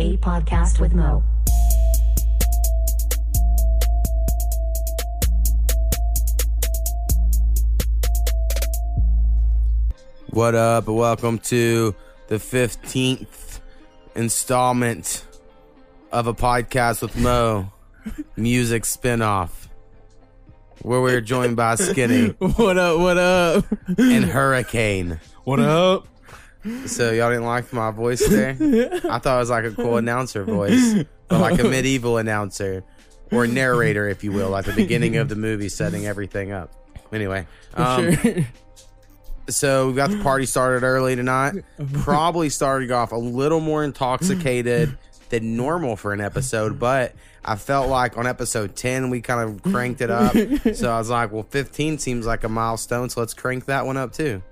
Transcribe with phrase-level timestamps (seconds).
[0.00, 1.22] A podcast with Mo.
[10.30, 10.86] What up?
[10.86, 11.94] Welcome to
[12.28, 13.60] the 15th
[14.14, 15.26] installment
[16.12, 17.70] of a podcast with Mo,
[18.36, 19.50] music spinoff,
[20.80, 22.98] where we're joined by Skinny What up?
[23.00, 23.64] What up?
[23.98, 25.20] and Hurricane.
[25.44, 26.06] What up?
[26.86, 28.50] So y'all didn't like my voice there?
[29.10, 32.84] I thought it was like a cool announcer voice, but like a medieval announcer
[33.32, 36.72] or narrator, if you will, at the beginning of the movie, setting everything up.
[37.12, 38.46] Anyway, um, sure.
[39.48, 41.64] so we got the party started early tonight.
[41.94, 44.96] Probably started off a little more intoxicated
[45.30, 47.14] than normal for an episode, but
[47.44, 50.34] I felt like on episode 10 we kind of cranked it up.
[50.74, 53.96] So I was like, well, 15 seems like a milestone, so let's crank that one
[53.96, 54.42] up too.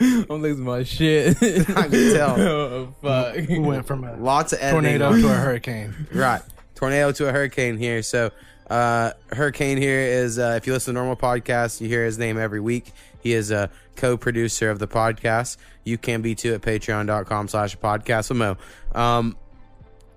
[0.30, 1.36] I'm losing my shit.
[1.42, 2.40] I can tell.
[2.40, 3.36] oh fuck.
[3.48, 4.98] We went from a Lots of editing.
[4.98, 5.94] tornado to a hurricane.
[6.12, 6.42] Right.
[6.74, 8.02] Tornado to a hurricane here.
[8.02, 8.30] So,
[8.70, 12.38] uh, Hurricane here is, uh, if you listen to normal podcasts, you hear his name
[12.38, 12.92] every week.
[13.20, 15.58] He is a co producer of the podcast.
[15.84, 18.56] You can be too at patreon.com slash podcast with Mo.
[18.94, 19.36] Um,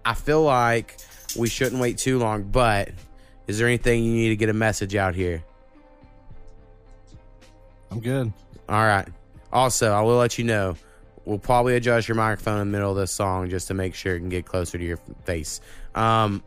[0.05, 0.97] I feel like
[1.35, 2.91] we shouldn't wait too long, but
[3.47, 5.43] is there anything you need to get a message out here?
[7.91, 8.31] I'm good.
[8.69, 9.07] All right.
[9.53, 10.75] Also, I will let you know
[11.25, 14.15] we'll probably adjust your microphone in the middle of this song just to make sure
[14.15, 15.61] it can get closer to your face.
[15.95, 16.43] Um,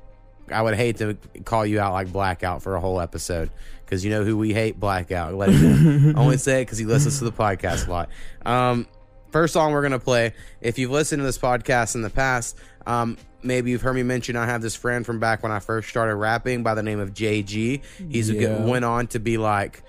[0.53, 3.51] I would hate to call you out like Blackout for a whole episode
[3.85, 5.35] because you know who we hate, Blackout.
[5.35, 6.21] Let him know.
[6.21, 8.09] Only say it because he listens to the podcast a lot.
[8.45, 8.87] Um,
[9.31, 10.35] first song we're gonna play.
[10.61, 14.37] If you've listened to this podcast in the past, um, maybe you've heard me mention
[14.37, 17.15] I have this friend from back when I first started rapping by the name of
[17.15, 17.83] JG.
[18.11, 18.65] He's Yeah.
[18.65, 19.83] went on to be like.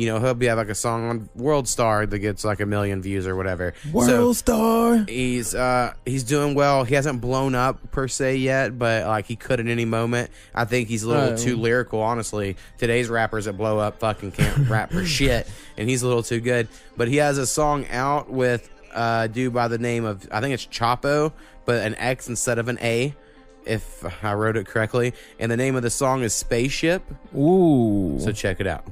[0.00, 2.64] You know, he'll be have like a song on World Star that gets like a
[2.64, 3.74] million views or whatever.
[3.92, 5.04] So- Star.
[5.06, 9.36] he's uh he's doing well he hasn't blown up per se yet but like he
[9.36, 11.38] could at any moment i think he's a little Right.
[11.38, 16.02] too lyrical honestly today's rappers that blow up fucking can't rap for shit and he's
[16.02, 19.68] a little too good but he has a song out with uh, a dude by
[19.68, 21.32] the name of i think it's chapo
[21.66, 23.14] but an x instead of an a
[23.66, 27.02] if i wrote it correctly and the name of the song is spaceship
[27.36, 28.18] Ooh.
[28.20, 28.84] so check it out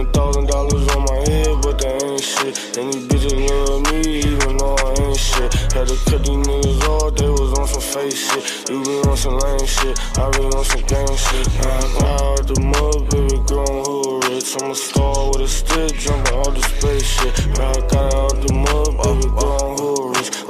[0.00, 2.56] Hundred thousand dollars on my head, but that ain't shit.
[2.78, 5.52] And these bitches love me, even though I ain't shit.
[5.76, 8.70] Had to cut these niggas off, they was on some fake shit.
[8.70, 11.46] You be on some lame shit, I be on some gang shit.
[11.60, 14.56] I out the mud, baby, girl, I'm hood rich.
[14.56, 17.36] I'm a star with a stick, jumping out the spaceship.
[17.60, 19.79] Got out the mud, baby, girl, I'm.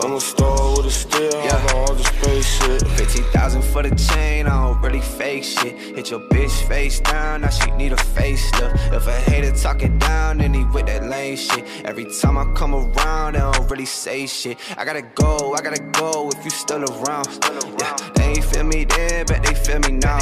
[0.03, 2.83] I'm a star with a stick, hopping out the space shit.
[2.97, 5.77] 15,000 for the chain, I don't really fake shit.
[5.78, 8.94] Hit your bitch face down, now she need a facelift.
[8.94, 11.65] If a hater talk it down, then he with that lame shit.
[11.84, 14.56] Every time I come around, they don't really say shit.
[14.78, 17.28] I gotta go, I gotta go if you still around.
[17.78, 20.19] Yeah, they ain't feel me then, but they feel me now.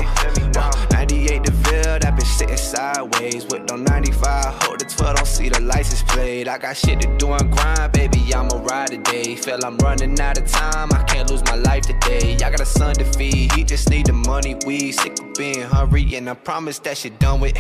[0.57, 3.47] Uh, 98 DeVille, that been sitting sideways.
[3.47, 6.49] With no 95, hold the 12, don't see the license plate.
[6.49, 9.37] I got shit to do and grind, baby, I'ma ride today.
[9.37, 12.35] Feel I'm running out of time, I can't lose my life today.
[12.37, 14.57] I got a son to feed, he just need the money.
[14.65, 17.55] We sick of being hungry, and I promise that shit done with.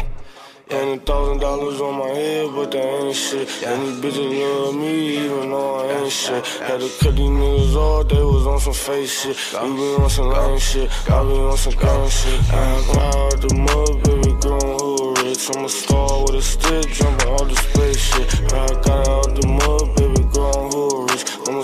[0.70, 3.62] Hundred thousand dollars on my head, but that ain't shit.
[3.62, 6.46] And these bitches love me, even though I ain't shit.
[6.46, 9.36] Had to cut these niggas off, they was on some fake shit.
[9.52, 12.40] You be on some lame shit, I be on some gang shit.
[12.48, 15.50] I come out the mud, baby, I'm hood rich.
[15.54, 18.52] I'm a star with a stick, jumping out the spaceship.
[18.52, 20.67] I got out the mud, baby, girl,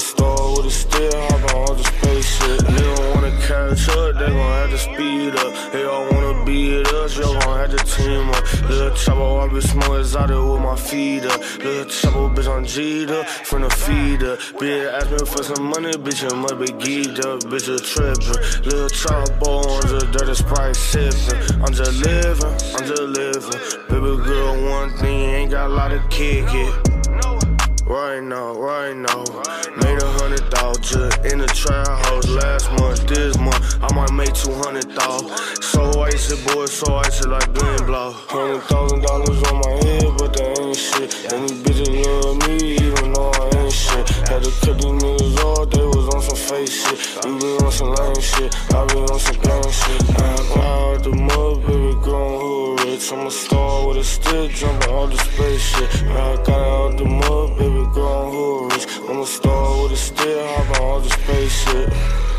[0.05, 2.59] Star with a stick, hopping out the spaceship.
[2.69, 5.73] They don't wanna catch up, they gon' have to speed up.
[5.73, 8.45] They all wanna beat us, y'all gon' have to team up.
[8.69, 11.41] Little chopper, I be smoking exotic with my feet up.
[11.56, 12.65] Little chopper, bitch, on
[13.17, 14.39] up, from the feed up.
[14.61, 18.62] Bitch, ask me for some money, bitch, you must be geeked up, bitch, you trippin'.
[18.69, 21.65] Little chopper, on the dirty sprite sippin'.
[21.65, 23.61] I'm just living, I'm just living.
[23.89, 26.94] Baby girl, one thing, ain't got a lot of kick it.
[27.87, 29.25] Right now, right now.
[29.77, 33.07] Made a hundred thousand in the trap house last month.
[33.07, 35.29] This month, I might make two hundred thousand.
[35.63, 38.13] So icy, boy, so icy like green blow.
[38.13, 41.31] Hundred thousand dollars on my head, but that ain't shit.
[41.31, 43.34] And these bitches love me, even though.
[44.35, 47.25] Had to cut these niggas off, they was on some fake shit.
[47.25, 50.03] You be on some lame shit, I be on some gang shit.
[50.19, 53.13] I out the mud, baby, I'm hood rich.
[53.13, 55.89] I'm a star with a stick, jumping out the spaceship.
[56.11, 58.89] I got out the mud, baby, I'm hood rich.
[59.09, 62.34] I'm a star with a stick, hopping out the spaceship.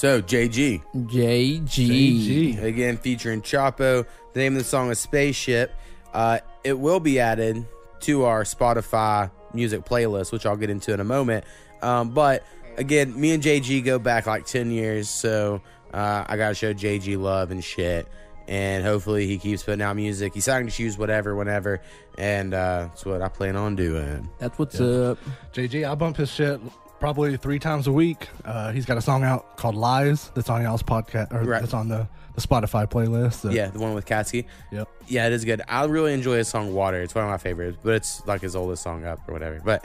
[0.00, 2.62] So JG JG.
[2.62, 4.06] again featuring Chapo.
[4.32, 5.74] The name of the song is Spaceship.
[6.14, 7.66] Uh, it will be added
[8.00, 11.44] to our Spotify music playlist, which I'll get into in a moment.
[11.82, 12.46] Um, but
[12.78, 15.60] again, me and JG go back like ten years, so
[15.92, 18.08] uh, I gotta show JG love and shit.
[18.48, 20.32] And hopefully he keeps putting out music.
[20.32, 21.82] He's signing to shoes, whatever, whenever,
[22.16, 24.30] and uh, that's what I plan on doing.
[24.38, 25.18] That's what's up.
[25.52, 26.58] JG, I bump his shit
[27.00, 28.28] probably three times a week.
[28.44, 31.60] Uh, he's got a song out called Lies that's on y'all's podcast, or Right.
[31.60, 33.34] that's on the, the Spotify playlist.
[33.40, 34.44] So, Yeah, the one with Katsky.
[34.70, 34.88] Yep.
[35.08, 35.62] Yeah, it is good.
[35.68, 38.54] I really enjoy his song "Water." It's one of my favorites, but it's like his
[38.54, 39.60] oldest song up or whatever.
[39.64, 39.84] But,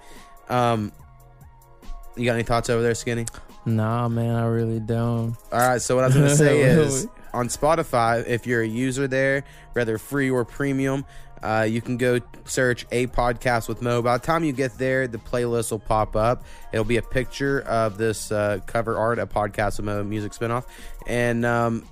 [0.49, 0.91] um,
[2.15, 3.25] you got any thoughts over there, Skinny?
[3.65, 5.35] Nah, man, I really don't.
[5.51, 5.81] All right.
[5.81, 9.97] So what I was gonna say is on Spotify, if you're a user there, whether
[9.97, 11.03] free or premium,
[11.45, 14.01] uh, you can go search a podcast with Mo.
[14.01, 16.43] By the time you get there, the playlist will pop up.
[16.73, 20.65] It'll be a picture of this uh, cover art, a podcast with Mo music spinoff,
[21.05, 21.87] and um,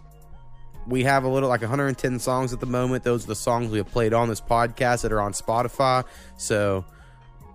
[0.87, 3.03] we have a little like 110 songs at the moment.
[3.03, 6.05] Those are the songs we have played on this podcast that are on Spotify.
[6.37, 6.85] So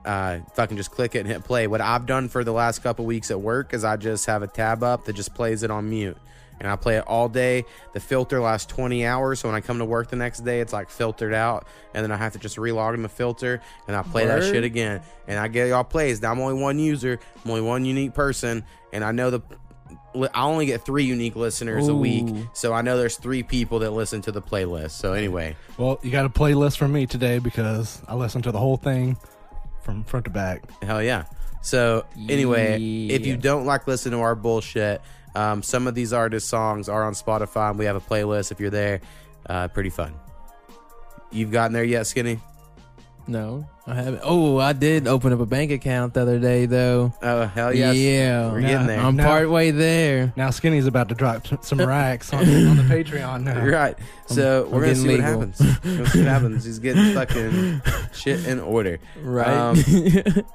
[0.04, 1.66] uh, if I can just click it and hit play.
[1.66, 4.46] What I've done for the last couple weeks at work is I just have a
[4.46, 6.16] tab up that just plays it on mute.
[6.60, 7.64] And I play it all day.
[7.92, 9.40] The filter lasts 20 hours.
[9.40, 11.66] So when I come to work the next day, it's like filtered out.
[11.94, 14.64] And then I have to just relog in the filter and I play that shit
[14.64, 15.00] again.
[15.26, 16.20] And I get y'all plays.
[16.20, 18.64] Now I'm only one user, I'm only one unique person.
[18.92, 19.40] And I know the.
[20.34, 23.90] I only get three unique listeners a week, so I know there's three people that
[23.92, 24.92] listen to the playlist.
[24.92, 28.58] So anyway, Well, you got a playlist from me today because I listened to the
[28.58, 29.16] whole thing
[29.82, 30.62] from front to back.
[30.82, 31.24] Hell yeah.
[31.62, 35.00] So anyway, if you don't like listening to our bullshit,
[35.34, 37.70] um, some of these artists' songs are on Spotify.
[37.70, 38.52] and We have a playlist.
[38.52, 39.00] If you're there,
[39.48, 40.14] uh, pretty fun.
[41.30, 42.40] You've gotten there yet, Skinny?
[43.26, 44.20] No, I haven't.
[44.22, 47.12] Oh, I did open up a bank account the other day, though.
[47.22, 47.96] Oh hell yes.
[47.96, 49.00] Yeah, we're getting there.
[49.00, 50.32] I'm Now- part way there.
[50.36, 53.62] Now Skinny's about to drop s- some racks on, on the Patreon now.
[53.62, 53.96] You're right.
[54.26, 55.40] So I'm we're gonna getting see what legal.
[55.40, 55.60] happens.
[55.84, 56.64] We're gonna see what happens.
[56.64, 57.82] He's getting fucking
[58.12, 58.98] shit in order.
[59.22, 59.48] Right.
[59.48, 59.78] Um,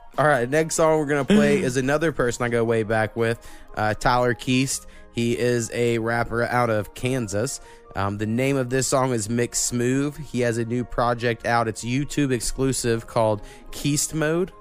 [0.18, 3.40] All right, next song we're gonna play is another person I go way back with,
[3.76, 4.86] uh, Tyler Keast.
[5.14, 7.62] He is a rapper out of Kansas.
[7.96, 10.18] Um, the name of this song is Mix Smooth.
[10.18, 11.68] He has a new project out.
[11.68, 14.52] It's YouTube exclusive called Keast Mode.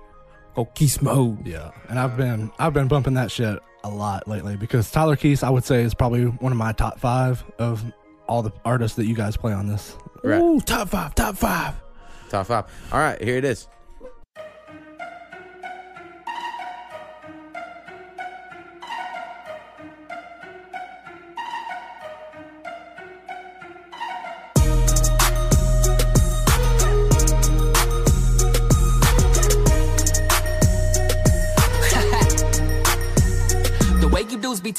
[0.56, 1.46] oh, Keast mode.
[1.46, 5.43] Yeah, and I've been I've been bumping that shit a lot lately because Tyler Keast
[5.43, 7.82] I would say is probably one of my top five of
[8.28, 9.96] all the artists that you guys play on this.
[10.22, 10.40] Right.
[10.40, 11.75] Ooh, top five, top five.
[12.28, 12.64] Top five.
[12.93, 13.66] All right, here it is.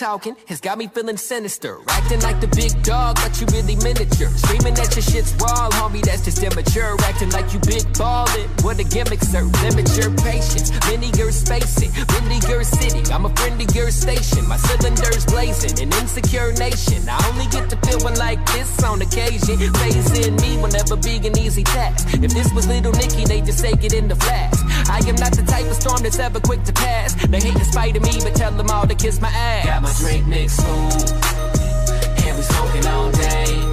[0.04, 1.80] Talking has got me feeling sinister.
[1.88, 4.28] Acting like the big dog, but you really miniature.
[4.44, 7.00] Screaming that your shit's raw, homie, that's just immature.
[7.08, 9.44] Acting like you big ballin', what a gimmick, sir.
[9.64, 13.00] Limit your patience, linear spacing, windier city.
[13.14, 14.46] I'm a friendlier station.
[14.46, 17.08] My cylinders blazing, an insecure nation.
[17.08, 19.56] I only get to feel one like this on occasion.
[19.80, 22.12] Phasing me will never be an easy task.
[22.20, 24.60] If this was little Nicky, they just take it in the flash.
[24.92, 27.16] I am not the type of storm that's ever quick to pass.
[27.16, 29.93] They hate in spite of me, but tell them all to kiss my ass.
[30.00, 31.12] Drink mixed smooth,
[32.26, 33.73] and we smoking all day.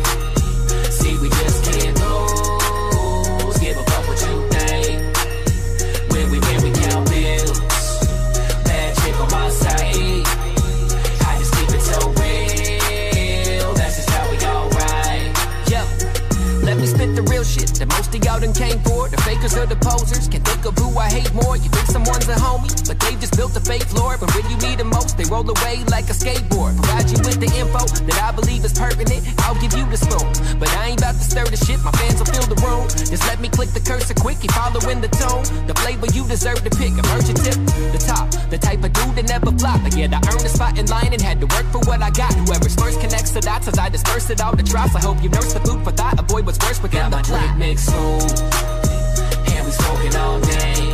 [17.80, 19.08] The that most of y'all done came for.
[19.08, 21.56] The fakers or the posers Can't think of who I hate more.
[21.56, 24.20] You think someone's a homie, but they just built a fake floor.
[24.20, 26.76] But when you need them most, they roll away like a skateboard.
[26.76, 29.24] Provide you with the info that I believe is pertinent.
[29.48, 30.28] I'll give you the spoon,
[30.60, 31.80] but I ain't about to stir the shit.
[31.80, 32.84] My fans will fill the room.
[32.88, 34.44] Just let me click the cursor quick.
[34.44, 35.44] Keep following the tone.
[35.64, 36.92] The flavor you deserve to pick.
[36.92, 37.56] Emergent tip,
[37.96, 38.28] the top.
[38.52, 39.80] The type of dude that never flop.
[39.80, 42.10] But yet I earned a spot in line and had to work for what I
[42.12, 42.36] got.
[42.44, 44.94] Whoever's first connects the dots as I disperse it all to drops.
[44.94, 46.20] I hope you nurse the food for thought.
[46.20, 47.56] Avoid what's worse within the plot.
[47.70, 50.89] And we smoking all day.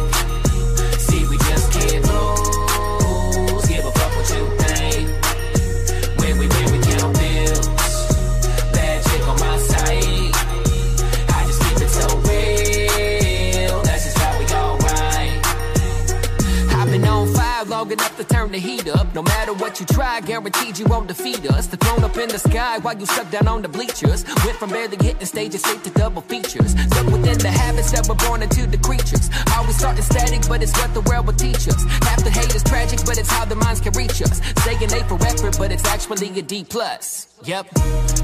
[17.90, 19.14] Enough to turn the heat up.
[19.14, 21.66] No matter what you try, guaranteed you won't defeat us.
[21.66, 24.24] The throne up in the sky while you stuck down on the bleachers.
[24.44, 26.72] Went from barely hitting stages straight to double features.
[26.72, 29.30] Stuck within the habits that were born into the creatures.
[29.56, 31.82] Always starting static, but it's what the world will teach us.
[32.08, 33.00] Half the hate is tragic.
[33.06, 34.40] but it's how the minds can reach us.
[34.64, 37.35] Saying A for effort, but it's actually a D plus.
[37.44, 37.66] Yep,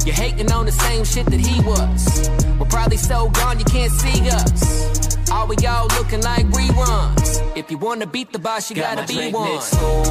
[0.07, 2.31] you're hating on the same shit that he was.
[2.59, 5.31] We're probably so gone you can't see us.
[5.31, 7.57] All we all looking like reruns.
[7.57, 9.61] If you wanna beat the boss, you Got gotta my be one.
[9.61, 10.05] full,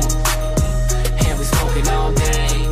[1.27, 2.70] and we smoking all day.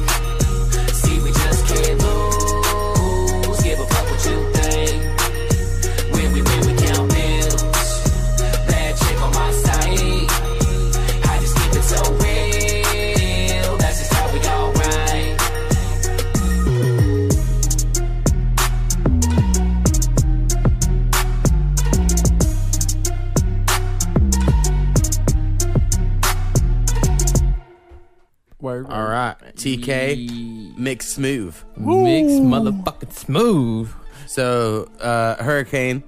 [28.61, 28.87] Word.
[28.87, 31.55] All right, TK, mix smooth.
[31.77, 33.89] Mix motherfucking smooth.
[34.27, 36.03] So, uh, Hurricane,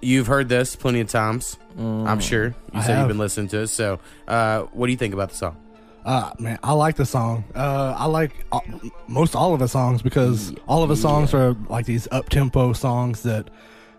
[0.00, 1.56] you've heard this plenty of times.
[1.76, 2.46] I'm sure.
[2.46, 2.98] You I said have.
[3.00, 3.66] you've been listening to it.
[3.68, 5.56] So, uh, what do you think about the song?
[6.04, 7.44] Uh, man, I like the song.
[7.54, 8.64] Uh, I like all,
[9.08, 12.72] most all of the songs because all of the songs are like these up tempo
[12.72, 13.50] songs that,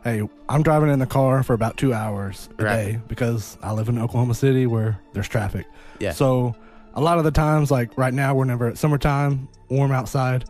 [0.04, 2.76] hey, I'm driving in the car for about two hours a Right.
[2.94, 5.68] day because I live in Oklahoma City where there's traffic.
[6.00, 6.14] Yeah.
[6.14, 6.56] So
[6.94, 10.46] a lot of the times, like right now, we're never at summertime, warm outside,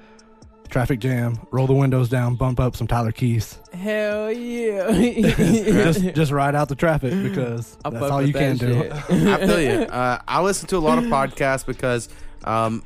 [0.69, 4.91] traffic jam, roll the windows down, bump up some Tyler Keast, Hell yeah.
[5.21, 9.29] just just ride out the traffic because I that's all with you can that do.
[9.29, 9.83] I feel you.
[9.83, 12.09] Uh, I listen to a lot of podcasts because
[12.43, 12.83] um,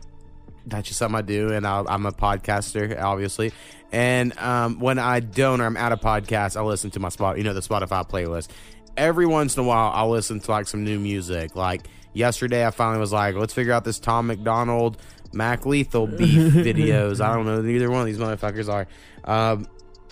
[0.66, 3.52] that's just something I do, and I, I'm a podcaster, obviously.
[3.92, 7.38] And um, when I don't, or I'm at a podcast, I listen to my spot,
[7.38, 8.50] you know, the Spotify playlist.
[8.98, 11.56] Every once in a while, I'll listen to like some new music.
[11.56, 14.98] Like yesterday, I finally was like, let's figure out this Tom MacDonald,
[15.34, 17.20] Mac Lethal beef videos.
[17.24, 18.88] I don't know who either one of these motherfuckers are.
[19.24, 19.68] Um,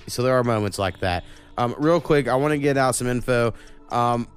[0.07, 1.23] so there are moments like that.
[1.57, 3.53] Um, real quick, I want to get out some info.
[3.89, 4.27] Um,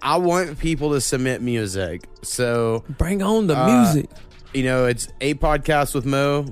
[0.00, 2.04] I want people to submit music.
[2.22, 4.10] So, Bring on the Uh, music.
[4.54, 6.46] you know, it's a podcast with Mo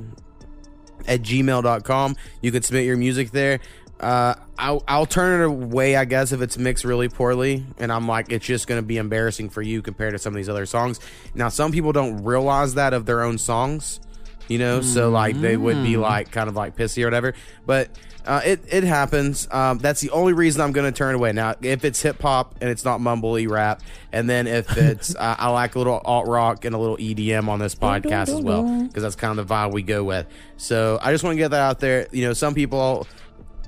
[1.07, 2.17] at gmail.com.
[2.43, 3.61] You can submit your music there.
[4.01, 7.65] Uh, I'll, I'll turn it away, I guess, if it's mixed really poorly.
[7.79, 10.37] And I'm like, it's just going to be embarrassing for you compared to some of
[10.37, 11.01] these other songs.
[11.35, 14.01] Now, some people don't realize that of their own songs,
[14.49, 17.35] you know, so like they would be like kind of like pissy or whatever.
[17.67, 17.91] But
[18.27, 19.49] uh, it, it happens.
[19.51, 21.33] Um, that's the only reason I'm going to turn away.
[21.33, 23.83] Now, if it's hip hop and it's not mumbly rap,
[24.13, 27.49] and then if it's, uh, I like a little alt rock and a little EDM
[27.49, 30.27] on this podcast as well, because that's kind of the vibe we go with.
[30.57, 32.07] So I just want to get that out there.
[32.13, 33.07] You know, some people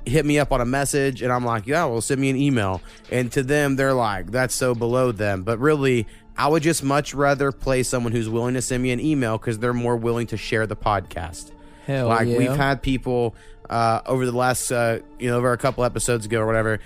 [0.07, 2.81] hit me up on a message and I'm like, yeah, well, send me an email.
[3.11, 5.43] And to them, they're like, that's so below them.
[5.43, 8.99] But really, I would just much rather play someone who's willing to send me an
[8.99, 11.51] email because they're more willing to share the podcast.
[11.85, 12.37] Hell like yeah.
[12.37, 13.35] we've had people
[13.69, 16.79] uh, over the last, uh, you know, over a couple episodes ago or whatever,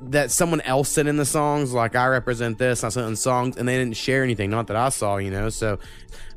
[0.00, 1.72] that someone else sent in the songs.
[1.72, 4.50] Like I represent this, I sent in songs, and they didn't share anything.
[4.50, 5.48] Not that I saw, you know.
[5.48, 5.78] So,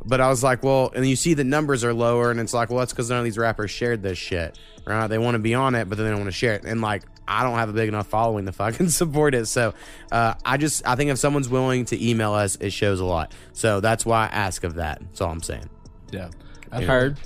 [0.06, 2.70] but I was like, well, and you see the numbers are lower, and it's like,
[2.70, 5.08] well, that's because none of these rappers shared this shit, right?
[5.08, 6.82] They want to be on it, but then they don't want to share it, and
[6.82, 7.04] like.
[7.30, 9.48] I don't have a big enough following to fucking support it.
[9.48, 9.74] So,
[10.14, 13.34] uh, I just, I think if someone's willing to email us, it shows a lot.
[13.52, 15.02] So that's why I ask of that.
[15.02, 15.70] That's all I'm saying.
[16.10, 16.30] Yeah.
[16.72, 16.88] I've yeah.
[16.88, 17.18] heard.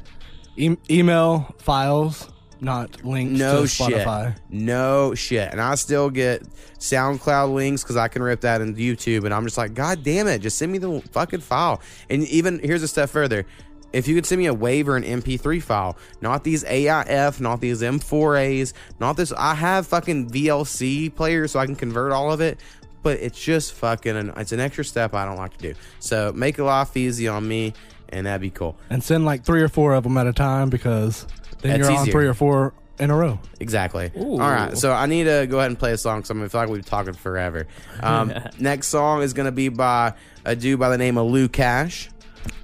[0.57, 2.29] E- email files,
[2.61, 4.07] not links No to shit.
[4.49, 5.51] No shit.
[5.51, 6.43] And I still get
[6.77, 9.25] SoundCloud links because I can rip that into YouTube.
[9.25, 10.39] And I'm just like, God damn it.
[10.39, 11.81] Just send me the fucking file.
[12.09, 13.45] And even here's a step further.
[13.93, 17.59] If you could send me a WAV or an MP3 file, not these AIF, not
[17.59, 19.33] these M4As, not this.
[19.37, 22.57] I have fucking VLC players so I can convert all of it,
[23.03, 25.79] but it's just fucking, an, it's an extra step I don't like to do.
[25.99, 27.73] So make it life easy on me,
[28.07, 28.77] and that'd be cool.
[28.89, 31.27] And send like three or four of them at a time because
[31.61, 32.11] then That's you're on easier.
[32.11, 33.39] three or four in a row.
[33.59, 34.11] Exactly.
[34.15, 34.77] All right.
[34.77, 36.81] So I need to go ahead and play a song because I feel like we've
[36.81, 37.67] been talking forever.
[38.01, 40.13] Um, next song is going to be by
[40.45, 42.09] a dude by the name of LuCa$h.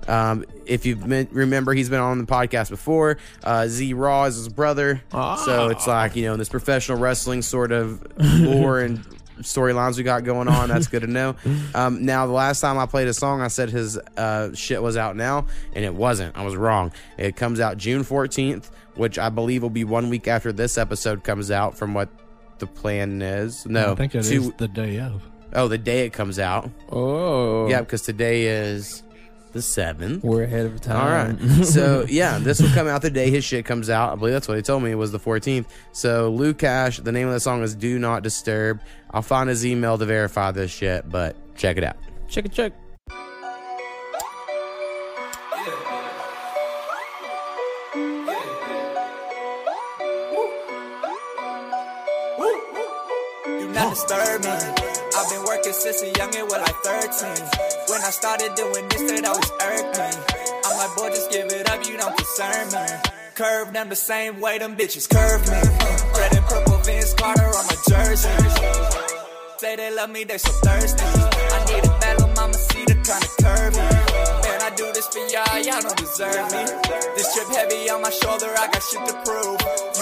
[0.08, 3.18] Um, if you remember, he's been on the podcast before.
[3.44, 5.02] Uh, Z Raw is his brother.
[5.12, 9.04] So it's like, you know, this professional wrestling sort of lore and
[9.40, 10.70] storylines we got going on.
[10.70, 11.36] That's good to know.
[11.76, 14.98] Um, now, the last time I played a song, I said his uh, shit was
[14.98, 16.36] out now, and it wasn't.
[16.36, 16.92] I was wrong.
[17.18, 21.24] It comes out June 14th, which I believe will be one week after this episode
[21.24, 22.10] comes out, from what
[22.60, 23.66] the plan is.
[23.66, 25.22] No, I think it is two- the day of.
[25.54, 26.70] Oh, the day it comes out.
[26.92, 27.68] Oh.
[27.70, 29.02] Yeah, because today is
[29.54, 30.22] the 7th.
[30.24, 30.98] We're ahead of time.
[30.98, 31.66] All right.
[31.66, 34.12] So yeah, this will come out the day his shit comes out.
[34.12, 34.92] I believe that's what he told me.
[34.92, 35.66] It was the 14th.
[35.94, 36.98] So LuCa$h.
[36.98, 40.52] The name of the song is "Do Not Disturb." I'll find his email to verify
[40.52, 41.96] this shit, but check it out.
[42.28, 42.74] check it, check.
[53.78, 54.50] Not disturb me.
[55.16, 57.38] I've been working since a youngin' was like 13.
[57.90, 60.10] When I started doing this, that always irked me.
[60.66, 62.86] I'm like, boy, just give it up, you don't concern me.
[63.36, 65.62] Curve them the same way them bitches curve me.
[66.18, 68.34] Red and purple Vince Carter on my jersey.
[69.58, 71.06] Say they love me, they so thirsty.
[71.06, 73.78] I need a bad little mama, see the kind of curvy.
[73.78, 76.66] Man, I do this for y'all, y'all don't deserve me.
[77.18, 79.58] This trip heavy on my shoulder, I got shit to prove.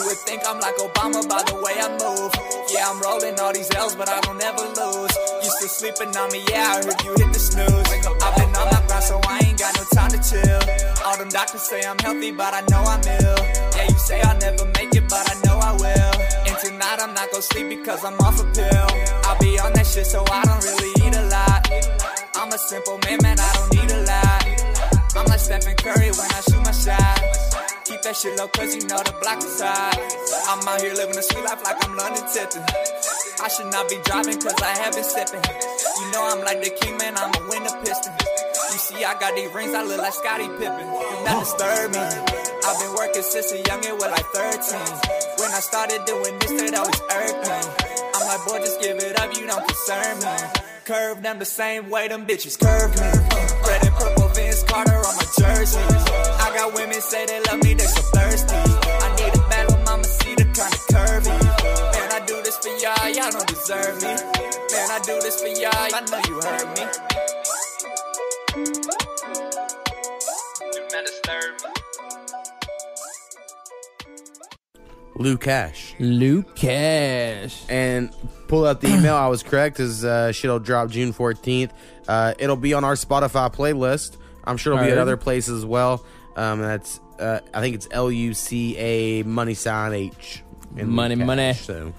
[0.05, 2.29] Would think I'm like Obama by the way I move.
[2.69, 5.13] Yeah, I'm rolling all these L's, but I don't ever lose.
[5.41, 7.89] You still sleeping on me, yeah, I heard you hit the snooze.
[8.21, 10.61] I've been on my grind, so I ain't got no time to chill.
[11.09, 13.39] All them doctors say I'm healthy, but I know I'm ill.
[13.73, 16.13] Yeah, you say I'll never make it, but I know I will.
[16.45, 18.85] And tonight I'm not gonna sleep because I'm off a pill.
[19.25, 21.65] I'll be on that shit, so I don't really eat a lot.
[22.37, 24.45] I'm a simple man, man, I don't need a lot.
[25.17, 27.44] I'm like Stephen Curry when I shoot my shot.
[28.05, 29.97] That shit low, cause you know the block is hot.
[30.45, 32.61] I'm out here living a sweet life like I'm London tipping.
[33.41, 35.41] I should not be driving cause I have been sipping.
[35.41, 38.13] You know I'm like the king, man, I'm a winner piston.
[38.13, 40.85] You see, I got these rings, I look like Scottie Pippen.
[40.85, 42.05] Do not disturb me.
[42.05, 45.41] I've been working since a youngin' was like 13.
[45.41, 47.57] When I started doing this, that always irked me.
[48.13, 50.35] I'm like, boy, just give it up, you don't concern me.
[50.85, 53.25] Curve them the same way them bitches curve me.
[54.75, 55.79] Carter on my jersey.
[55.79, 58.55] I got women say they love me, they so thirsty.
[58.55, 61.31] I need a bad little mama, see the kind of curvy.
[61.93, 64.09] Man, I do this for y'all, y'all don't deserve me.
[64.09, 66.83] Man, I do this for y'all, I know you heard me.
[70.73, 71.69] Do not disturb me.
[75.17, 75.95] LuCa$h.
[75.99, 77.63] Luke Cash.
[77.69, 78.13] and
[78.49, 79.15] pull out the email.
[79.15, 79.79] I was correct.
[79.79, 81.71] As uh, shit'll drop June fourteenth.
[82.09, 84.17] Uh, it'll be on our Spotify playlist.
[84.47, 86.05] I'm sure it'll be at other places as well.
[86.35, 90.43] Um, that's uh, I think it's L U C A money sign H.
[90.75, 91.25] in Money, Cash.
[91.25, 91.53] money.
[91.53, 91.93] So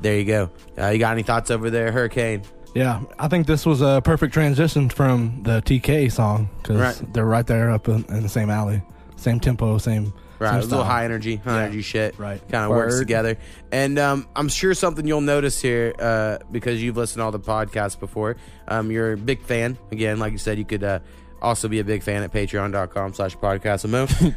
[0.00, 0.50] there you go.
[0.78, 2.42] Uh, you got any thoughts over there, Hurricane?
[2.74, 7.12] Yeah, I think this was a perfect transition from the TK song because Right.
[7.12, 8.80] they're right there up in, in the same alley,
[9.16, 10.12] same tempo, same.
[10.38, 10.84] Right, same a little style.
[10.84, 11.62] high energy, high Yeah.
[11.64, 12.18] energy shit.
[12.18, 12.40] Right.
[12.48, 13.00] kind of works Word.
[13.00, 13.36] together.
[13.70, 17.38] And um, I'm sure something you'll notice here uh, because you've listened to all the
[17.40, 18.36] podcasts before.
[18.66, 19.76] Um, you're a big fan.
[19.92, 20.98] Again, like you said, you could uh,
[21.42, 23.84] also be a big fan at Patreon.com/slash Podcast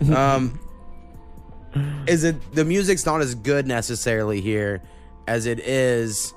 [0.15, 0.59] Um,
[2.07, 4.81] is it the music's not as good necessarily here
[5.27, 6.33] as it is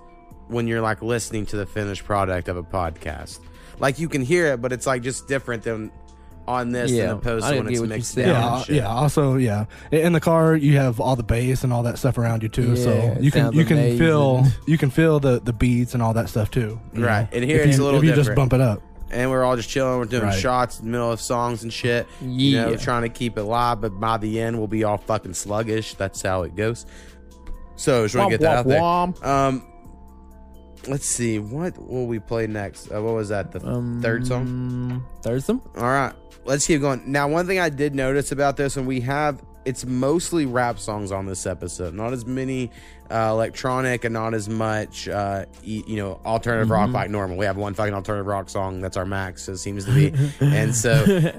[0.49, 3.41] when you're like listening to the finished product of a podcast.
[3.79, 5.93] Like you can hear it, but it's like just different than
[6.49, 8.65] on this Yeah, than opposed I to when get it's what mixed down.
[8.69, 8.87] Yeah, yeah.
[8.89, 9.67] Also, yeah.
[9.93, 12.49] In in the car, you have all the bass and all that stuff around you
[12.49, 12.71] too.
[12.71, 16.03] Yeah, so you can sounds you can feel you can feel the the beats and
[16.03, 16.81] all that stuff too.
[16.95, 17.23] Right.
[17.23, 18.83] know, And here if it's you, a little if you just bump it up.
[19.11, 19.99] And we're all just chilling.
[19.99, 20.39] We're doing Right.
[20.39, 22.07] shots in the middle of songs and shit.
[22.21, 22.77] You know, Yeah.
[22.77, 25.95] trying to keep it live, but by the end, we'll be all fucking sluggish.
[25.95, 26.87] That's how it goes.
[27.77, 29.31] So just want to get that womp, out there.
[29.31, 29.63] Um,
[30.87, 32.91] let's see what will we play next.
[32.91, 33.53] Uh, what was that?
[33.53, 35.05] The Um, third song.
[35.23, 35.61] Third song?
[35.77, 36.13] All right,
[36.45, 37.03] let's keep going.
[37.07, 41.13] Now, one thing I did notice about this, and we have it's mostly rap songs
[41.13, 41.95] on this episode.
[41.95, 42.71] Not as many
[43.11, 47.37] uh, electronic, and not as much uh, y- you know alternative rock like normal.
[47.37, 49.49] We have one fucking alternative rock song that's our max.
[49.49, 50.93] It seems to be, and so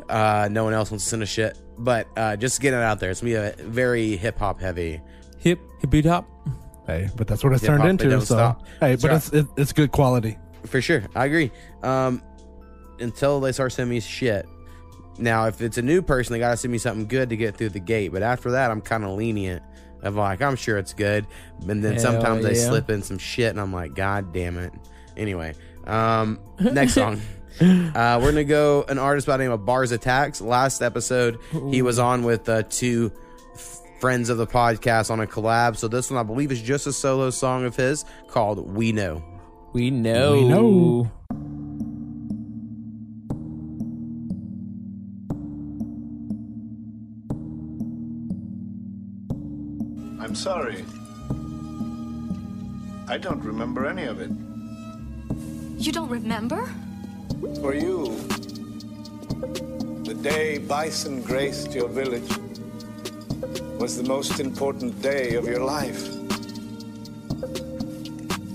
[0.10, 1.58] uh, no one else wants to send a shit.
[1.78, 5.02] But uh, just getting it out there, it's gonna be a very hip hop heavy.
[5.40, 6.28] Hip, hippie hop.
[6.86, 8.20] Hey, but that's what it's Hip turned hop, they into.
[8.26, 8.68] So stop.
[8.80, 9.18] hey, That's but right.
[9.18, 10.38] it's it, it's good quality.
[10.66, 11.04] For sure.
[11.16, 11.52] I agree.
[11.84, 12.22] Um,
[13.00, 14.46] until they start sending me shit.
[15.20, 17.58] Now, if it's a new person, they got to send me something good to get
[17.58, 18.12] through the gate.
[18.12, 19.64] But after that, I'm kind of lenient.
[20.02, 21.28] Of like, I'm sure it's good.
[21.68, 24.72] And then Hell sometimes they slip in some shit, and I'm like, God damn it.
[25.18, 25.54] Anyway,
[25.86, 27.22] um, next song.
[27.62, 30.42] Uh, we're gonna go an artist by the name of BarZ aTTacKS.
[30.42, 31.40] Last episode,
[31.72, 33.12] he was on with uh, two
[34.00, 35.76] friends of the podcast on a collab.
[35.76, 39.22] So this one, I believe, is just a solo song of his called "We Know."
[39.74, 40.34] We know.
[40.34, 41.12] We know.
[50.40, 50.86] Sorry.
[53.10, 54.32] I don't remember any of it.
[55.78, 56.62] You don't remember?
[57.62, 58.16] For you,
[60.06, 62.32] the day bison graced your village
[63.80, 66.08] was the most important day of your life.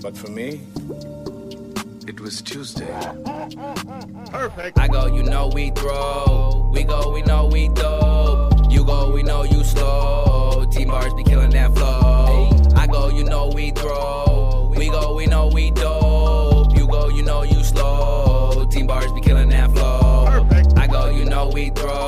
[0.01, 0.61] But for me,
[2.07, 2.93] it was Tuesday.
[4.31, 4.79] Perfect.
[4.79, 6.67] I go, you know we throw.
[6.73, 8.71] We go, we know we dope.
[8.71, 10.34] You go, we know you slow.
[10.75, 12.49] T bars be killing that flow.
[12.75, 14.69] I go, you know we throw.
[14.75, 16.75] We go, we know we dope.
[16.77, 18.67] You go, you know you slow.
[18.69, 20.45] Team bars be killing that flow.
[20.75, 22.04] I go, you know we throw.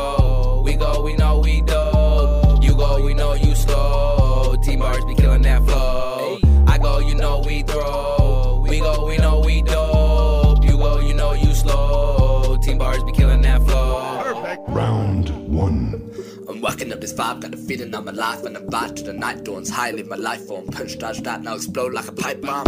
[16.88, 19.69] Fucking up this vibe, got the feeling I'm alive and I'm to the night dawns
[19.69, 20.67] high, live my life form.
[20.67, 22.65] Punch dodge that now explode like a pipe bomb.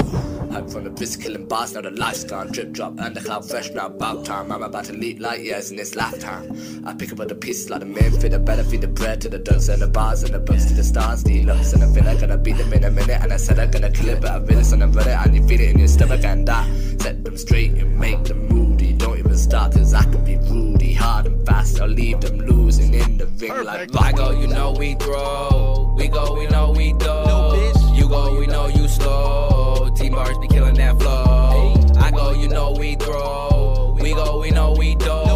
[0.51, 2.51] Hype from the bitch killing bars, now the lights gone.
[2.51, 4.51] Drip drop and the cloud fresh now about time.
[4.51, 6.83] I'm about to leap like years in this lifetime.
[6.85, 9.21] I pick up all the pieces like the man fit the better feed the bread
[9.21, 11.23] to the ducks and the bars and the books to the stars.
[11.23, 13.21] The looks and I feel like gonna beat them in a minute.
[13.21, 15.33] And I said I'm gonna kill it, but I feel really son of it and
[15.33, 18.68] you feel it in your stomach and I set them straight and make them moody.
[19.47, 21.79] Don't even I can be rudy, hard and fast.
[21.79, 25.93] I'll leave them losing in the ring like I go, you know we throw.
[25.97, 27.53] We go, we know we throw.
[27.93, 29.89] You go, we know you slow.
[29.95, 31.73] T bars be killing that flow.
[31.99, 33.97] I go, you know we throw.
[33.99, 35.28] We go, we know we throw.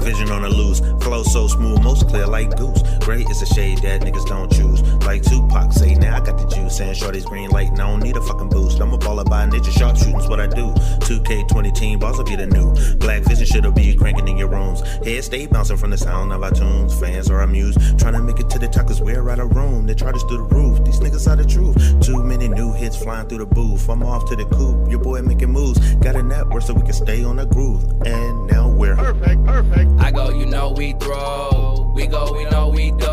[0.00, 2.82] Black vision on the loose, flow so smooth, most clear like goose.
[3.00, 4.80] Gray is a shade that niggas don't choose.
[5.04, 6.80] Like Tupac say, now I got the juice.
[6.80, 8.80] And shorty's green light, don't need a fucking boost.
[8.80, 10.72] I'm a baller by ninja sharp shooting's what I do.
[11.04, 12.72] 2K20 team balls will be the new.
[12.96, 14.80] Black vision shit'll be cranking in your rooms.
[15.04, 16.98] Head stay bouncing from the sound of our tunes.
[16.98, 19.86] Fans are amused, trying to make it to the top cause we're out of room.
[19.86, 20.82] They try to through the roof.
[20.82, 21.76] These niggas are the truth.
[22.00, 23.88] Too many new hits flying through the booth.
[23.90, 24.90] I'm off to the coop.
[24.90, 25.78] Your boy making moves.
[25.96, 27.84] Got a network so we can stay on the groove.
[28.06, 29.89] And now we're perfect, perfect.
[29.98, 31.90] I go, you know we throw.
[31.94, 33.06] We go, we know we do.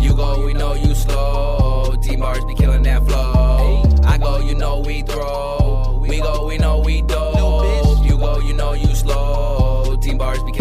[0.00, 1.94] You go, we know you slow.
[2.00, 3.82] T bars be killing that flow.
[4.04, 5.98] I go, you know we throw.
[6.00, 7.14] We go, we know we do.
[8.04, 9.96] You go, you know you slow.
[10.00, 10.52] Team bars be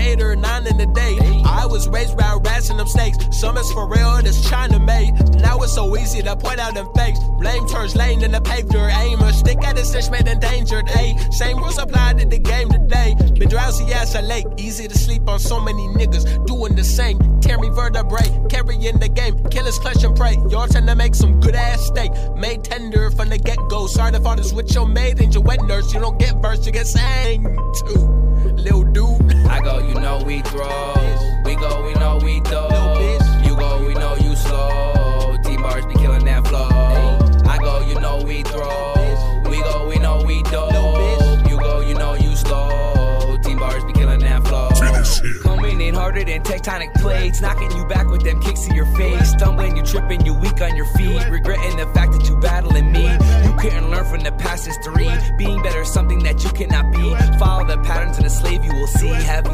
[0.00, 1.16] eight or nine in the day.
[1.44, 3.18] I was raised by rats and them snakes.
[3.32, 5.12] Some is for real, that's China made.
[5.40, 7.18] Now it's so easy to point out them fakes.
[7.38, 8.92] Blame turns lane in the dirt.
[8.98, 10.86] Aim a stick at a stitch made endangered.
[10.86, 13.14] Ayy, same rules applied to the game today.
[13.38, 14.46] Been drowsy as a lake.
[14.56, 17.18] Easy to sleep on so many niggas doing the same.
[17.54, 19.38] Me vertebrae, carrying the game.
[19.48, 20.34] Killers clutch and pray.
[20.50, 22.10] Y'all tend to make some good ass steak.
[22.34, 23.86] Made tender from the get go.
[23.86, 25.94] Sorry to fathers with your maid and your wet nurse.
[25.94, 28.33] You don't get verse, you get sang to.
[28.56, 29.34] Little dude.
[29.46, 30.94] I go, you know we throw.
[31.44, 32.62] We go, we know we do.
[33.46, 35.36] You go, we know you slow.
[35.44, 36.68] T bars be killing that flow.
[37.48, 38.93] I go, you know we throw.
[46.14, 49.32] Harder than tectonic plates, knocking you back with them kicks to your face.
[49.32, 51.20] Stumbling, you tripping, you weak on your feet.
[51.28, 53.02] Regretting the fact that you battling me.
[53.44, 55.10] You couldn't learn from the past history.
[55.36, 57.14] Being better is something that you cannot be.
[57.38, 59.08] Follow the patterns of the slave, you will see.
[59.08, 59.46] Have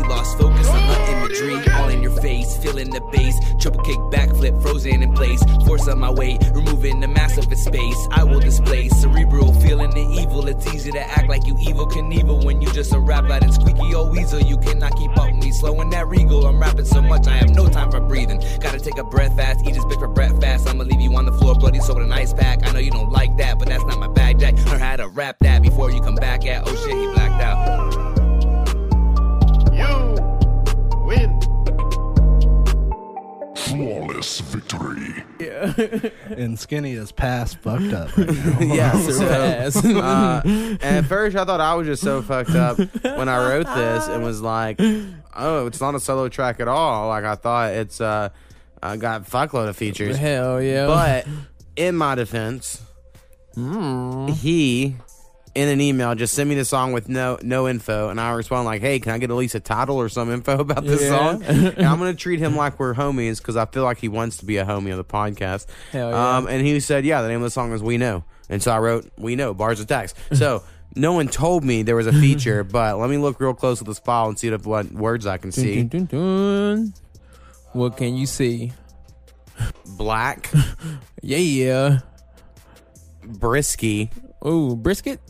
[2.61, 3.39] feeling the bass.
[3.59, 5.43] Triple kick, backflip, frozen in place.
[5.67, 8.09] Force on my weight, removing the mass of its space.
[8.11, 10.47] I will display cerebral, feeling the evil.
[10.49, 13.53] It's easy to act like you evil Knievel when you just a rap like and
[13.53, 14.41] squeaky old weasel.
[14.41, 16.47] You cannot keep up with me, slowing that regal.
[16.47, 18.43] I'm rapping so much, I have no time for breathing.
[18.61, 20.69] Gotta take a breath fast, eat this bitch for breakfast.
[20.69, 22.67] I'ma leave you on the floor, bloody so with an ice pack.
[22.67, 24.55] I know you don't like that, but that's not my bag, Jack.
[24.67, 26.63] Learn how to rap that before you come back at.
[26.67, 28.21] Oh shit, he blacked out.
[29.73, 30.17] You
[31.07, 31.50] win.
[33.71, 35.25] Flawless victory.
[35.39, 35.73] Yeah.
[36.37, 38.17] and Skinny is past fucked up.
[38.17, 38.29] Right
[38.61, 38.75] now.
[38.75, 38.99] yeah,
[39.71, 40.43] so, uh,
[40.81, 44.23] at first I thought I was just so fucked up when I wrote this and
[44.23, 47.09] was like, oh, it's not a solo track at all.
[47.09, 48.31] Like I thought it's uh,
[48.83, 50.17] uh got fuckload of features.
[50.17, 50.87] Hell yeah.
[50.87, 51.27] But
[51.77, 52.83] in my defense,
[53.57, 54.97] he
[55.55, 58.67] in an email just send me the song with no no info, and I respond
[58.67, 61.09] like, "Hey, can I get at least a title or some info about this Yeah.
[61.09, 64.37] song?" and I'm gonna treat him like we're homies because I feel like he wants
[64.39, 65.67] to be a homie of the podcast.
[65.93, 66.37] Hell yeah.
[66.37, 68.71] Um, and he said, "Yeah, the name of the song is We Know," and so
[68.73, 70.17] I wrote "We Know" bars of text.
[70.33, 70.63] So.
[70.97, 73.87] No one told me there was a feature, but let me look real close at
[73.87, 75.85] this file and see what words I can see.
[75.85, 76.95] Dun, dun, dun.
[77.75, 78.73] What can you see?
[79.87, 80.51] Black,
[81.23, 81.37] Yeah.
[81.39, 81.99] Yeah.
[83.25, 84.11] Brisky,
[84.45, 85.21] Ooh, brisket.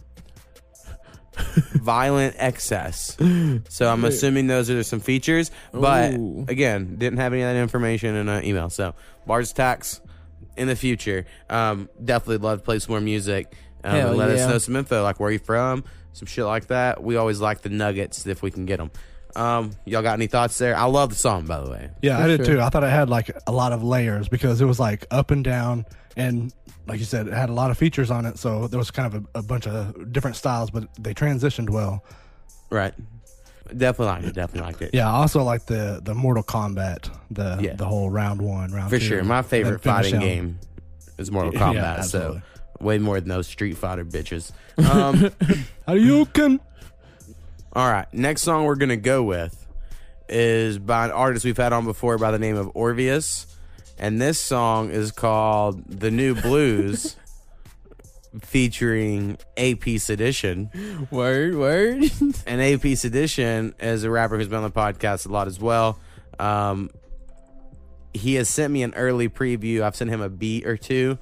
[1.72, 3.16] violent excess.
[3.68, 6.44] So I'm assuming those are some features, but Ooh.
[6.48, 8.70] again, didn't have any of that information in an email.
[8.70, 8.94] So
[9.26, 10.00] BarZ aTTacKS
[10.56, 11.26] in the future.
[11.48, 13.54] Um, definitely love to play some more music.
[13.82, 16.66] Um, Hell and let us know some info, like where you from, some shit like
[16.66, 17.02] that.
[17.02, 18.90] We always like the nuggets if we can get them.
[19.36, 20.76] Um, y'all got any thoughts there?
[20.76, 21.90] I love the song, by the way.
[22.02, 22.56] Yeah, For I did sure.
[22.56, 22.60] too.
[22.60, 25.44] I thought it had like a lot of layers because it was like up and
[25.44, 26.52] down, and
[26.90, 28.36] like you said, it had a lot of features on it.
[28.36, 32.04] So there was kind of a, a bunch of different styles, but they transitioned well.
[32.68, 32.92] Right.
[33.68, 34.34] Definitely liked it.
[34.34, 34.90] Definitely liked it.
[34.92, 37.74] Yeah, I also like the the Mortal Kombat, the Yeah.
[37.74, 39.22] the whole round one, round For two, sure.
[39.24, 40.20] My favorite fighting out.
[40.20, 40.58] game
[41.18, 41.60] is Mortal Yeah,
[41.98, 42.04] Kombat.
[42.06, 42.42] so
[42.80, 44.50] way more than those Street Fighter bitches.
[44.80, 45.14] Um,
[45.86, 46.58] Hadouken.
[47.74, 48.06] all right.
[48.12, 49.56] Next song we're gonna go with
[50.28, 53.46] is by an artist we've had on before by the name of Orvias,
[54.00, 57.16] and this song is called "The New Blues."
[58.42, 60.70] featuring AP Sedition.
[61.10, 62.04] Word, word.
[62.46, 65.98] and AP Sedition is a rapper who's been on the podcast a lot as well.
[66.38, 66.90] Um,
[68.14, 69.82] he has sent me an early preview.
[69.82, 71.18] I've sent him a beat or two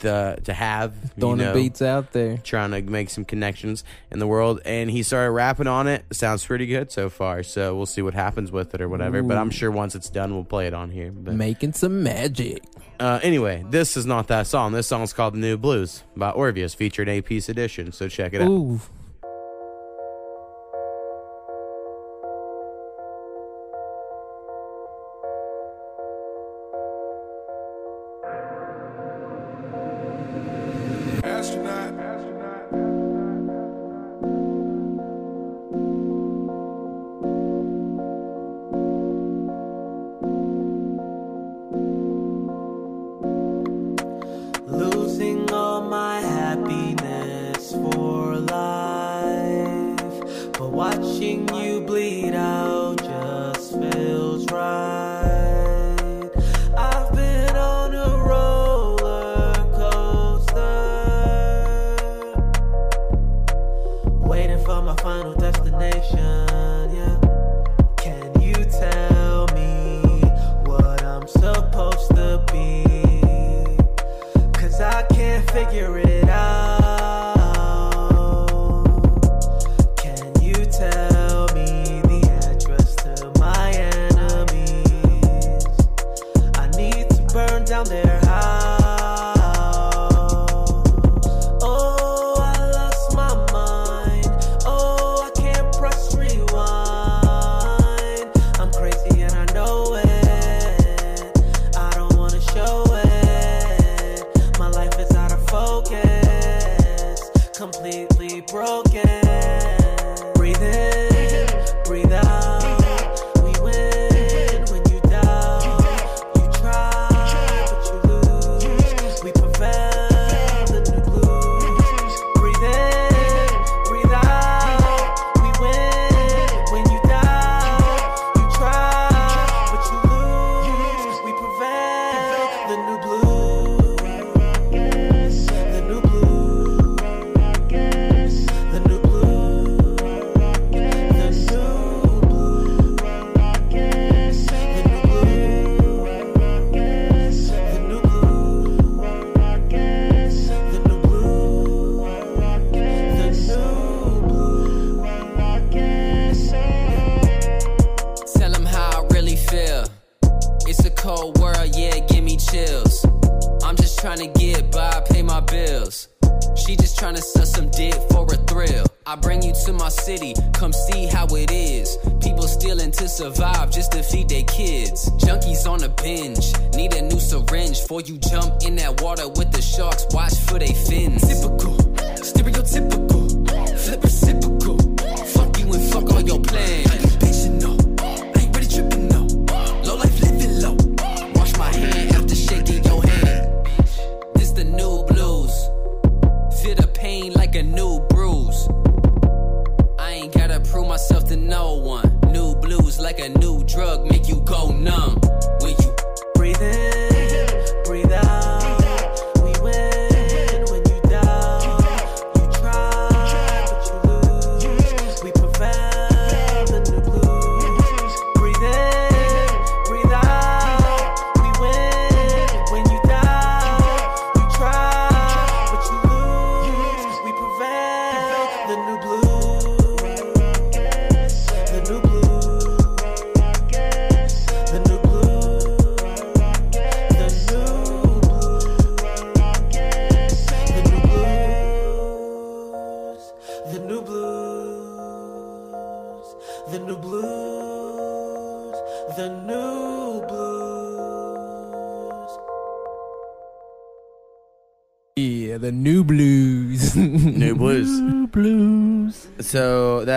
[0.00, 2.38] the to have Throwing you the know, beats out there.
[2.38, 4.60] trying to make some connections in the world.
[4.64, 6.04] And he started rapping on it.
[6.12, 7.42] Sounds pretty good so far.
[7.42, 9.22] So we'll see what happens with it or whatever.
[9.22, 11.10] But i'm sure once it's done we'll play it on here.
[11.12, 12.62] But Making some magic.
[13.00, 14.72] uh, anyway this is not that song.
[14.72, 17.92] This song's called new blues by Orvias featured AP Sedition.
[17.92, 18.48] So check it out.
[18.48, 18.80] Ooh.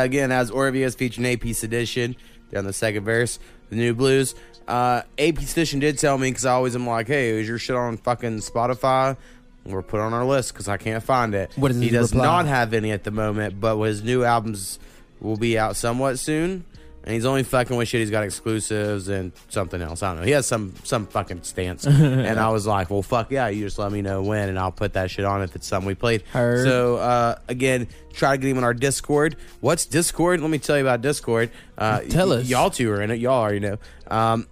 [0.09, 2.15] Again has Orvias featuring AP Sedition.
[2.49, 3.37] They're the second verse.
[3.69, 4.33] The new blues.
[4.67, 7.75] Uh, AP Sedition did tell me because I always am like, hey, is your shit
[7.75, 9.15] on fucking Spotify?
[9.65, 11.51] We're put on our list because I can't find it.
[11.55, 12.25] What is he does reply?
[12.25, 14.79] not have any at the moment, but his new albums
[15.19, 16.65] will be out somewhat soon.
[17.09, 18.01] And he's only fucking with shit.
[18.01, 20.03] He's got exclusives and something else.
[20.03, 20.25] I don't know.
[20.27, 21.87] He has some some fucking stance.
[21.87, 23.47] and I was like, well, fuck yeah.
[23.47, 25.87] You just let me know when, and I'll put that shit on if it's something
[25.87, 26.21] we played.
[26.33, 26.67] Heard.
[26.67, 29.37] So uh, again, try to get him on our Discord.
[29.59, 30.39] What's Discord?
[30.39, 31.49] Let me tell you about Discord.
[31.79, 32.47] Uh, Tell y- us.
[32.47, 33.15] Y'all two are in it.
[33.19, 33.77] Y'all already know.
[34.07, 34.45] Um,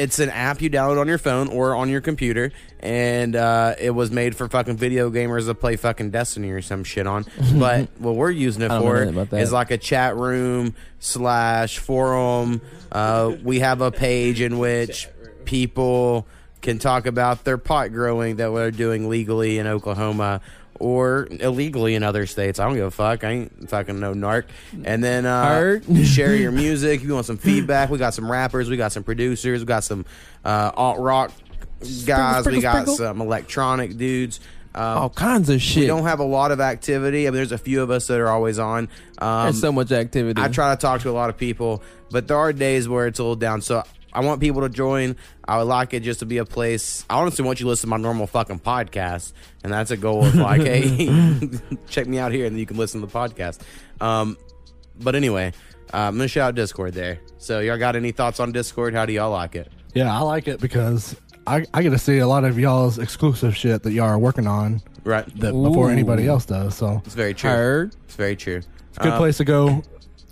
[0.00, 3.90] it's an app you download on your phone or on your computer, and uh, it
[3.90, 7.26] was made for fucking video gamers to play fucking Destiny or some shit on.
[7.58, 9.40] but what we're using it I don't know for nothing about that.
[9.42, 12.62] is like a chat room slash forum.
[12.90, 15.06] Uh, we have a page in which
[15.44, 16.26] people
[16.62, 20.40] can talk about their pot growing that we're doing legally in Oklahoma
[20.80, 22.58] or illegally in other states.
[22.58, 23.22] I don't give a fuck.
[23.22, 24.44] I ain't fucking no narc.
[24.84, 27.00] And then uh, share your music.
[27.00, 29.84] If you want some feedback, we got some rappers, we got some producers, we got
[29.84, 30.04] some
[30.44, 31.32] uh, alt rock
[32.06, 32.96] guys, we sprinkle, got sprinkle.
[32.96, 34.40] some electronic dudes.
[34.74, 35.82] Um, All kinds of shit.
[35.82, 37.26] we don't have a lot of activity.
[37.26, 38.88] I mean, there's a few of us that are always on.
[39.18, 40.40] Um, There's so much activity.
[40.40, 43.18] I try to talk to a lot of people, but there are days where it's
[43.18, 43.62] a little down.
[43.62, 45.16] So I want people to join.
[45.46, 47.04] I would like it just to be a place.
[47.08, 50.24] I honestly want you to listen to my normal fucking podcast, and that's a goal
[50.26, 51.38] of like, hey,
[51.88, 53.60] check me out here, and then you can listen to the podcast.
[54.00, 54.36] Um,
[55.00, 55.52] but anyway,
[55.94, 57.20] uh, I'm gonna shout out Discord there.
[57.38, 58.94] So y'all got any thoughts on Discord?
[58.94, 59.70] How do y'all like it?
[59.94, 63.56] Yeah, I like it because I, I get to see a lot of y'all's exclusive
[63.56, 65.24] shit that y'all are working on Right.
[65.40, 66.76] that before anybody else does.
[66.76, 67.50] So It's very true.
[67.50, 67.96] Heard.
[68.04, 68.58] It's very true.
[68.88, 69.82] it's a good Uh, place to go,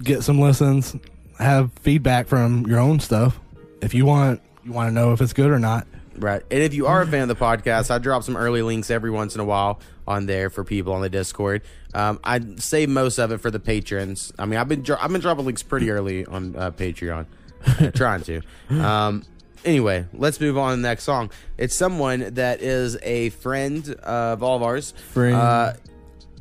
[0.03, 0.95] get some listens,
[1.39, 3.41] have feedback from your own stuff.
[3.81, 5.87] If you want, you want to know if it's good or not.
[6.17, 6.43] Right.
[6.51, 9.11] And if you are a fan of the podcast, I drop some early links every
[9.11, 11.63] once in a while on there for people on the Discord.
[11.95, 14.33] Um, I save most of it for the patrons.
[14.39, 17.27] I mean, I've been dro- I've been dropping links pretty early on uh, Patreon,
[17.95, 18.41] trying to.
[18.71, 19.23] Um,
[19.65, 21.31] anyway, let's move on to the next song.
[21.57, 24.93] It's someone that is a friend of all of ours.
[25.13, 25.37] Friend.
[25.37, 25.73] Uh,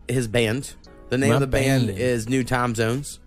[0.07, 0.73] his band.
[1.09, 1.99] The name My of the band, band.
[1.99, 3.19] is New Time Zones.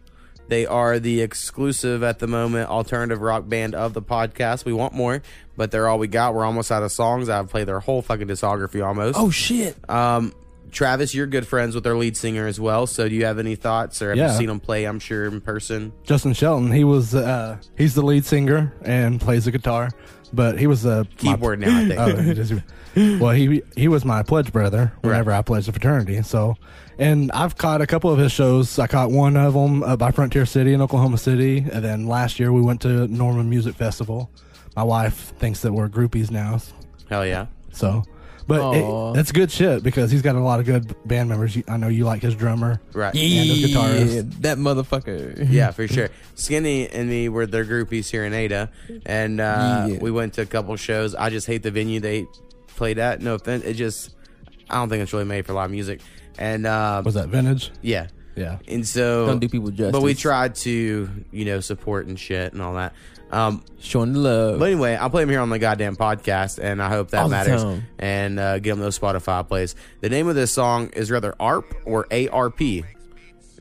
[0.51, 4.65] They are the exclusive at the moment alternative rock band of the podcast.
[4.65, 5.23] We want more,
[5.57, 6.35] but they're all we got.
[6.35, 7.29] We're almost out of songs.
[7.29, 9.17] I've played their whole fucking discography almost.
[9.17, 9.77] Oh shit.
[9.89, 10.35] Um,
[10.73, 12.87] Travis, you're good friends with their lead singer as well.
[12.89, 14.33] So do you have any thoughts or have Yeah.
[14.33, 14.85] you seen them play?
[14.87, 15.93] I'm sure in person.
[16.05, 19.91] Justin Shelton, he was uh, he's the lead singer and plays the guitar,
[20.33, 21.89] but he was a Keyboard now, I
[22.35, 22.63] think.
[22.97, 26.23] Oh, well, he he was my pledge brother whenever I pledged the fraternity.
[26.23, 26.57] So,
[27.01, 28.79] and I've caught a couple of his shows.
[28.79, 32.39] I caught one of them uh, by Frontier City in Oklahoma City, and then last
[32.39, 34.31] year we went to Norman Music Festival.
[34.77, 36.61] My wife thinks that we're groupies now,
[37.09, 37.47] Hell yeah.
[37.73, 38.05] so.
[38.47, 39.11] But Aw.
[39.13, 41.57] it, that's good shit because he's got a lot of good band members.
[41.69, 43.15] I know you like his drummer, Right.
[43.15, 44.15] And his guitarist.
[44.17, 45.47] Yeah, that motherfucker.
[45.49, 46.09] Yeah, for sure.
[46.35, 48.71] Skinny and me were their groupies here in Ada,
[49.07, 49.99] and uh, Yeah.
[50.01, 51.15] we went to a couple shows.
[51.15, 52.27] I just hate the venue they
[52.75, 53.21] played at.
[53.21, 54.15] No offense, it just
[54.69, 56.01] I don't think it's really made for live music.
[56.41, 57.71] And uh, Was that vintage?
[57.83, 58.59] yeah, Yeah.
[58.67, 59.93] and so Don't do people justice.
[59.93, 62.95] But we tried to, you know, support and shit and all that.
[63.31, 64.59] Um, Showing the love.
[64.59, 67.29] but anyway, I'll play them here on the goddamn podcast, and I hope that All
[67.29, 67.63] matters.
[68.01, 69.77] And uh, get them those Spotify plays.
[70.01, 72.61] The name of this song is rather ARP or ARP.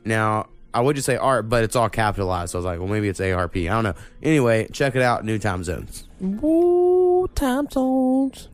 [0.04, 2.50] Now, I would just say ARP, but it's all capitalized.
[2.52, 3.56] So I was like, well, maybe it's ARP.
[3.58, 3.94] I don't know.
[4.22, 5.24] Anyway, check it out.
[5.24, 6.04] New Time Zones.
[6.20, 8.48] Woo, time zones.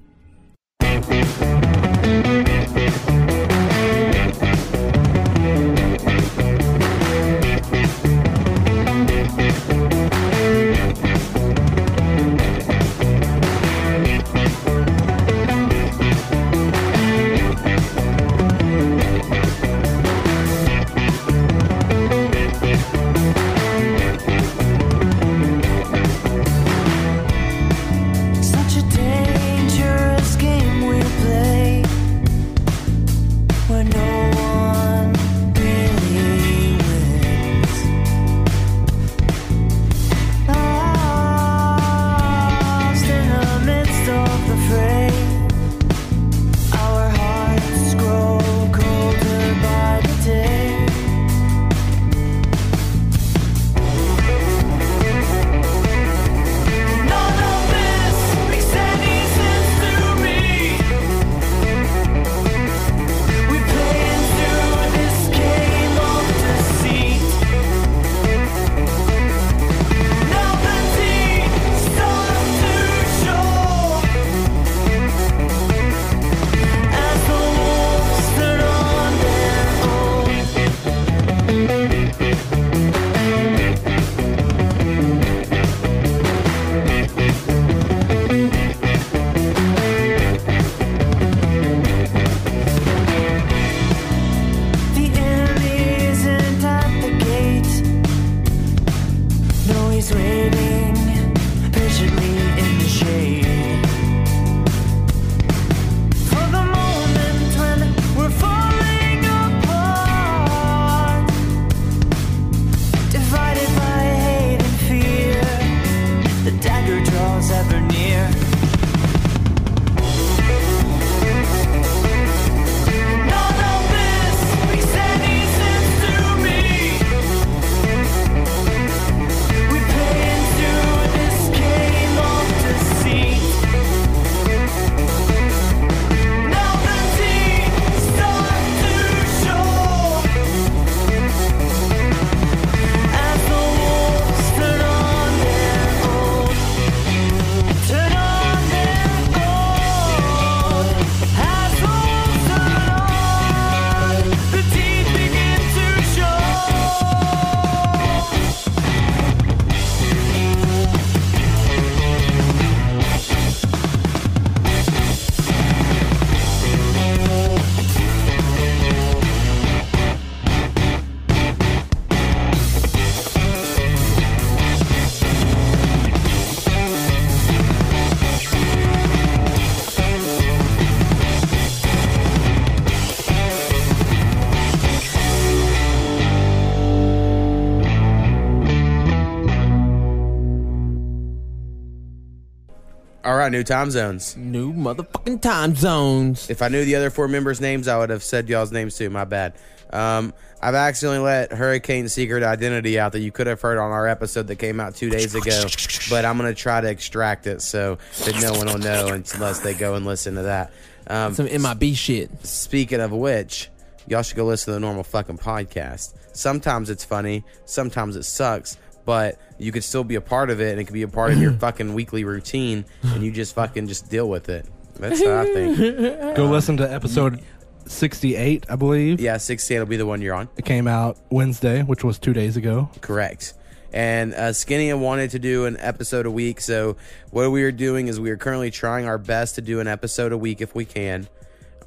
[193.51, 194.37] New time zones.
[194.37, 196.51] New motherfucking time zones.
[196.51, 199.11] If I knew the other four members' names, I would have said y'all's names too.
[199.11, 199.55] My bad.
[199.91, 204.09] Um, I've accidentally let Hurricane Secret Identity out that you could have heard on our
[204.09, 205.65] episode that came out two days ago,
[206.11, 209.75] but I'm gonna try to extract it so that no one will know unless they
[209.75, 210.73] go and listen to that.
[211.07, 212.45] Um, Some MIB shit.
[212.45, 213.71] Speaking of which,
[214.09, 216.15] y'all should go listen to the normal fucking podcast.
[216.33, 218.77] Sometimes it's funny, sometimes it sucks,
[219.07, 221.33] but you could still be a part of it and it could be a part
[221.33, 224.67] of your fucking weekly routine and you just fucking just deal with it.
[224.99, 225.79] That's what I think.
[226.37, 227.41] Go listen to episode
[227.87, 229.21] 68, I believe.
[229.21, 230.49] Yeah, 68 will be the one you're on.
[230.57, 232.91] It came out Wednesday, which was two days ago.
[233.01, 233.55] Correct.
[233.93, 236.61] And uh, Skinny wanted to do an episode a week.
[236.61, 236.97] So
[237.31, 240.33] what we are doing is we are currently trying our best to do an episode
[240.33, 241.29] a week if we can.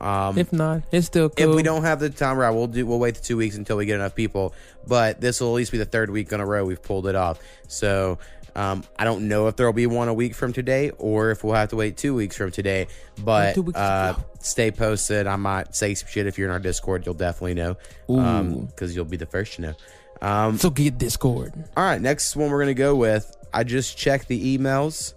[0.01, 1.49] Um, If not, it's still cool.
[1.49, 2.85] if we don't have the time right, we'll do.
[2.85, 4.53] We'll wait the two weeks until we get enough people.
[4.87, 7.15] But this will at least be the third week in a row we've pulled it
[7.15, 7.39] off.
[7.67, 8.17] So
[8.55, 11.43] um, I don't know if there will be one a week from today or if
[11.43, 12.87] we'll have to wait two weeks from today.
[13.23, 15.27] But Two weeks to uh, stay posted.
[15.27, 17.05] I might say some shit if you're in our Discord.
[17.05, 17.75] You'll definitely know
[18.07, 19.73] because you'll be the first to know.
[20.21, 21.53] Um, so get Discord.
[21.77, 23.35] all right, next one we're gonna go with.
[23.53, 25.13] I just checked the emails.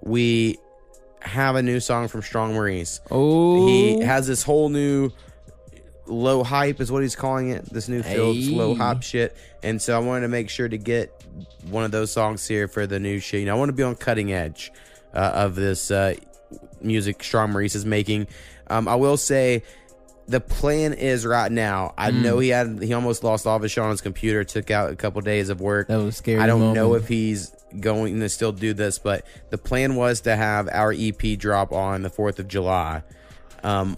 [0.00, 0.58] We
[1.24, 3.00] have a new song from Strong Maurice.
[3.10, 5.10] Oh, He has this whole new
[6.06, 7.64] low hype is what he's calling it.
[7.72, 8.54] This new Fields Hey.
[8.54, 9.34] low hype shit.
[9.62, 11.10] And so I wanted to make sure to get
[11.70, 13.40] one of those songs here for the new shit.
[13.40, 14.70] You know, I want to be on cutting edge
[15.14, 16.14] uh, of this uh,
[16.82, 18.26] music Strong Maurice is making.
[18.66, 19.62] Um, I will say
[20.28, 21.94] the plan is right now.
[21.96, 22.22] I Mm.
[22.22, 24.44] know he had he almost lost all of his shit on his computer.
[24.44, 25.88] Took out a couple days of work.
[25.88, 29.58] That was scary I don't know if he's going to still do this, but the
[29.58, 33.02] plan was to have our EP drop on the Fourth of July.
[33.62, 33.96] Um,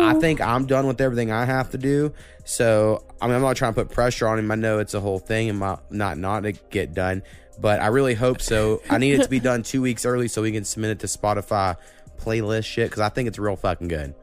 [0.00, 2.12] I think I'm done with everything I have to do.
[2.44, 4.50] So I mean, I'm not trying to put pressure on him.
[4.50, 7.22] I know it's a whole thing and my, not not to get done,
[7.60, 8.82] but I really hope so.
[8.90, 11.06] I need it to be done two weeks early so we can submit it to
[11.06, 11.76] Spotify
[12.18, 14.14] playlist shit because I think it's real fucking good.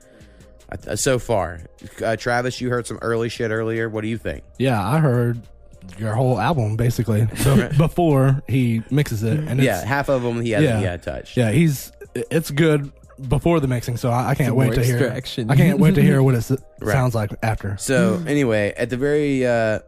[0.69, 1.61] Uh, so far,
[2.03, 3.88] uh, Travis, you heard some early shit earlier.
[3.88, 4.43] What do you think?
[4.57, 5.41] Yeah, I heard
[5.97, 10.41] your whole album basically be- before he mixes it, and yeah, it's, half of them
[10.41, 11.38] he hasn't yet touched.
[11.38, 12.91] Yeah, he's it's good
[13.29, 15.09] before the mixing, so I, I can't wait more to hear.
[15.11, 16.91] I can't wait to hear what it s- Right.
[16.93, 17.77] sounds like after.
[17.77, 19.79] So anyway, at the very uh,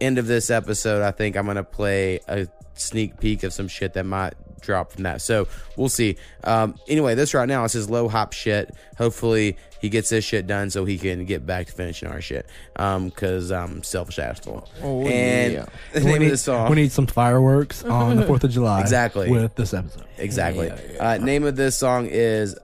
[0.00, 3.94] end of this episode, I think I'm gonna play a sneak peek of some shit
[3.94, 4.34] that might
[4.66, 5.22] drop from that.
[5.22, 6.16] So we'll see.
[6.44, 8.74] Um, anyway, this right now is his low hop shit.
[8.98, 12.46] Hopefully he gets this shit done so he can get back to finishing our shit.
[12.76, 14.68] Um, cause I'm selfish asshole.
[14.82, 15.66] Oh, and yeah.
[15.92, 16.68] the name need, of the song.
[16.70, 18.80] we need some fireworks on the Fourth of July.
[18.80, 19.30] Exactly.
[19.30, 20.04] with this episode.
[20.18, 20.66] Exactly.
[20.66, 22.56] Yeah, Uh, name of this song is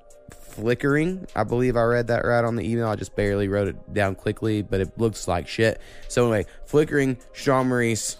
[0.52, 1.26] Flickering.
[1.34, 2.88] I believe I read that right on the email.
[2.88, 5.80] I just barely wrote it down quickly, but it looks like shit.
[6.08, 8.16] So anyway, Flickering, Strong Maurice.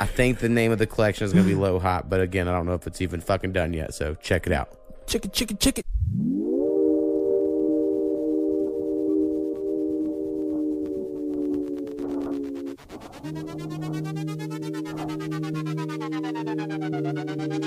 [0.00, 2.48] I think the name of the collection is going to be Low Hot, but again,
[2.48, 3.94] I don't know if it's even fucking done yet.
[3.94, 4.70] So check it out.
[5.06, 5.84] Check it, check it, check it.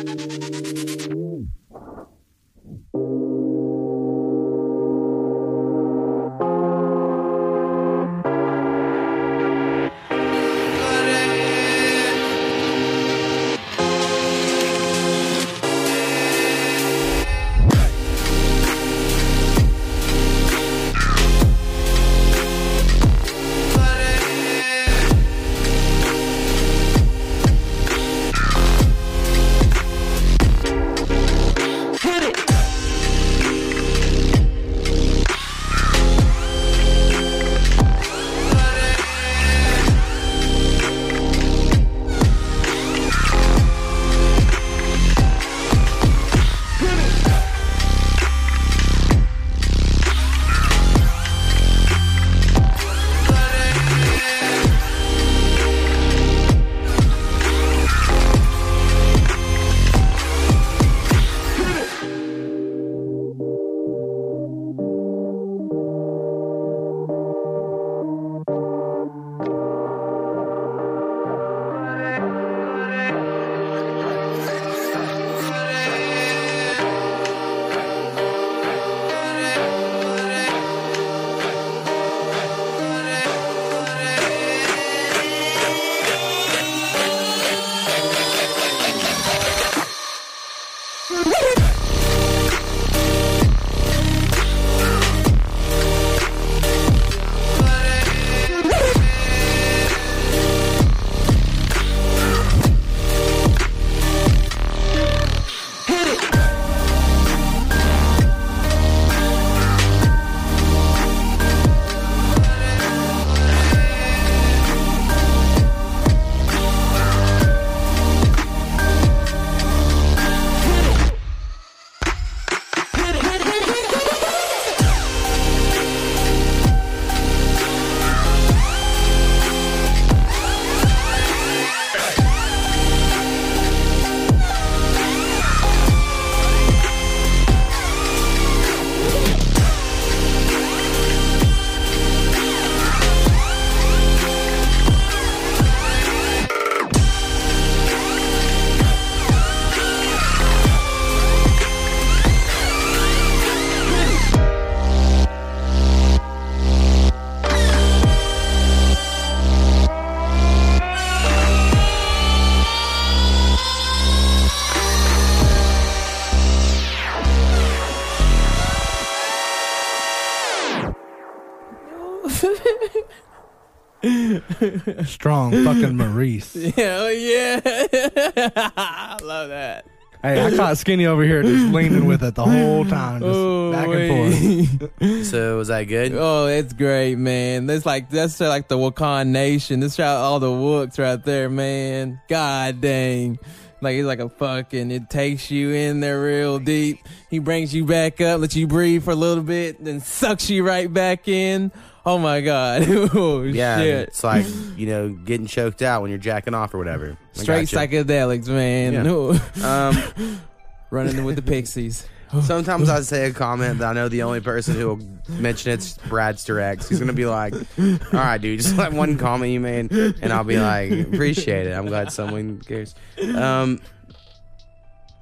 [175.26, 176.53] Strong fucking Maurice.
[176.76, 177.59] Hell yeah.
[177.65, 179.88] I love that.
[180.21, 183.71] Hey, I caught Skinny over here just leaning with it the whole time, just Oh,
[183.71, 185.26] back and forth.
[185.26, 186.13] So was that good?
[186.13, 187.65] Oh, it's great, man.
[187.65, 189.80] That's like that's like the Wakaan Nation.
[189.80, 192.21] This shot all the Wooks right there, man.
[192.30, 193.39] God dang.
[193.82, 196.99] Like it's like a fucking it takes you in there real deep.
[197.32, 200.63] He brings you back up, lets you breathe for a little bit, then sucks you
[200.63, 201.71] right back in.
[202.08, 202.84] Oh my god.
[203.16, 204.10] oh Yeah, shit.
[204.10, 204.45] it's like
[204.78, 207.18] you know getting choked out when you're jacking off or whatever.
[207.36, 207.88] I Straight gotcha.
[207.88, 208.93] psychedelics, man.
[208.93, 209.89] Yeah.
[209.89, 210.39] Um,
[210.91, 212.08] Running with the pixies.
[212.41, 214.99] Sometimes I say a comment that I know the only person who will
[215.30, 216.89] mention it's Bradster X.
[216.89, 220.43] He's gonna be like, "All right, dude, just like one comment you made," and I'll
[220.43, 221.72] be like, "Appreciate it.
[221.74, 222.93] I'm glad someone cares."
[223.36, 223.80] Um.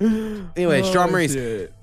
[0.01, 1.33] Anyway, Oh, Maurice.
[1.33, 1.73] shit.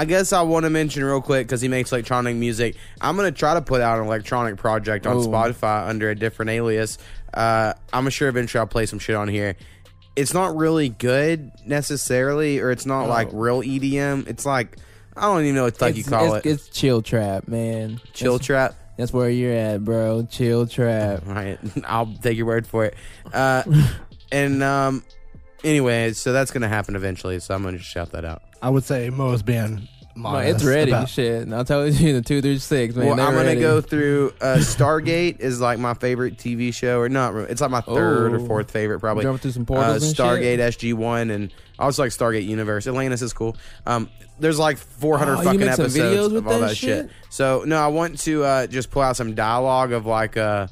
[0.00, 2.76] I guess I want to mention real quick because he makes electronic music.
[3.00, 5.26] I'm gonna try to put out an electronic project on Oh.
[5.26, 6.98] Spotify under a different alias.
[7.34, 9.56] Uh, I'm sure eventually I'll play some shit on here.
[10.14, 13.08] It's not really good necessarily, or it's not Oh.
[13.08, 14.24] like real EDM.
[14.28, 14.76] It's like
[15.16, 16.50] I don't even know what the fuck you It's- call it's, it.
[16.50, 18.00] It's chill trap, man.
[18.12, 18.74] Chill That's- trap.
[18.98, 20.26] That's where you're at, bro.
[20.30, 21.24] Chill trap.
[21.26, 22.94] All right, I'll take your word for it.
[23.32, 23.64] Uh,
[24.32, 25.02] and um,
[25.64, 27.40] anyway, so that's gonna happen eventually.
[27.40, 28.42] So I'm gonna just shout that out.
[28.62, 30.90] I would say Mo's been Man, it's ready.
[30.90, 31.52] about- Shit.
[31.52, 32.94] I'll tell you the two through six.
[32.96, 33.60] Man, well, I'm gonna ready.
[33.60, 34.32] go through.
[34.40, 37.36] Uh, Stargate is like my favorite TV show, or not?
[37.50, 38.46] It's like my third or Oh.
[38.46, 39.22] fourth favorite, probably.
[39.22, 40.26] Jumping through some uh, portals and shit?
[40.26, 42.88] Stargate SG One, and I also like Stargate Universe.
[42.88, 43.56] Atlantis is cool.
[43.86, 44.08] Um,
[44.40, 47.04] there's like 400 Oh, fucking episodes of all that that shit.
[47.06, 47.10] shit?
[47.30, 50.36] So no, I want to uh, just pull out some dialogue of like.
[50.36, 50.66] Uh,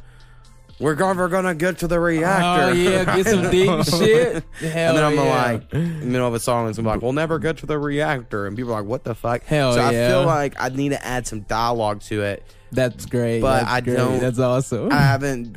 [0.78, 1.16] we're going.
[1.16, 2.70] We're gonna get to the reactor.
[2.70, 4.44] Oh, yeah, get some deep shit.
[4.60, 5.42] Hell and then I'm yeah.
[5.52, 7.78] like, in the middle of a song, and I'm like, "We'll never get to the
[7.78, 10.90] reactor," and people are like, "What the fuck?" Hell so I feel like I need
[10.90, 12.42] to add some dialogue to it.
[12.72, 13.40] That's great.
[13.40, 13.96] But That's I great.
[13.96, 14.20] don't.
[14.20, 14.92] That's awesome.
[14.92, 15.56] I haven't.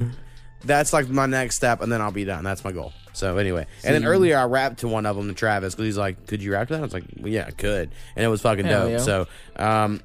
[0.64, 2.44] That's like my next step, and then I'll be done.
[2.44, 2.94] That's my goal.
[3.14, 5.98] So anyway, and then earlier I rapped to one of them, to Travis, because he's
[5.98, 8.28] like, "Could you rap to that?" I was like, well, "Yeah, I could," and it
[8.30, 8.92] was fucking Hell dope.
[8.92, 8.98] yeah.
[9.00, 10.02] So um,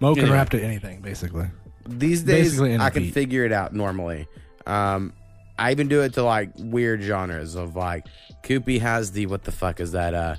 [0.00, 0.36] Mo can anyway.
[0.36, 1.46] rap to anything, basically.
[1.86, 3.14] These days, Basically I can beat.
[3.14, 4.28] figure it out normally.
[4.68, 5.12] Um,
[5.58, 8.06] I even do it to like weird genres of like
[8.44, 10.36] Koopy has the what the fuck is that uh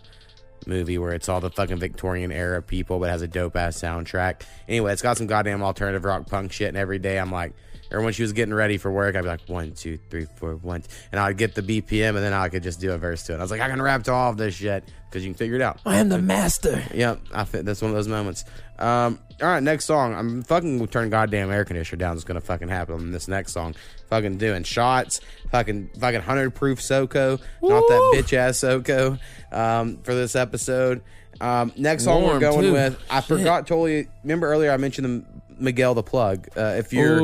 [0.65, 4.41] movie where it's all the fucking Victorian era people but has a dope ass soundtrack.
[4.67, 7.53] Anyway, it's got some goddamn alternative rock punk shit and every day I'm like
[7.91, 10.55] or when she was getting ready for work, I'd be like one, two, three, four,
[10.55, 13.33] one, and I'd get the BPM, and then I could just do a verse to
[13.33, 13.37] it.
[13.37, 15.55] I was like, I can rap to all of this shit because you can figure
[15.55, 15.79] it out.
[15.85, 16.83] I am the master.
[16.93, 17.65] Yep, I fit.
[17.65, 18.45] That's one of those moments.
[18.77, 20.13] Um, all right, next song.
[20.13, 22.15] I'm fucking turn goddamn air conditioner down.
[22.15, 23.75] It's gonna fucking happen on this next song.
[24.09, 25.21] Fucking doing shots.
[25.51, 29.19] Fucking fucking hundred proof SoCo, not that bitch ass SoCo.
[29.51, 31.01] Um, for this episode.
[31.41, 32.73] Um, next song we're going too.
[32.73, 33.01] with.
[33.09, 33.27] I Shit.
[33.39, 34.07] forgot totally.
[34.23, 36.47] Remember earlier I mentioned the Miguel the plug.
[36.55, 37.19] Uh, if you're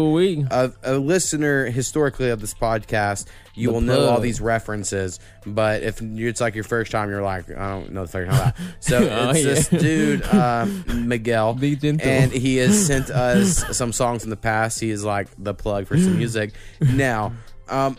[0.52, 5.20] a, a listener historically of this podcast, you The will know all these references.
[5.46, 8.38] But if it's like your first time, you're like, I don't know the fucking how
[8.38, 8.58] that.
[8.80, 9.46] So Oh, it's yeah.
[9.46, 11.54] this dude, uh, Miguel,
[12.02, 14.80] and he has sent us some songs in the past.
[14.80, 16.54] He is like the plug for some music.
[16.82, 17.34] Now,
[17.70, 17.98] um,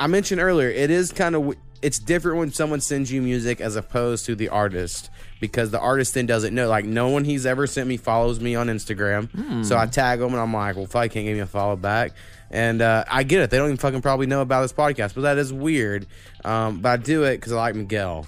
[0.00, 3.76] I mentioned earlier, it is kind of it's different when someone sends you music as
[3.76, 5.10] opposed to the artist
[5.40, 6.68] because the artist then doesn't know.
[6.68, 9.62] Like no one he's ever sent me follows me on Instagram, Hmm.
[9.62, 11.76] so I tag them and I'm like, well, if I can't give me a follow
[11.76, 12.12] back.
[12.50, 15.20] And uh, I get it; they don't even fucking probably know about this podcast, but
[15.22, 16.06] that is weird.
[16.44, 18.26] Um, but I do it because I like Miguel,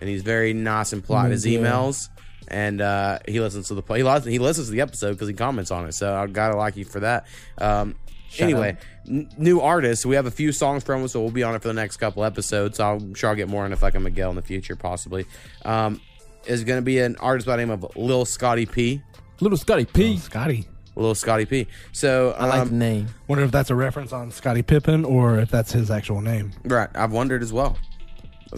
[0.00, 2.08] and he's very nice and polite in his emails
[2.48, 5.32] and uh, he listens to the he listens, he listens to the episode because he
[5.32, 5.92] comments on it.
[5.94, 7.26] So I gotta like you for that.
[7.56, 7.94] Um,
[8.32, 8.76] Shout anyway,
[9.06, 10.06] n- new artists.
[10.06, 11.98] We have a few songs from him, so we'll be on it for the next
[11.98, 12.78] couple episodes.
[12.78, 15.26] So I'm sure I'll get more into fucking Miguel in the future, possibly.
[15.66, 16.00] Um,
[16.46, 19.02] is going to be an artist by the name of Lil Scotty P.
[19.40, 20.16] Little Scotty P.
[20.16, 20.66] Scotty.
[20.96, 21.66] Little Scotty P.
[21.92, 23.08] So I like um, the name.
[23.28, 26.52] Wonder if that's a reference on Scottie Pippen or if that's his actual name.
[26.64, 27.76] Right, I've wondered as well.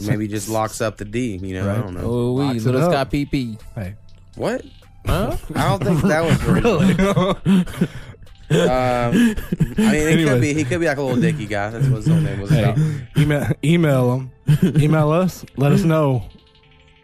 [0.07, 1.37] Maybe just locks up the D.
[1.37, 2.01] You know, I don't know.
[2.03, 2.91] Oh, we little up.
[2.93, 3.61] Scott PP.
[3.75, 3.95] Hey.
[4.37, 4.65] What?
[5.07, 5.37] Huh?
[5.55, 6.43] I don't think that was
[7.45, 7.89] Really?
[8.55, 9.35] Um,
[9.79, 11.71] I mean, he could be he could be like a little dicky guy.
[11.71, 12.79] That's what his whole name was about.
[13.17, 14.11] email, email
[14.49, 14.77] them.
[14.81, 15.45] email us.
[15.57, 16.23] Let us know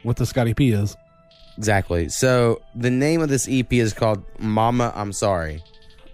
[0.03, 0.97] what the Scotty P is.
[1.59, 2.09] Exactly.
[2.09, 5.63] So the name of this EP is called "Mama, I'm Sorry."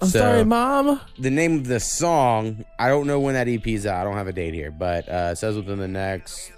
[0.00, 1.00] I'm So, sorry, mom.
[1.18, 3.98] The name of the song, I don't know when that EP is out.
[4.00, 6.52] I don't have a date here, but uh, it says within the next.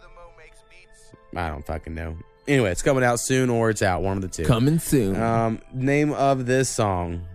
[1.36, 2.16] I don't fucking know.
[2.48, 4.02] Anyway, it's coming out soon or it's out.
[4.02, 4.44] One of the two.
[4.44, 5.14] Coming soon.
[5.20, 7.26] Um, name of this song,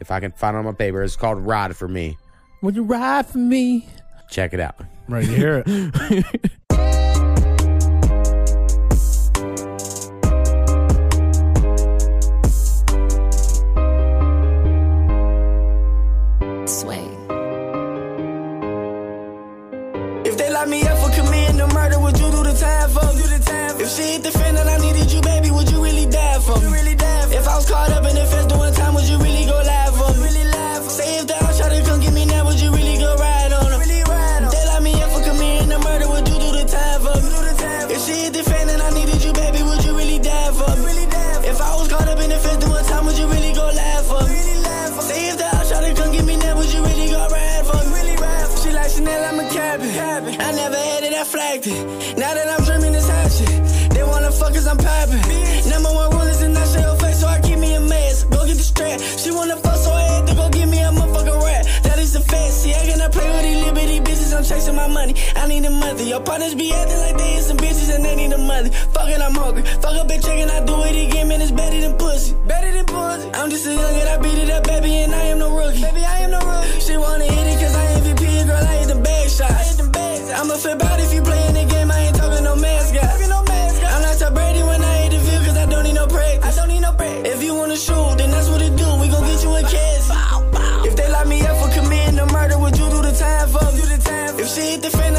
[0.00, 1.02] if I can find it on my paper.
[1.02, 2.18] It's called Ride for Me.
[2.62, 3.86] Would you ride for me?
[4.30, 4.76] Check it out.
[5.08, 6.50] Right, you hear it.
[16.66, 17.04] Sway.
[20.24, 23.00] If they lock me up for committing a murder, would you do the time for?
[23.00, 23.80] Do the time.
[23.80, 24.30] If she hit the
[65.40, 66.06] I need a monthly.
[66.10, 68.70] Your partners be acting like they is some bitches and they need a monthly.
[68.92, 69.62] Fucking, I'm hungry.
[69.80, 71.40] Fuck a bitch chicken, I do it again, man.
[71.40, 72.34] It's better than pussy.
[72.46, 73.30] Better than pussy.
[73.32, 75.80] I'm just a youngin', I beat it up, baby, and I am no rookie.
[75.80, 76.80] Baby, I am no rookie.
[76.80, 79.80] She wanna hit it cause I MVP, girl, I hit them bag shots.
[79.80, 83.00] I'ma flip out if you playin' the game, I ain't talking no mascot.
[83.00, 83.92] Talkin no mascot.
[83.92, 86.44] I'm not Tom Brady when I hit the field cause I don't need no practice.
[86.44, 87.32] I don't need no practice.
[87.34, 88.88] If you wanna shoot, then that's what it do.
[89.00, 90.86] We gon' get you a casket.
[90.86, 93.64] If they lock me up for committing a murder, would you do the time for
[93.72, 93.80] me?
[94.40, 95.09] If she hit the fan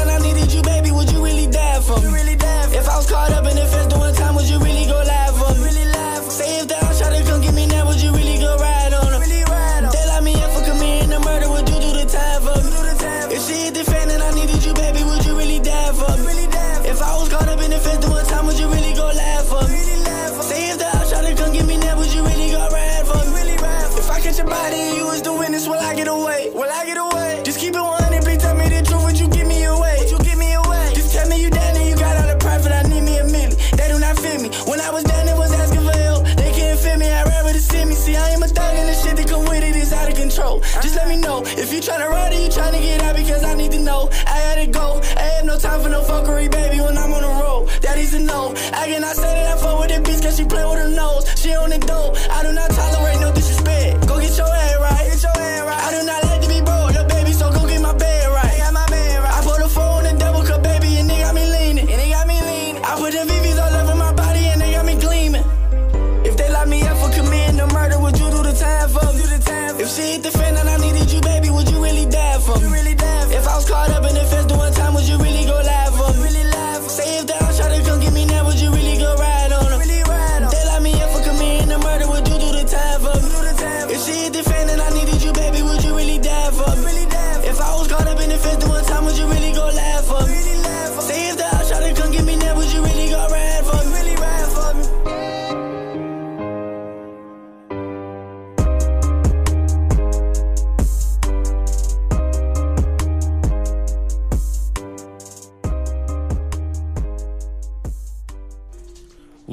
[38.52, 40.60] thug and the shit that come with it is out of control.
[40.84, 43.54] Just let me know if you tryna ride or you tryna get out because I
[43.54, 44.08] need to know.
[44.26, 45.00] I had to go.
[45.16, 47.68] I have no time for no fuckery, baby, when I'm on the road.
[47.80, 48.54] Daddy's a no.
[48.72, 51.24] I cannot say that I fuck with that bitch cause she play with her nose.
[51.40, 52.16] She on the dope.
[52.30, 54.06] I do not tolerate no disrespect.
[54.06, 55.04] Go get your head right.
[55.10, 55.82] Get your head right.
[55.82, 56.21] I do not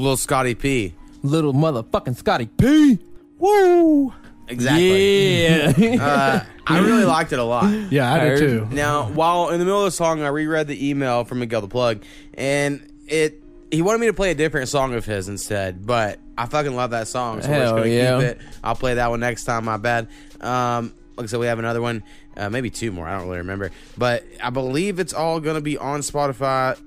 [0.10, 0.96] Little Scotty P.
[1.22, 2.98] Little motherfucking Scotty P.
[3.38, 4.12] Woo.
[4.48, 5.44] Exactly.
[5.44, 6.04] Yeah.
[6.04, 7.72] uh, I really liked it a lot.
[7.92, 8.68] Yeah, I did too.
[8.72, 11.68] Now, while in the middle of the song, I reread the email from Miguel the
[11.68, 12.02] Plug,
[12.34, 16.48] and it he wanted me to play a different song of his instead, but I
[16.48, 18.18] fucking love that song, so we're just gonna yeah.
[18.18, 18.42] keep it.
[18.64, 19.66] I'll play that one next time.
[19.66, 20.08] My bad.
[20.42, 22.02] Um, like I said, we have another one,
[22.36, 23.08] uh, maybe two more.
[23.08, 26.80] I don't really remember, but I believe it's all gonna be on Spotify.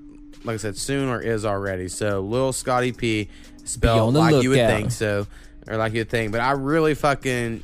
[0.43, 1.87] Like I said, soon or is already.
[1.87, 3.29] So, Lil Scotty P,
[3.63, 4.91] spelled like you would think.
[4.91, 5.27] So,
[5.67, 7.63] or like you would think, but I really fucking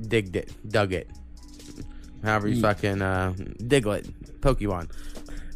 [0.00, 1.08] digged it, dug it.
[2.22, 4.10] However you Ye- fucking uh, Diglett,
[4.40, 4.90] Pokemon.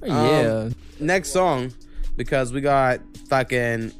[0.03, 0.67] Yeah.
[0.67, 1.73] Um, next song,
[2.17, 3.93] because we got fucking.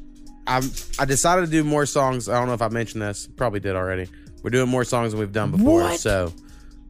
[0.47, 0.63] I'm,
[0.97, 2.27] I decided to do more songs.
[2.27, 3.27] I don't know if I mentioned this.
[3.37, 4.07] Probably did already.
[4.41, 5.81] We're doing more songs than we've done before.
[5.81, 5.99] What?
[5.99, 6.33] So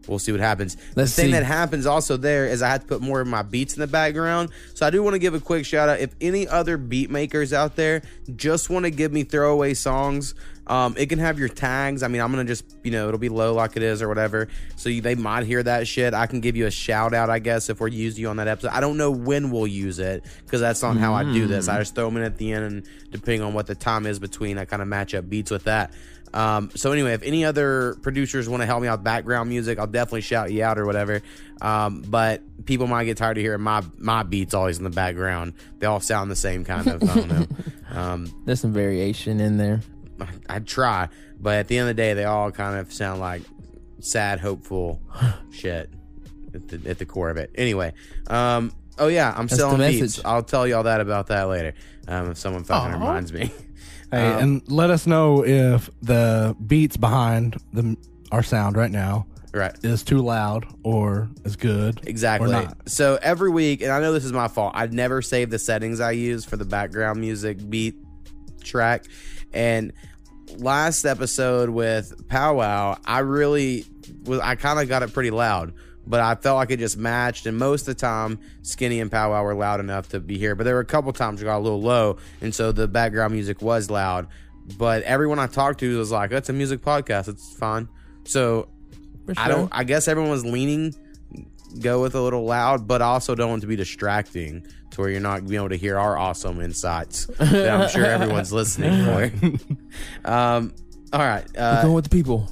[0.08, 0.78] we'll see what happens.
[0.95, 1.32] Let's the thing see.
[1.34, 3.88] that happens also there is I had to put more of my beats in the
[3.88, 4.50] background.
[4.74, 6.00] So I do want to give a quick shout out.
[6.00, 8.02] If any other beat makers out there
[8.36, 10.34] just want to give me throwaway songs,
[10.70, 12.04] um, it can have your tags.
[12.04, 14.47] I mean, I'm gonna just you know it'll be low like it is or whatever.
[14.76, 16.14] So you, they might hear that shit.
[16.14, 18.47] I can give you a shout out, I guess, if we're using you on that
[18.47, 18.70] episode.
[18.70, 21.68] I don't know when we'll use it because that's not how I do this.
[21.68, 24.20] I just throw them in at the end, and depending on what the time is
[24.20, 25.91] between, I kind of match up beats with that.
[26.34, 29.80] Um, so anyway, if any other producers want to help me out with background music,
[29.80, 31.22] I'll definitely shout you out or whatever.
[31.62, 35.54] Um, but people might get tired of hearing my my beats always in the background.
[35.80, 37.04] They all sound the same kind of.
[37.04, 37.46] I don't know.
[37.92, 39.82] Um, There's some variation in there.
[40.48, 41.10] I'd try,
[41.40, 43.42] but at the end of the day, they all kind of sound like
[44.00, 45.02] sad, hopeful
[45.52, 45.90] shit
[46.54, 47.50] at the, at the core of it.
[47.56, 47.94] Anyway,
[48.28, 50.24] um, oh yeah, I'm That's selling beats.
[50.24, 51.74] I'll tell you all that about that later
[52.08, 53.00] um, if someone fucking Aw.
[53.00, 53.52] reminds me.
[54.12, 57.95] Hey, Um, and let us know if the beats behind the
[58.32, 59.74] our sound right now Right.
[59.84, 61.99] is too loud or is good.
[62.05, 62.49] Exactly.
[62.49, 62.78] Or not.
[62.89, 65.99] So every week, and I know this is my fault, I'd never save the settings
[65.99, 67.95] I use for the background music beat
[68.64, 69.05] track.
[69.53, 69.93] And
[70.57, 73.86] last episode with Powwow, I really
[74.26, 75.74] was, I kind of got it pretty loud,
[76.10, 77.45] but I felt like it just matched.
[77.45, 80.64] And most of the time, Skinny and Powwow were loud enough to be here, but
[80.64, 82.18] there were a couple times we got a little low.
[82.41, 84.28] And so the background music was loud.
[84.78, 87.30] But everyone I talked to was like, that's a music podcast.
[87.30, 87.88] It's fine.
[88.26, 88.68] So
[89.38, 89.70] I don't.
[89.72, 90.93] I guess everyone was leaning
[91.80, 95.20] go with a little loud, but also don't want to be distracting to where you're
[95.20, 99.32] not being able to hear our awesome insights that I'm sure everyone's listening for.
[100.26, 100.74] um,
[101.14, 102.49] all right, We're uh, going with the people.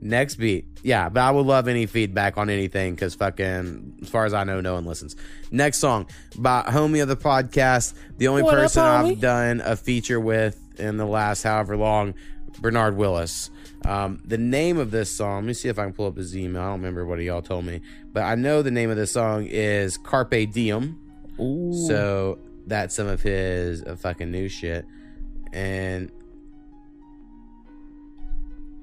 [0.00, 0.66] next beat.
[0.84, 4.44] Yeah, but I would love any feedback on anything because fucking, as far as I
[4.44, 5.16] know, no one listens.
[5.50, 6.06] Next song
[6.36, 10.60] by homie of the podcast, the only What up, person I've done a feature with
[10.78, 12.12] in the last however long,
[12.60, 13.50] Bernard Willis.
[13.86, 16.36] Um, the name of this song, let me see if I can pull up his
[16.36, 16.60] email.
[16.60, 17.80] I don't remember what y'all told me,
[18.12, 21.00] but I know the name of this song is Carpe Diem.
[21.40, 21.72] Ooh.
[21.88, 24.84] So that's some of his uh, fucking new shit.
[25.50, 26.10] And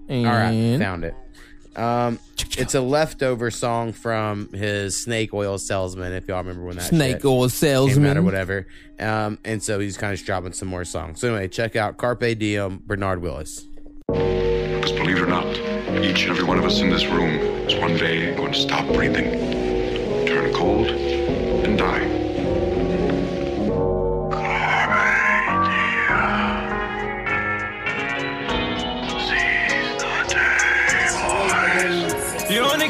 [0.07, 1.15] And all right, found it.
[1.75, 2.19] Um,
[2.57, 6.13] it's a leftover song from his Snake Oil Salesman.
[6.13, 8.67] If y'all remember when that Snake Oil salesman or whatever.
[8.99, 11.19] Um, and so he's kind of dropping some more songs.
[11.21, 13.65] So anyway, check out Carpe Diem, Bernard Willis.
[14.07, 15.45] Because believe it or not,
[16.03, 17.35] each and every one of us in this room
[17.67, 19.31] is one day going to stop breathing,
[20.27, 22.20] turn cold, and die.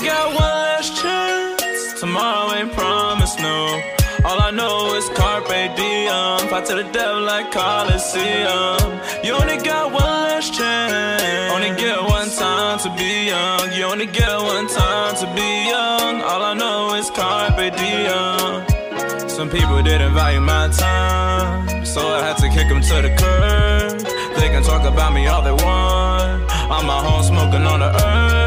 [0.03, 1.99] Got one last chance.
[1.99, 3.81] Tomorrow ain't promised, no.
[4.25, 6.49] All I know is carpe diem.
[6.49, 8.99] Fight to the devil like Coliseum.
[9.23, 11.53] You only got one last chance.
[11.53, 13.73] Only get one time to be young.
[13.73, 16.21] You only get one time to be young.
[16.21, 19.29] All I know is carpe diem.
[19.29, 23.99] Some people didn't value my time, so I had to kick them to the curb.
[24.39, 26.43] They can talk about me all they want.
[26.73, 28.40] I'm at home smoking on the earth.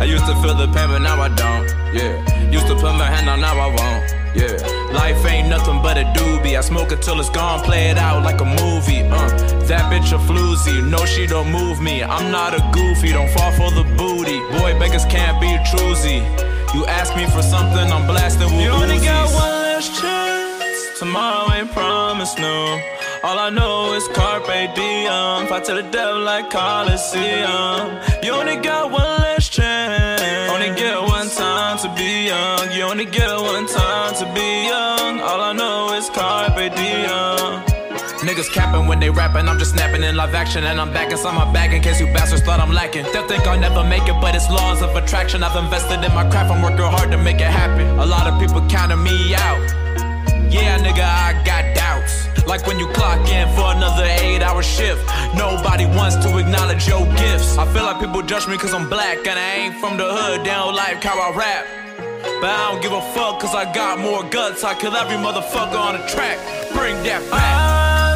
[0.00, 1.68] I used to feel the pain, but now I don't.
[1.92, 2.16] Yeah.
[2.50, 4.20] Used to put my hand on, now I won't.
[4.34, 4.56] Yeah.
[4.92, 6.56] Life ain't nothing but a doobie.
[6.56, 9.02] I smoke it till it's gone, play it out like a movie.
[9.02, 9.28] Uh,
[9.68, 10.82] that bitch a floozy.
[10.88, 12.02] No, she don't move me.
[12.02, 14.38] I'm not a goofy, don't fall for the booty.
[14.58, 16.24] Boy, beggars can't be choosy.
[16.72, 20.98] You ask me for something, I'm blasting with You only got one last chance.
[20.98, 22.80] Tomorrow ain't promised, no.
[23.22, 25.46] All I know is carpe diem.
[25.48, 28.00] Fight to the devil like Coliseum.
[28.22, 29.39] You only got one last
[32.90, 35.20] only get one time to be young.
[35.20, 37.62] All I know is carpe diem.
[38.26, 41.36] Niggas capping when they rapping, I'm just snapping in live action and I'm back inside
[41.36, 43.04] my bag in case you bastards thought I'm lacking.
[43.12, 45.44] They'll think I'll never make it, but it's laws of attraction.
[45.44, 47.86] I've invested in my craft, I'm working hard to make it happen.
[48.00, 49.62] A lot of people counting me out.
[50.50, 52.26] Yeah, nigga, I got doubts.
[52.44, 55.06] Like when you clock in for another eight hour shift.
[55.36, 57.56] Nobody wants to acknowledge your gifts.
[57.56, 60.40] I feel like people judge me cause I'm black and I ain't from the hood.
[60.40, 61.89] They don't like how I rap.
[62.22, 64.64] But I don't give a fuck cause I got more guts.
[64.64, 66.38] I kill every motherfucker on the track.
[66.72, 68.09] Bring that back.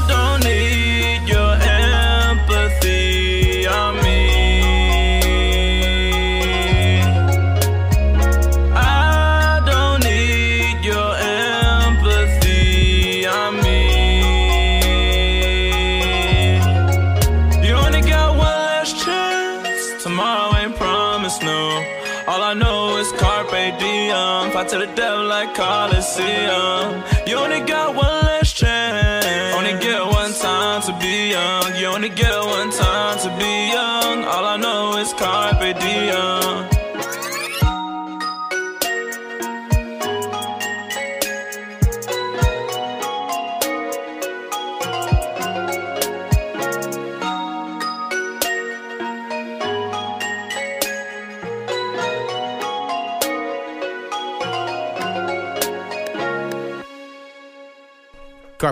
[24.55, 27.03] Fight to the devil like Coliseum.
[27.27, 29.27] You only got one last chance.
[29.57, 31.75] Only get one time to be young.
[31.75, 32.31] You only get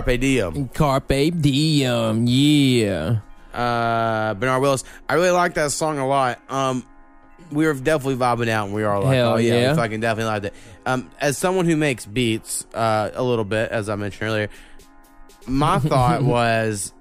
[0.01, 0.69] Carpe Diem.
[0.69, 3.17] Carpe Diem, yeah.
[3.53, 4.83] Uh, Bernard Willis.
[5.07, 6.39] I really like that song a lot.
[6.49, 6.83] Um,
[7.51, 9.71] we were definitely vibing out, and we are like, Hell "Oh yeah, yeah.
[9.71, 10.53] we fucking definitely liked it."
[10.87, 14.49] Um, as someone who makes beats, uh, a little bit, as I mentioned earlier,
[15.45, 16.91] my thought was,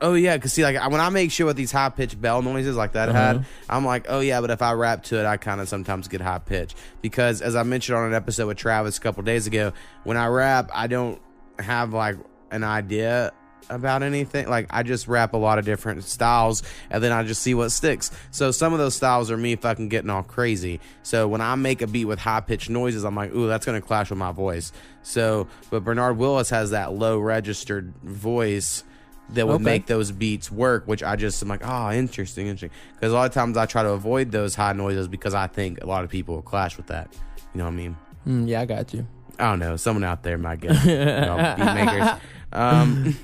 [0.00, 2.74] "Oh yeah," because see, like when I make shit with these high pitched bell noises
[2.74, 3.18] like that Uh-huh.
[3.18, 6.08] had, I'm like, "Oh yeah," but if I rap to it, I kind of sometimes
[6.08, 9.46] get high pitch because, as I mentioned on an episode with Travis a couple days
[9.46, 9.72] ago,
[10.02, 11.20] when I rap, I don't
[11.58, 12.16] have like
[12.50, 13.32] an idea
[13.68, 14.48] about anything.
[14.48, 17.70] Like I just rap a lot of different styles and then I just see what
[17.70, 18.12] sticks.
[18.30, 20.78] So some of those styles are me fucking getting all crazy.
[21.02, 23.80] So when I make a beat with high pitched noises, I'm like, ooh, that's gonna
[23.80, 24.70] clash with my voice.
[25.02, 28.84] So but Bernard Willis has that low registered voice
[29.30, 29.64] that would Okay.
[29.64, 32.70] make those beats work, which I just am like, oh, interesting, interesting.
[32.94, 35.82] Because a lot of times I try to avoid those high noises because I think
[35.82, 37.12] a lot of people will clash with that.
[37.52, 37.96] You know what I mean?
[38.24, 39.04] Mm, yeah, I got you.
[39.38, 39.76] I don't know.
[39.76, 42.22] Someone out there might get you know, beat.
[42.52, 43.16] Um,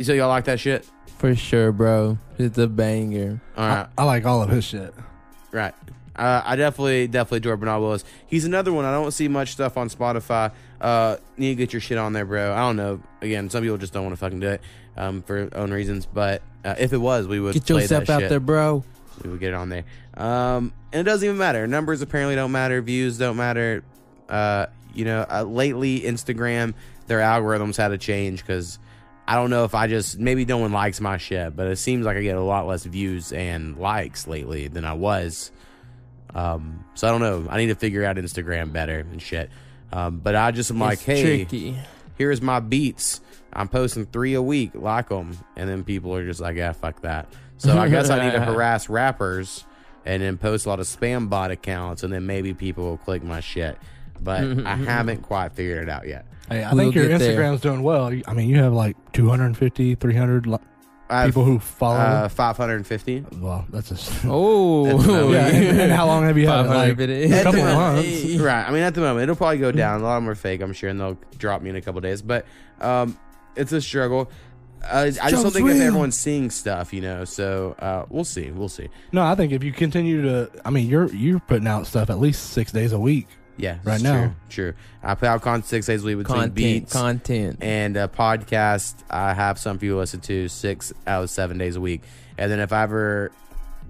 [0.00, 0.88] so y'all like that shit?
[1.18, 2.18] For sure, bro.
[2.38, 3.40] It's a banger.
[3.56, 4.92] All right, I like all of his shit.
[5.52, 5.74] right.
[6.16, 8.04] Uh, I definitely, definitely adore Bernard Willis.
[8.26, 8.84] He's another one.
[8.86, 10.50] I don't see much stuff on Spotify.
[10.80, 12.52] Uh, need to get your shit on there, bro.
[12.54, 13.00] I don't know.
[13.20, 14.62] Again, some people just don't want to fucking do it
[14.96, 16.06] um, for own reasons.
[16.06, 18.30] But uh, if it was, we would Get play yourself that out shit.
[18.30, 18.82] there, bro.
[19.22, 19.84] we would get it on there.
[20.16, 21.66] Um, and it doesn't even matter.
[21.66, 22.80] Numbers apparently don't matter.
[22.80, 23.84] Views don't matter.
[24.28, 24.66] Uh,
[24.96, 26.74] you know, uh, lately Instagram,
[27.06, 28.78] their algorithms had to change because
[29.28, 32.06] I don't know if I just maybe no one likes my shit, but it seems
[32.06, 35.50] like I get a lot less views and likes lately than I was.
[36.34, 37.46] Um, so I don't know.
[37.50, 39.50] I need to figure out Instagram better and shit.
[39.92, 41.78] Um, but I just am like, hey, tricky.
[42.18, 43.20] here's my beats.
[43.52, 47.00] I'm posting three a week, like them, and then people are just like, yeah, fuck
[47.02, 47.32] that.
[47.56, 49.64] So I guess I need to harass rappers
[50.04, 53.24] and then post a lot of spam bot accounts, and then maybe people will click
[53.24, 53.76] my shit.
[54.22, 56.26] But I haven't quite figured it out yet.
[56.48, 57.36] Hey, I We'll think your get there.
[57.38, 58.06] Instagram's doing well.
[58.26, 60.58] I mean, you have like 250, 300 li-
[61.08, 61.96] I have, people who follow.
[61.96, 63.26] uh, 550.
[63.40, 63.96] well, that's a
[64.28, 66.68] Oh, That's yeah, and, and how long have you had it?
[66.68, 67.32] Like, 550.
[67.32, 68.24] a couple of months.
[68.40, 68.68] Right.
[68.68, 70.00] I mean, at the moment, it'll probably go down.
[70.00, 72.00] A lot of them are fake, I'm sure, and they'll drop me in a couple
[72.00, 72.22] days.
[72.22, 72.44] But
[72.80, 73.16] um,
[73.56, 74.30] it's a struggle.
[74.84, 75.82] Uh, I just don't think if real.
[75.82, 77.24] everyone's seeing stuff, you know.
[77.24, 78.50] So uh, we'll see.
[78.52, 78.88] We'll see.
[79.10, 82.18] No, I think if you continue to, I mean, you're you're putting out stuff at
[82.20, 83.26] least six days a week.
[83.58, 84.34] Yeah, Right now.
[84.50, 84.74] True, true.
[85.02, 87.58] I put out content six days a week between content, beats content.
[87.62, 88.94] and a podcast.
[89.10, 92.02] I have some people listen to six out of seven days a week,
[92.36, 93.32] and then if I ever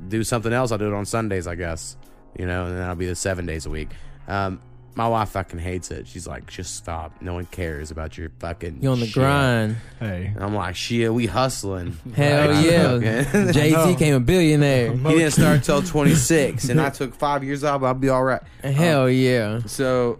[0.08, 1.96] do something else, I'll do it on Sundays, I guess.
[2.38, 3.88] You know, and then I'll be the seven days a week.
[4.28, 4.60] Um,
[4.96, 6.06] my wife fucking hates it.
[6.08, 7.20] She's like, just stop.
[7.20, 8.78] No one cares about your fucking.
[8.82, 9.76] You on the shit." grind.
[10.00, 11.96] Hey, And I'm like, shit, we hustling.
[12.14, 13.22] Hell Like, yeah.
[13.22, 14.92] fucking- Jay Z became a billionaire.
[14.96, 17.82] he didn't start till 26, and I took five years off.
[17.82, 18.42] I'll be all right.
[18.62, 19.60] Hell yeah.
[19.66, 20.18] So,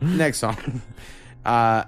[0.00, 0.82] next song.
[1.44, 1.84] Uh,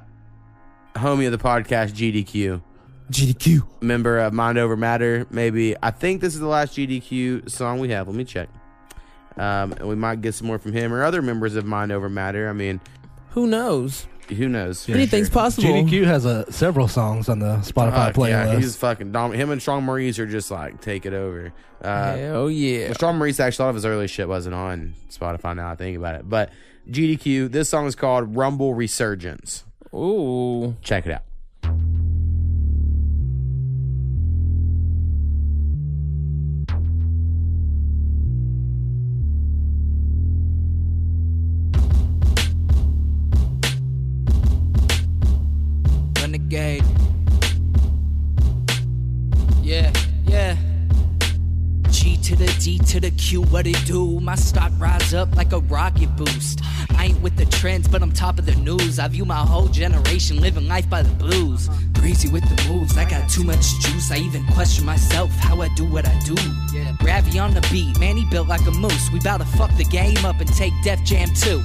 [0.94, 2.62] homie of the podcast, GDQ.
[3.10, 3.82] GDQ.
[3.82, 5.26] Member of Mind Over Matter.
[5.30, 5.76] Maybe.
[5.82, 8.06] I think this is the last GDQ song we have.
[8.08, 8.48] Let me check.
[9.40, 12.08] Um, and we might get some more from him or other members of Mind Over
[12.10, 12.48] Matter.
[12.48, 12.80] I mean,
[13.30, 14.06] Who knows?
[14.28, 14.88] who knows?
[14.88, 15.68] Anything's possible.
[15.68, 19.60] GDQ has uh, several songs on the Spotify Fuck, yeah, he's fucking dom- Him and
[19.60, 21.52] Strong Maurice are just like take it over.
[21.82, 22.86] Uh, Hell yeah.
[22.86, 25.56] Well, Strong Maurice actually a lot of his early shit wasn't on Spotify.
[25.56, 26.50] Now I think about it, but
[26.88, 27.50] GDQ.
[27.50, 29.64] This song is called Rumble Resurgence.
[29.92, 30.76] Ooh.
[30.82, 31.22] Check it out.
[46.50, 47.09] Renegade.
[52.30, 54.20] To the D to the Q, what it do?
[54.20, 56.60] My stock rise up like a rocket boost.
[56.90, 59.00] I ain't with the trends, but I'm top of the news.
[59.00, 61.68] I view my whole generation living life by the blues.
[61.90, 64.12] Breezy with the moves, I got too much juice.
[64.12, 66.36] I even question myself how I do what I do.
[67.04, 69.10] Ravi on the beat, man, he built like a moose.
[69.12, 71.60] We bout to fuck the game up and take Def Jam too.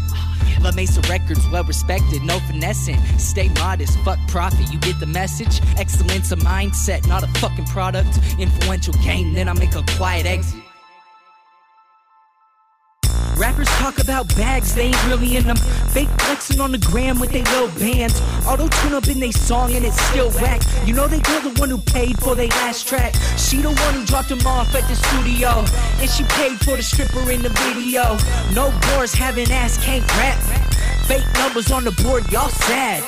[0.62, 3.00] La Mesa Records, well respected, no finessing.
[3.20, 5.62] Stay modest, fuck profit, you get the message?
[5.78, 8.18] Excellence a mindset, not a fucking product.
[8.40, 10.55] Influential game, then I make a quiet exit.
[13.92, 15.56] Talk about bags, they ain't really in them.
[15.94, 18.20] Fake flexing on the gram with they little bands.
[18.48, 20.62] Auto tune up in they song and it's still whack.
[20.88, 23.14] You know they girl the one who paid for they last track.
[23.38, 25.50] She the one who dropped them off at the studio.
[26.02, 28.18] And she paid for the stripper in the video.
[28.56, 30.42] No bores having ass, can't rap.
[31.06, 33.04] Fake numbers on the board, y'all sad.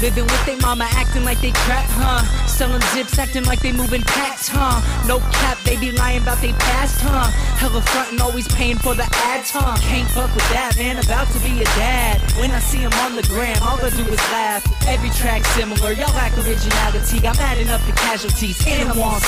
[0.00, 2.22] Living with they mama, acting like they crap, huh?
[2.46, 4.76] Selling zips, acting like they moving packs, huh?
[5.06, 7.30] No cap, they be lying about they past, huh?
[7.56, 9.74] Hella frontin', always paying for the ads, huh?
[9.80, 12.20] Can't fuck with that, man, about to be a dad.
[12.38, 14.60] When I see him on the gram, all I do is laugh.
[14.86, 17.26] Every track similar, y'all lack originality.
[17.26, 19.20] I'm adding up the casualties, and I'm on.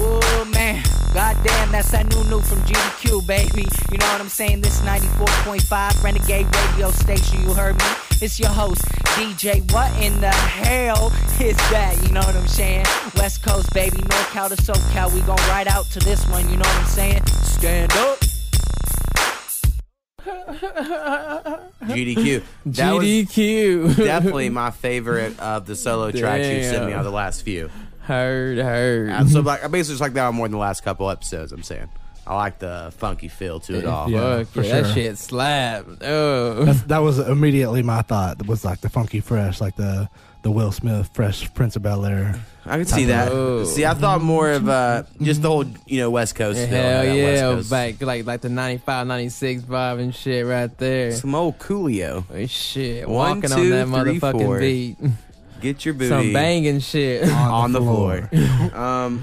[0.00, 3.68] Oh man, goddamn, that's that new new from GDQ, baby.
[3.92, 4.62] You know what I'm saying?
[4.62, 7.84] This 94.5 Renegade radio station, you heard me.
[8.20, 8.82] It's your host,
[9.14, 9.57] DJ.
[9.70, 11.98] What in the hell is that?
[12.02, 12.84] You know what I'm saying?
[13.16, 15.12] West Coast, baby, NorCal to SoCal.
[15.12, 17.26] We gon' ride out to this one, you know what I'm saying?
[17.26, 18.18] Stand up.
[21.88, 22.42] GDQ.
[22.66, 23.96] That was GDQ.
[23.96, 27.70] definitely my favorite of the solo tracks you sent me on the last few.
[28.00, 29.10] Heard, heard.
[29.10, 31.52] Uh, so like, I basically just like that one more than the last couple episodes.
[31.52, 31.88] I'm saying
[32.28, 34.10] I like the funky feel to it all.
[34.10, 35.86] Yeah, Fuck for yeah, that shit slap.
[36.02, 36.64] Oh.
[36.64, 38.46] That's, that was immediately my thought.
[38.46, 40.10] Was like the funky fresh, like the
[40.42, 42.38] the Will Smith Fresh Prince of Bel Air.
[42.66, 43.32] I could see that.
[43.32, 43.64] Oh.
[43.64, 46.58] See, I thought more of uh, just the whole you know West Coast.
[46.58, 50.76] feel, Hell that yeah, Coast- back like like the 95, 96 vibe and shit right
[50.76, 51.12] there.
[51.12, 52.24] Some old Coolio.
[52.30, 54.58] Oh, shit, One, walking two, on that three, motherfucking four.
[54.60, 54.96] beat.
[55.62, 57.28] Get your booty Some banging shit.
[57.28, 58.28] on, the floor.
[58.32, 59.20] um, our-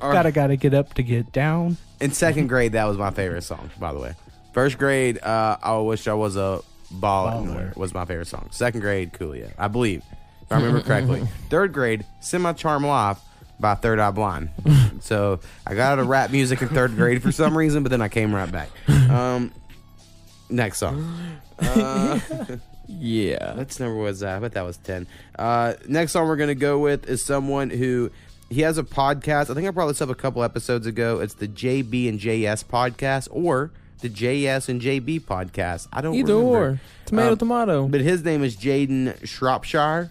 [0.00, 1.76] Gotta gotta get up to get down.
[2.00, 3.70] in second grade, that was my favorite song.
[3.78, 4.14] By the way,
[4.52, 6.60] first grade, uh, I wish I was a
[6.92, 7.46] baller.
[7.46, 7.76] Baller.
[7.76, 8.48] Was my favorite song.
[8.50, 10.02] Second grade, Coolio, I believe,
[10.42, 11.22] if I remember correctly.
[11.50, 13.18] Third grade, "Semi-Charmed Life"
[13.60, 14.50] by Third Eye Blind.
[15.00, 18.00] so I got out of rap music in third grade for some reason, but then
[18.02, 18.70] I came right back.
[18.88, 19.52] Um,
[20.48, 21.14] next song.
[21.58, 22.18] Uh,
[22.86, 23.54] yeah.
[23.56, 24.36] What number was that?
[24.36, 25.06] I bet that was 10.
[25.38, 28.10] Uh, next song we're going to go with is someone who
[28.50, 29.48] he has a podcast.
[29.50, 31.20] I think I brought this up a couple episodes ago.
[31.20, 33.70] It's the JB and JS podcast or
[34.00, 35.86] the JS and JB podcast.
[35.92, 36.58] I don't Either remember.
[36.58, 36.80] or.
[37.06, 37.88] Tomato, Um, tomato.
[37.88, 40.10] But his name is Jadin Shropshire.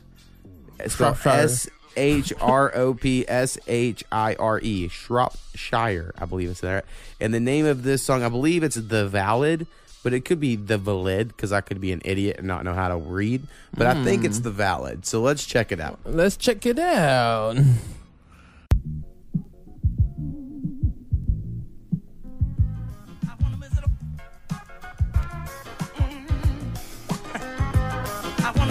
[0.87, 1.29] Shropshire.
[1.31, 4.87] S H R O P S H I R E.
[4.87, 6.83] Shropshire, I believe it's there.
[7.19, 9.67] And the name of this song, I believe it's The Valid,
[10.03, 12.73] but it could be The Valid because I could be an idiot and not know
[12.73, 13.47] how to read.
[13.75, 14.43] But I think it's Hmm.
[14.43, 15.05] The Valid.
[15.05, 15.99] So let's check it out.
[16.05, 17.57] Let's check it out.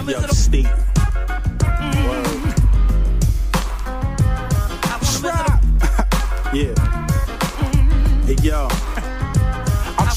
[0.09, 0.67] Yo, Steve.
[1.61, 2.49] Mm-hmm.
[6.55, 6.73] yeah.
[8.25, 8.67] Hey, yo.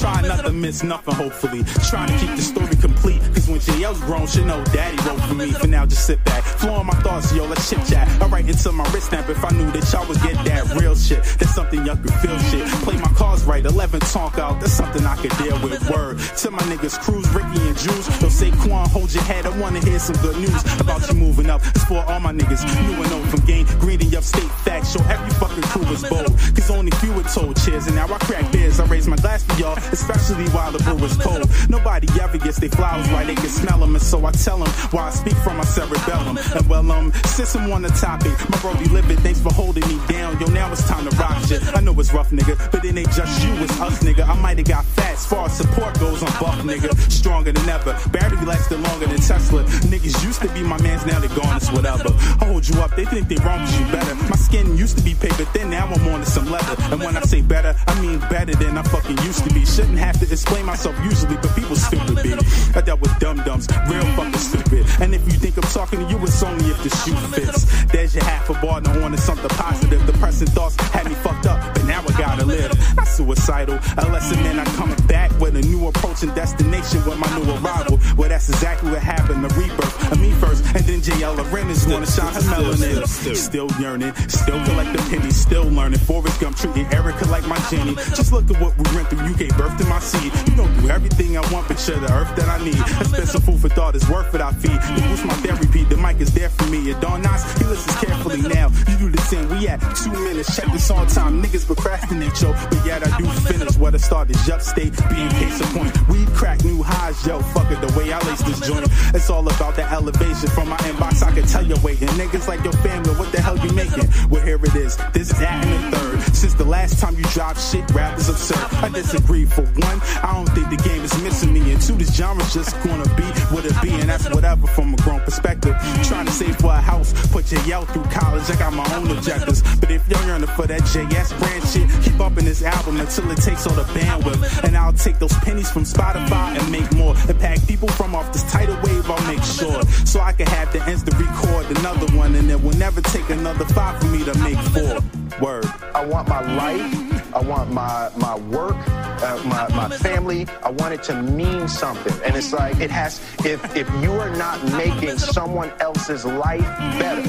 [0.01, 1.65] I'm not to miss nothing, hopefully.
[1.89, 3.21] Trying to keep the story complete.
[3.35, 5.53] Cause when JL's grown, she know daddy wrote for me.
[5.53, 6.43] For now, just sit back.
[6.45, 8.09] Flowing my thoughts, yo, let's chit chat.
[8.23, 10.95] I write into my wrist snap if I knew that y'all would get that real
[10.95, 11.23] shit.
[11.39, 12.67] That's something y'all could feel shit.
[12.85, 14.61] Play my cards right, 11 talk out.
[14.61, 15.73] That's something I could deal with.
[15.91, 16.19] Word.
[16.19, 18.07] To my niggas, Cruz, Ricky, and Juice.
[18.23, 19.47] Yo, Saquon, hold your head.
[19.47, 21.61] I wanna hear some good news about you moving up.
[21.75, 22.63] It's for all my niggas.
[22.87, 23.67] New and old from game.
[23.81, 24.93] Green and upstate facts.
[24.93, 26.33] Show every fucking crew was bold.
[26.55, 27.87] Cause only few were told cheers.
[27.87, 28.81] And now I crack beers.
[28.81, 31.49] I raise my glass for y'all, especially while the brew is cold.
[31.69, 33.27] Nobody ever gets their flowers right.
[33.27, 33.95] They can smell them.
[33.95, 36.39] And so I tell them why I speak from my cerebellum.
[36.39, 39.19] And well, um, since I'm on the topic, my brody live it.
[39.21, 40.39] Thanks for holding me down.
[40.41, 41.63] Yo, now it's time to rock shit.
[41.75, 42.55] I know it's rough, nigga.
[42.71, 44.29] But it ain't just you, it's us, nigga.
[44.29, 46.23] I might have got fat as far as support goes.
[46.23, 46.93] I'm buff, nigga.
[47.11, 47.99] Stronger than ever.
[48.11, 49.65] Battery lasted longer than Tesla.
[49.91, 52.11] Niggas used to be my mans, now they gone, it's whatever.
[52.41, 54.15] I hold you up, they think they wrong cause you better.
[54.15, 56.77] My skin used to be paper thin, now I'm on to some leather.
[56.93, 59.65] And when I say better, I mean better than I fucking used to be.
[59.73, 62.39] Shouldn't have to explain myself usually, but people stupid,
[62.77, 64.85] I dealt with dum dums, real fucking stupid.
[65.01, 67.65] And if you think I'm talking to you, it's only if the shoe fits.
[67.87, 70.05] There's your half a bar, now on to something positive.
[70.05, 72.71] Depressing thoughts had me fucked up, but now I gotta live.
[72.97, 77.19] Not suicidal, a lesson man, I'm coming back with a new approach and destination with
[77.19, 77.99] my new arrival.
[78.19, 82.07] Well, that's exactly what happened, the rebirth of me first, and then JL Arenas wanna
[82.07, 83.07] shine her melanin.
[83.35, 86.01] Still yearning, still collecting pennies, still learning.
[86.01, 87.95] Forrest Gump treating Erica like my Jenny.
[88.13, 90.33] Just look at what we went through, you gave birth to my seed.
[90.49, 92.79] You don't do everything I want, but you're the earth that I need.
[92.79, 94.79] Expensive food for thought is worth it, I feed.
[94.95, 96.91] You boost my therapy, the mic is there for me.
[96.91, 98.69] And Don Knotts, he listens carefully now.
[98.89, 100.57] You do the same, we at two minutes.
[100.57, 102.53] Check this on time, niggas procrastinate, yo.
[102.53, 104.37] But yet I do finish what I started.
[104.53, 105.95] Upstate, being case in point.
[106.09, 107.41] We crack new highs, yo.
[107.55, 108.87] Fuck it, the way I lace this joint.
[109.15, 111.23] It's all about the elevation from my inbox.
[111.23, 112.09] I can tell you're waiting.
[112.21, 114.09] Niggas like your family, what the hell you making?
[114.29, 114.97] Well, here it is.
[115.13, 116.35] This, that, and the third.
[116.35, 118.59] Since the last time you dropped shit, rap is absurd.
[118.85, 119.47] I disagree.
[119.55, 121.73] For one, I don't think the game is missing me.
[121.73, 123.25] And two, this genre's just gonna be
[123.55, 123.91] what it be.
[123.91, 125.77] And that's whatever from a grown perspective.
[126.05, 128.49] Trying to save for a house, put your yell through college.
[128.51, 129.63] I got my own objectives.
[129.79, 133.31] But if you're yearning for that JS brand shit, keep up in this album until
[133.31, 134.65] it takes all the bandwidth.
[134.65, 137.15] And I'll take those pennies from Spotify and make more.
[137.29, 139.83] Impact people from off this tidal wave, I'll make sure.
[140.05, 142.35] So I can have the to record another one.
[142.35, 145.01] And it will never take another five for me to make four.
[145.41, 145.67] Word.
[145.95, 150.47] I want my life, I want my my work, uh, my my family.
[150.63, 152.15] I want it to mean something.
[152.25, 153.21] And it's like it has.
[153.45, 156.67] If if you are not making someone else's life
[156.99, 157.29] better,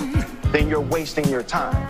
[0.51, 1.87] then you're wasting your time.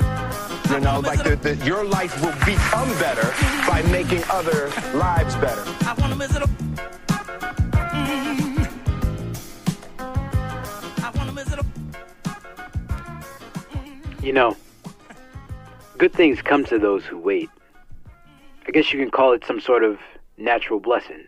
[0.70, 3.34] You know, like the, the, your life will become better
[3.68, 5.64] by making other lives better.
[14.24, 14.56] You know,
[15.98, 17.50] good things come to those who wait.
[18.66, 20.00] I guess you can call it some sort of
[20.44, 21.26] natural blessing.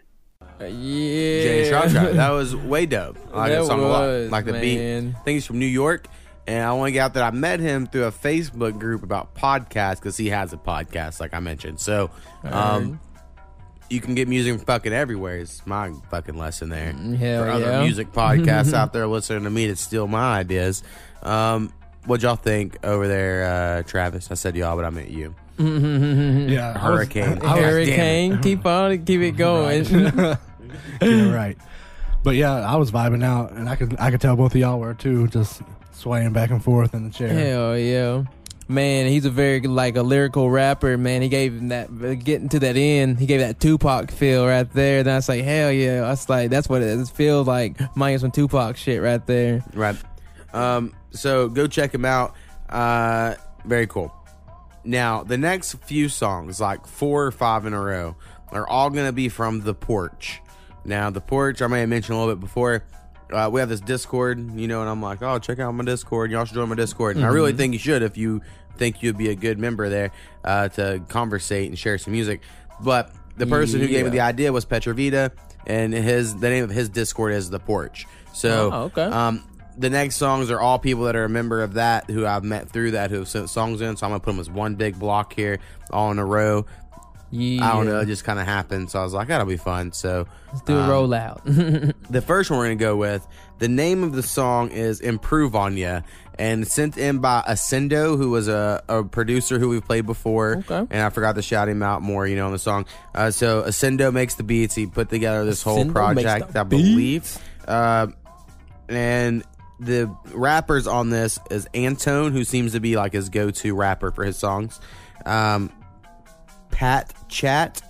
[0.59, 0.67] Yeah.
[0.67, 2.11] Jay Shroud Trap.
[2.11, 3.17] That was way dope.
[3.33, 4.31] I like that, That song a lot.
[4.31, 4.77] Like the beat.
[4.77, 5.15] man.
[5.17, 6.07] I think he's from New York.
[6.47, 9.33] And I want to get out that I met him through a Facebook group about
[9.33, 11.79] podcasts because he has a podcast, like I mentioned.
[11.79, 12.11] So,
[12.43, 12.99] um,
[13.89, 15.37] you can get music fucking everywhere.
[15.37, 16.91] It's my fucking lesson there.
[16.93, 17.83] hell For other yeah.
[17.83, 20.83] music podcasts out there listening to me to steal my ideas.
[21.23, 21.73] Um,
[22.05, 24.29] what y'all think over there, uh, Travis?
[24.29, 25.33] I said y'all, but I meant you.
[25.57, 27.39] Yeah, I was- Hurricane.
[27.41, 29.85] I Hurricane, keep on, keep it going.
[31.01, 31.57] yeah, right.
[32.23, 34.79] But yeah, I was vibing out, and I could I could tell both of y'all
[34.79, 35.61] were too, just
[35.93, 37.29] swaying back and forth in the chair.
[37.29, 38.23] Hell yeah.
[38.67, 40.97] Man, he's a very like a lyrical rapper.
[40.97, 41.87] Man, he gave him that
[42.23, 43.19] getting to that end.
[43.19, 45.03] He gave that Tupac feel right there.
[45.03, 46.01] Then I was like, hell yeah.
[46.01, 47.79] I was like, that's what it, it feels like.
[47.95, 49.63] Minus some Tupac shit right there.
[49.75, 49.95] Right.
[50.51, 52.33] Um, so go check him out.
[52.67, 54.11] Uh, very cool.
[54.85, 58.15] Now, the next few songs, like four or five in a row,
[58.51, 60.41] are all going to be from The Porch.
[60.85, 62.83] Now, The Porch, I may have mentioned a little bit before.
[63.33, 66.29] Uh, we have this Discord, you know, and I'm like, oh, check out my Discord.
[66.29, 67.15] Y'all should join my Discord.
[67.15, 67.57] And I really Mhm.
[67.57, 68.41] think you should if you
[68.77, 70.11] think you'd be a good member there
[70.43, 72.41] uh, to conversate and share some music.
[72.81, 75.31] But the person who gave me the idea was Petravita,
[75.65, 78.05] and his the name of his Discord is The Porch.
[78.33, 79.03] So, Oh, okay.
[79.05, 79.41] um,
[79.77, 82.69] the next songs are all people that are a member of that who I've met
[82.69, 83.97] through that who have sent songs in.
[83.97, 85.59] So I'm gonna put them as one big block here,
[85.91, 86.65] all in a row.
[87.31, 87.67] Yeah.
[87.67, 88.91] I don't know, it just kind of happened.
[88.91, 89.91] So I was like, that'll be fun.
[89.91, 91.93] So Let's do a um, rollout.
[92.09, 93.27] the first one we're gonna go with.
[93.57, 96.01] The name of the song is "Improve on Ya,"
[96.37, 100.57] and sent in by Asendo, who was a, a producer who we've played before.
[100.57, 100.87] Okay.
[100.89, 102.85] And I forgot to shout him out more, you know, in the song.
[103.13, 104.75] Uh, so Asendo makes the beats.
[104.75, 107.37] He put together this whole Asendo makes project, I believe.
[107.65, 108.07] Uh,
[108.89, 109.43] and
[109.79, 114.23] the rappers on this is AnTone, who seems to be like his go-to rapper for
[114.23, 114.79] his songs.
[115.25, 115.71] Um,
[116.71, 117.81] Pat Chat,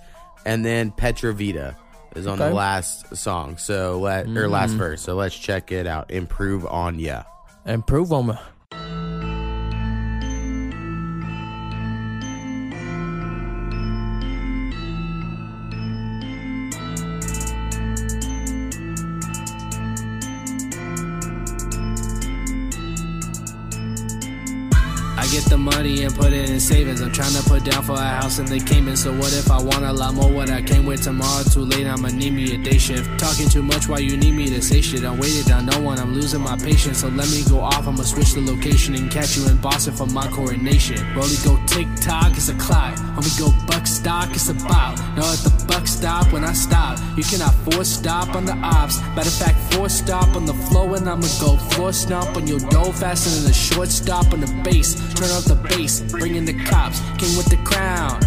[0.44, 1.76] and then Petravita
[2.14, 2.48] is on Okay.
[2.50, 3.56] the last song.
[3.58, 4.78] So let or last Mm.
[4.78, 5.02] verse.
[5.02, 6.10] So let's check it out.
[6.10, 7.22] Improve on ya.
[7.66, 8.38] Improve on
[25.86, 27.00] money and put it in savings.
[27.00, 28.96] I'm trying to put down for a house in the Cayman.
[28.96, 30.30] So what if I want a lot more?
[30.30, 31.42] What I can't wait tomorrow.
[31.44, 33.18] Too late, I'ma need me a day shift.
[33.18, 35.04] Talking too much while you need me to say shit.
[35.04, 35.98] I'm waiting on no one.
[35.98, 37.00] I'm losing my patience.
[37.00, 37.86] So let me go off.
[37.86, 40.96] I'ma switch the location and catch you in Boston for my coronation.
[41.14, 42.96] Rolly go tick tock, it's a clock.
[43.14, 44.96] Homie go buck stock, it's a about.
[45.16, 46.98] No, at the buck stop when I stop.
[47.16, 49.00] You cannot force stop on the ops.
[49.14, 52.58] Matter of fact, force stop on the flow and I'ma go floor stomp on your
[52.58, 54.94] dough faster than a short stop on the bass.
[55.14, 55.75] Turn up the bass,
[56.10, 57.00] bring in the cops.
[57.18, 58.18] King with the crown.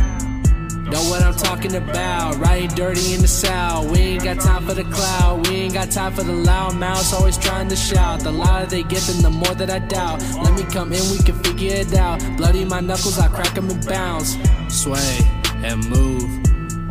[0.86, 3.92] Know what I'm talking about, riding dirty in the south.
[3.92, 7.14] We ain't got time for the cloud, we ain't got time for the loud mouths,
[7.14, 8.22] always trying to shout.
[8.22, 10.22] The louder they get, then the more that I doubt.
[10.44, 12.20] Let me come in, we can figure it out.
[12.38, 14.36] Bloody my knuckles, I crack them and bounce.
[14.68, 15.20] Sway
[15.64, 16.44] and move,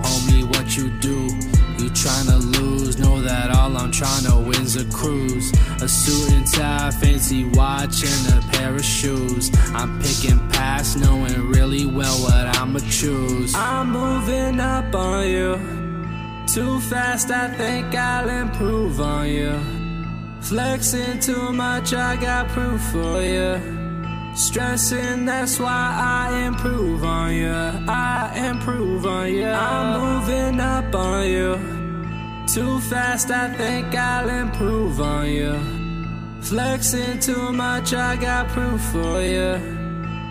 [0.03, 1.25] homie, what you do?
[1.83, 5.53] You tryna lose, know that all I'm tryna win's a cruise.
[5.81, 9.51] A suit and tie, fancy watch, and a pair of shoes.
[9.75, 13.55] I'm picking past, knowing really well what I'ma choose.
[13.55, 15.55] I'm moving up on you.
[16.49, 19.61] Too fast, I think I'll improve on you.
[20.41, 23.78] Flexing too much, I got proof for you.
[24.39, 27.51] Stressing, that's why I improve on you.
[27.51, 29.49] I improve on you.
[29.49, 31.57] I'm moving up on you.
[32.47, 35.59] Too fast, I think I'll improve on you.
[36.41, 39.78] Flexing too much, I got proof for you.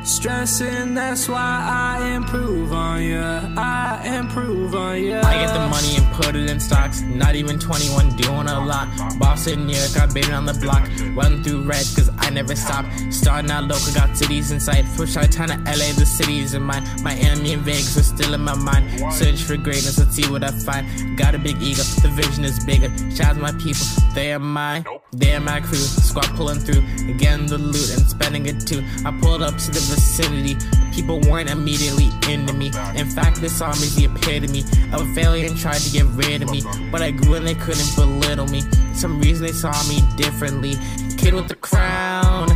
[0.07, 3.19] Stressing, that's why I improve on you.
[3.19, 5.17] I improve on you.
[5.17, 7.01] I get the money and put it in stocks.
[7.01, 8.87] Not even 21, doing a lot.
[9.19, 10.87] Boss in New York, got baby on the block.
[11.13, 12.85] Run through red, cause I never stop.
[13.11, 14.85] Starting out local, got cities in sight.
[14.95, 16.87] Switch out town to LA, the cities in mine.
[17.03, 19.13] Miami and Vegas are still in my mind.
[19.13, 21.17] Search for greatness, let's see what I find.
[21.17, 22.87] Got a big ego, the vision is bigger.
[23.13, 23.85] Shout out to my people,
[24.15, 24.85] they are mine.
[25.11, 26.83] They are my crew, squad pulling through.
[27.09, 28.83] Again, the loot and spending it too.
[29.05, 30.55] I pulled up to the vicinity.
[30.93, 32.67] People weren't immediately into me.
[32.95, 34.61] In fact, this army's the epitome
[34.93, 36.61] of a failure and tried to get rid of me.
[36.91, 38.61] But I grew and they couldn't belittle me.
[38.93, 40.75] Some reason they saw me differently.
[41.17, 42.49] Kid with the crown.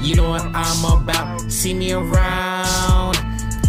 [0.00, 1.50] You know what I'm about.
[1.50, 2.97] See me around.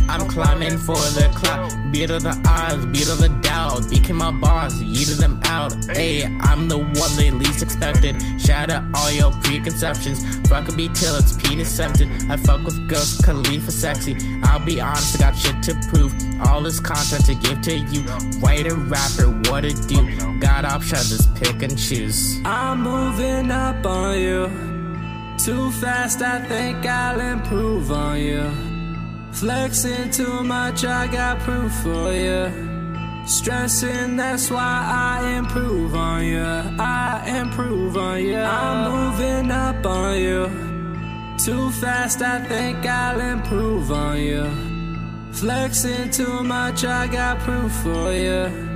[0.09, 1.71] I'm climbing for the clout.
[1.91, 3.87] Beat of the odds, beat of the doubt.
[3.89, 5.71] Became my boss, yeeted them out.
[5.85, 8.15] Hey, I'm the one they least expected.
[8.49, 10.25] Out all your preconceptions.
[10.49, 12.09] Fuck a beat till it's Pete accepted.
[12.31, 14.17] I fuck with girls, Khalifa sexy.
[14.41, 16.11] I'll be honest, I got shit to prove.
[16.41, 18.01] All this content to give to you.
[18.39, 20.39] Writer, rapper, what it do?
[20.39, 22.41] Got options, just pick and choose.
[22.43, 24.47] I'm moving up on you.
[25.37, 28.68] Too fast, I think I'll improve on you.
[29.31, 32.69] Flexing too much, I got proof for you.
[33.25, 36.43] Stressing, that's why I improve on you.
[36.43, 38.37] I improve on you.
[38.37, 40.47] I'm moving up on you.
[41.37, 44.49] Too fast, I think I'll improve on you.
[45.31, 48.68] Flexing too much, I got proof for you.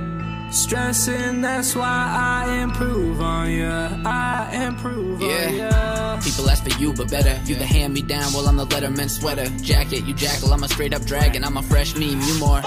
[0.54, 3.66] Stressing, that's why I improve on you.
[3.66, 5.56] I improve on you.
[5.56, 6.20] Yeah.
[6.22, 7.36] People ask for you, but better.
[7.44, 9.46] You the hand me down while I'm the letterman sweater.
[9.62, 11.42] Jacket, you jackal, I'm a straight up dragon.
[11.42, 12.62] I'm a fresh meme, you more.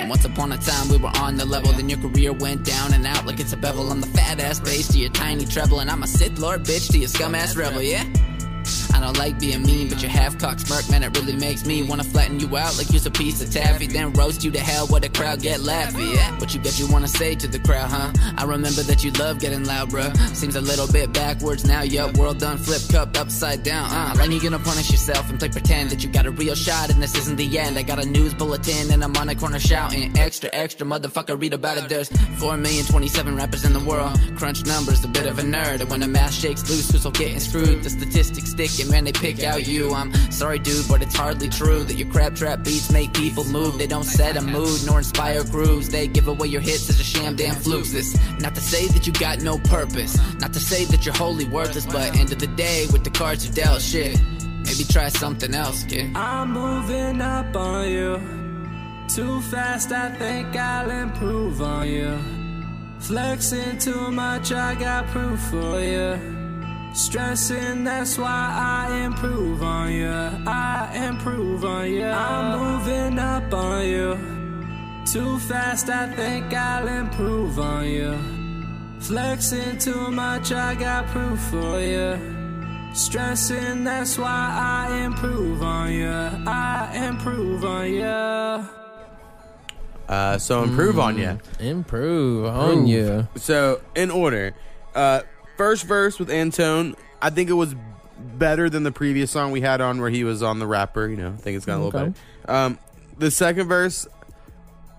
[0.00, 2.92] And once upon a time we were on the level, then your career went down
[2.92, 3.92] and out like it's a bevel.
[3.92, 6.90] I'm the fat ass bass to your tiny treble, and I'm a Sith Lord bitch
[6.90, 8.04] to your scum ass rebel, yeah?
[8.98, 11.84] I don't like being mean, but your half cocked smirk, man, it really makes me
[11.84, 14.88] wanna flatten you out like you're a piece of taffy, then roast you to hell
[14.88, 16.14] where the crowd get laughy.
[16.14, 18.12] Yeah, what you bet you wanna say to the crowd, huh?
[18.36, 20.12] I remember that you love getting loud, bruh.
[20.34, 22.16] Seems a little bit backwards now, yup.
[22.16, 24.16] World done flip cup upside down, uh.
[24.16, 27.00] When you gonna punish yourself and play pretend that you got a real shot and
[27.00, 27.78] this isn't the end?
[27.78, 31.54] I got a news bulletin and I'm on a corner shouting, extra, extra, motherfucker, read
[31.54, 31.88] about it.
[31.88, 32.08] There's
[32.38, 34.18] 4 million 27 rappers in the world.
[34.36, 35.80] Crunch numbers, a bit of a nerd.
[35.80, 37.84] And when the math shakes loose, who's all getting screwed?
[37.84, 39.92] The statistics stick and man, they pick out you.
[39.94, 43.78] I'm sorry, dude, but it's hardly true that your crab trap beats make people move.
[43.78, 45.88] They don't set a mood nor inspire grooves.
[45.90, 47.92] They give away your hits as a sham damn flukes.
[47.92, 51.44] This not to say that you got no purpose, not to say that you're wholly
[51.46, 54.18] worthless, but end of the day, with the cards you dealt, shit.
[54.64, 56.14] Maybe try something else, kid.
[56.16, 58.20] I'm moving up on you.
[59.08, 62.18] Too fast, I think I'll improve on you.
[62.98, 66.37] Flexing too much, I got proof for you.
[66.98, 70.10] Stressing, that's why I improve on you.
[70.10, 72.04] I improve on you.
[72.04, 74.18] I'm moving up on you.
[75.06, 78.18] Too fast, I think I'll improve on you.
[78.98, 82.18] Flexing too much, I got proof for you.
[82.94, 86.10] Stressing, that's why I improve on you.
[86.10, 88.68] I improve on you.
[90.08, 91.38] Uh, so improve on you.
[91.60, 93.28] Improve on you.
[93.36, 94.52] So in order,
[94.96, 95.22] uh,
[95.58, 97.74] first verse with AnTone, I think it was
[98.38, 101.06] better than the previous song we had on where he was on the rapper.
[101.08, 102.14] You know, I think it's got a little better.
[102.46, 102.78] Um,
[103.18, 104.06] the second verse,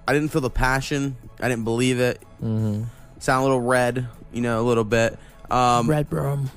[0.07, 1.15] I didn't feel the passion.
[1.39, 2.21] I didn't believe it.
[2.43, 2.85] Mhm.
[3.19, 5.17] Sound a little red, you know, a little bit.
[5.49, 6.51] Um, Red brum.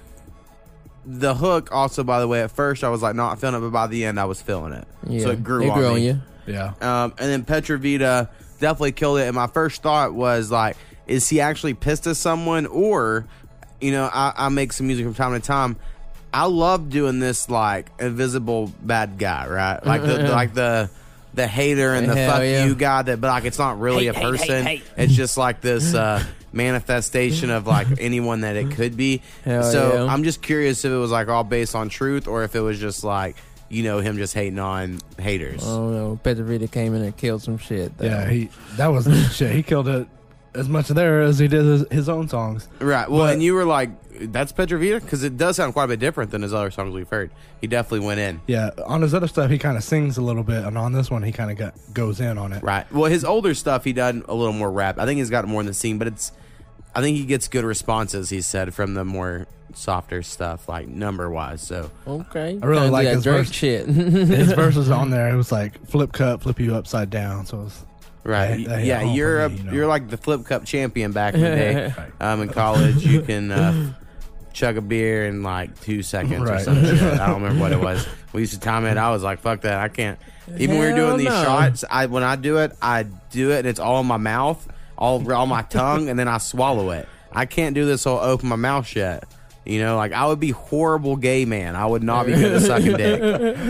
[1.05, 3.71] The hook, also, by the way, at first I was like not feeling it, but
[3.73, 4.87] by the end I was feeling it.
[5.07, 6.07] Yeah, So it grew, it on grew on me.
[6.07, 6.21] you.
[6.47, 6.75] Yeah.
[6.81, 8.29] Um, and then Petravita
[8.61, 9.27] definitely killed it.
[9.27, 10.77] And my first thought was like,
[11.09, 13.27] is he actually pissed at someone, or
[13.83, 15.77] you know, I, I make some music from time to time.
[16.33, 19.85] I love doing this like invisible bad guy, right?
[19.85, 20.91] Like the, like the
[21.35, 22.65] the hater and the Hell fuck yeah.
[22.65, 24.65] you guy that, but like it's not really Hate, a hate, hate, person.
[24.65, 24.83] hate.
[24.97, 26.23] It's just like this uh,
[26.53, 29.23] manifestation of like anyone that it could be.
[29.45, 30.13] Hell so yeah.
[30.13, 32.79] I'm just curious if it was like all based on truth or if it was
[32.79, 33.37] just like
[33.69, 35.63] you know him just hating on haters.
[35.65, 37.97] Oh no, Petravita came in and killed some shit.
[37.99, 38.07] Though.
[38.07, 39.55] Yeah, he that was shit.
[39.55, 40.07] He killed it
[40.55, 42.69] as much there as he did his, his own songs.
[42.79, 43.11] Right.
[43.11, 43.91] Well, But- and you were like,
[44.33, 47.09] "That's Petravita," because it does sound quite a bit different than his other songs we've
[47.09, 47.31] heard.
[47.61, 48.41] He definitely went in.
[48.47, 51.11] Yeah, on his other stuff he kind of sings a little bit, and on this
[51.11, 52.63] one he kind of goes in on it.
[52.63, 52.91] Right.
[52.93, 54.99] Well, his older stuff he done a little more rap.
[54.99, 56.33] I think he's got more in the scene, but it's.
[56.95, 58.29] I think he gets good responses.
[58.29, 61.63] He said from the more softer stuff, like number wise.
[61.63, 62.59] So Okay.
[62.63, 63.51] I really Kinda like his Drake verse.
[63.53, 63.87] shit.
[63.87, 65.31] his verses on there.
[65.33, 67.47] It was like flip cut, flip you upside down.
[67.47, 67.85] So it was
[68.25, 68.61] Right.
[68.61, 69.73] yeah, home you're me, a, you know.
[69.73, 71.95] you're like the flip cup champion back in the day.
[72.21, 73.93] um, in college, you can uh,
[74.53, 76.63] chug a beer in like two seconds or Right.
[76.65, 77.03] some shit.
[77.03, 78.07] I don't remember what it was.
[78.33, 78.97] We used to time it.
[78.97, 79.79] I was like, "Fuck that!
[79.79, 80.19] I can't."
[80.57, 81.43] Even when we are Hell doing these no.
[81.45, 84.67] shots, I when I do it, I do it, and it's all in my mouth,
[84.97, 87.07] all on my tongue, and then I swallow it.
[87.31, 89.25] I can't do this whole open my mouth shut.
[89.65, 91.77] You know, like I would be horrible gay man.
[91.77, 93.23] I would not be good at sucking dick.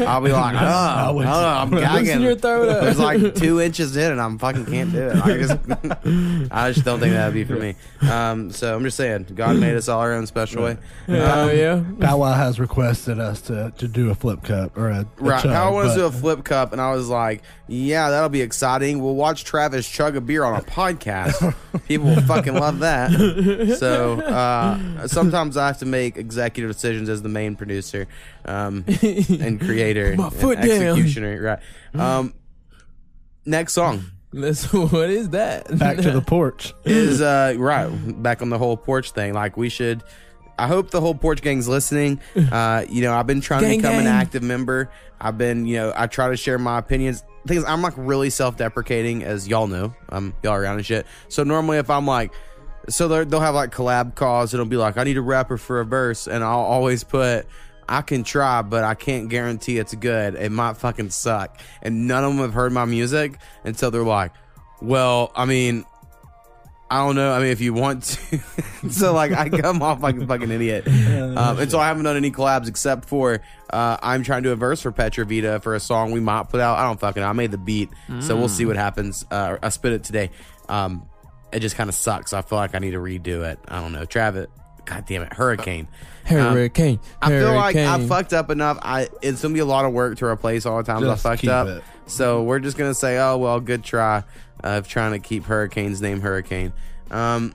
[0.08, 2.22] I'll be like, I oh, would- oh I'm gagging.
[2.22, 2.84] Your throat up.
[2.84, 5.16] It's like two inches in, and I'm fucking can't do it.
[5.16, 5.58] I just,
[6.50, 7.74] I just don't think that'd be for me.
[8.10, 10.78] Um, so I'm just saying, God made us all our own special way.
[11.06, 11.76] Hell Um, yeah.
[11.76, 15.42] Bow Wow has requested us to, to do a flip cup or a, a Right.
[15.42, 18.42] chug, I wanted to do a flip cup, and I was like, yeah, that'll be
[18.42, 19.02] exciting.
[19.02, 21.54] We'll watch Travis chug a beer on a podcast.
[21.88, 23.10] People will fucking love that.
[23.78, 28.06] So uh, sometimes I have to make executive decisions as the main producer
[28.44, 30.70] um, and creator My and foot down.
[30.70, 31.40] executioner.
[31.94, 32.00] Right.
[32.00, 32.34] Um,
[33.46, 34.04] next song.
[34.34, 35.78] Let's, what is that?
[35.78, 36.74] back to the porch.
[36.84, 37.88] is uh right
[38.22, 40.02] back on the whole porch thing like we should
[40.58, 42.18] i hope the whole porch gang's listening
[42.50, 44.90] uh you know i've been trying Gang, to become an active member
[45.20, 48.30] i've been you know i try to share my opinions thing is, I'm like really
[48.30, 49.94] self-deprecating, as y'all know.
[50.08, 51.06] I'm y'all around and shit.
[51.28, 52.32] So normally, if I'm like,
[52.88, 54.54] so they'll have like collab calls.
[54.54, 57.46] It'll be like, I need a rapper for a verse, and I'll always put.
[57.88, 60.34] I can try, but I can't guarantee it's good.
[60.34, 61.60] It might fucking suck.
[61.82, 64.32] And none of them have heard my music until they're like,
[64.80, 65.84] well, I mean,
[66.92, 67.32] I don't know.
[67.32, 68.38] I mean, if you want to.
[68.90, 70.86] so, like, I come off like a fucking idiot.
[71.32, 73.40] Um, and so I haven't done any collabs except for
[73.70, 76.60] uh, I'm trying to do a verse for Petravita for a song we might put
[76.60, 76.78] out.
[76.78, 77.28] I don't fucking know.
[77.28, 77.88] I made the beat.
[78.20, 78.68] So we'll see Mm.
[78.68, 79.24] what happens.
[79.30, 80.30] Uh, I spit it today.
[80.68, 81.06] Um,
[81.52, 82.34] it just kind of sucks.
[82.34, 83.58] I feel like I need to redo it.
[83.66, 84.04] I don't know.
[84.04, 84.48] Travis.
[84.84, 85.32] God damn it.
[85.32, 85.88] Hurricane.
[86.28, 88.08] Um, Hurricane, I feel like I hurricane.
[88.08, 88.78] fucked up enough.
[88.82, 91.30] I it's gonna be a lot of work to replace all the times Just I
[91.36, 91.68] fucked up.
[91.68, 91.82] it.
[92.06, 94.22] So we're just gonna say, oh well, good try
[94.62, 96.72] of trying to keep Hurricane's name Hurricane.
[97.10, 97.54] Um,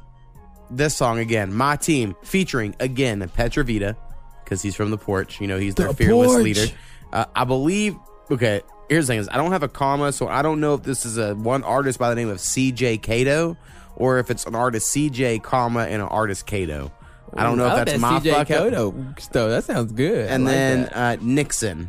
[0.70, 3.96] this song again, my team featuring again Petravita
[4.44, 5.40] because he's from the porch.
[5.42, 6.44] You know, he's their The fearless Porch.
[6.44, 6.66] leader.
[7.12, 7.96] Uh, I believe.
[8.30, 10.84] Okay, here's the thing: is I don't have a comma, so I don't know if
[10.84, 12.98] this is a one artist by the name of C.J.
[12.98, 13.58] Kato
[13.96, 15.40] or if it's an artist C.J.
[15.40, 16.92] comma and an artist Kato.
[17.36, 18.68] I don't know I if that's that my CJ fuck up.
[18.68, 19.50] Kodo.
[19.50, 20.30] That sounds good.
[20.30, 21.88] And like then uh, Nixson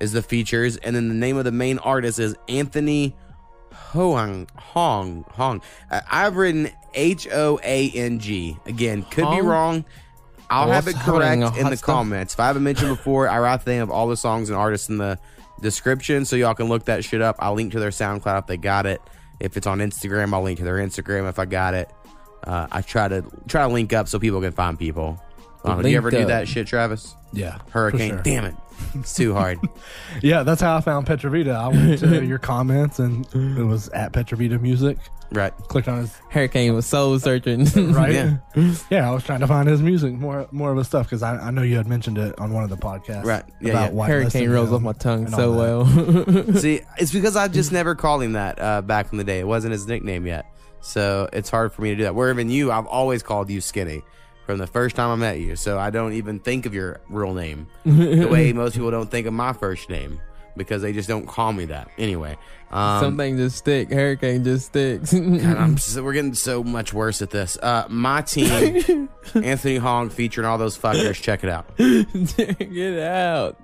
[0.00, 3.14] is the features, and then the name of the main artist is Anthony
[3.92, 5.60] Hoang Hong Hong.
[5.90, 8.56] Uh, I've written H O A N G.
[8.66, 9.84] Again, could be wrong.
[10.48, 11.82] I'll Oh, have it correct in the stuff?
[11.86, 12.34] comments.
[12.34, 14.88] If I haven't mentioned before, I write the name of all the songs and artists
[14.88, 15.18] in the
[15.60, 17.36] description, so y'all can look that shit up.
[17.38, 19.00] I'll link to their SoundCloud if they got it.
[19.38, 21.90] If it's on Instagram, I'll link to their Instagram if I got it.
[22.44, 25.22] Uh, I try to try to link up so people can find people.
[25.64, 26.28] Uh, do you ever do up.
[26.28, 27.14] that shit, Travis?
[27.32, 28.10] Yeah, Hurricane.
[28.10, 28.22] sure.
[28.22, 28.54] Damn it,
[28.94, 29.58] it's too hard.
[30.22, 31.54] Yeah, that's how I found Petravita.
[31.54, 33.24] I went to your comments and
[33.56, 34.98] it was at Petravita Music.
[35.32, 35.56] Right.
[35.68, 37.64] Clicked on his Hurricane was soul searching.
[37.92, 38.12] right.
[38.12, 38.36] Yeah.
[38.90, 39.08] Yeah.
[39.08, 41.50] I was trying to find his music more more of his stuff because I, I
[41.52, 43.24] know you had mentioned it on one of the podcasts.
[43.24, 43.44] Right.
[43.60, 44.00] Yeah, about yeah.
[44.00, 46.26] whitelisting Hurricane rolls him off my tongue and so all that.
[46.26, 46.54] well.
[46.56, 49.38] See, it's because I just never called him that uh, back in the day.
[49.38, 50.46] It wasn't his nickname yet,
[50.80, 52.14] so it's hard for me to do that.
[52.16, 54.02] Where even you, I've always called you Skinny
[54.50, 55.54] from the first time I met you.
[55.54, 59.28] So I don't even think of your real name the way most people don't think
[59.28, 60.20] of my first name
[60.56, 61.88] because they just don't call me that.
[61.96, 62.36] Anyway,
[62.72, 63.90] um, Something just stick.
[63.90, 65.12] Hurricane just sticks.
[65.12, 67.56] God, so, we're getting so much worse at this.
[67.62, 71.14] Uh, my team, Anthony Hong featuring all those fuckers.
[71.20, 71.76] Check it out.
[71.76, 73.56] Get out.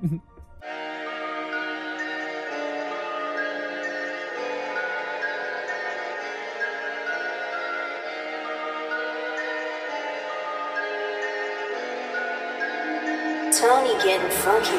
[13.59, 14.77] Tony getting funky.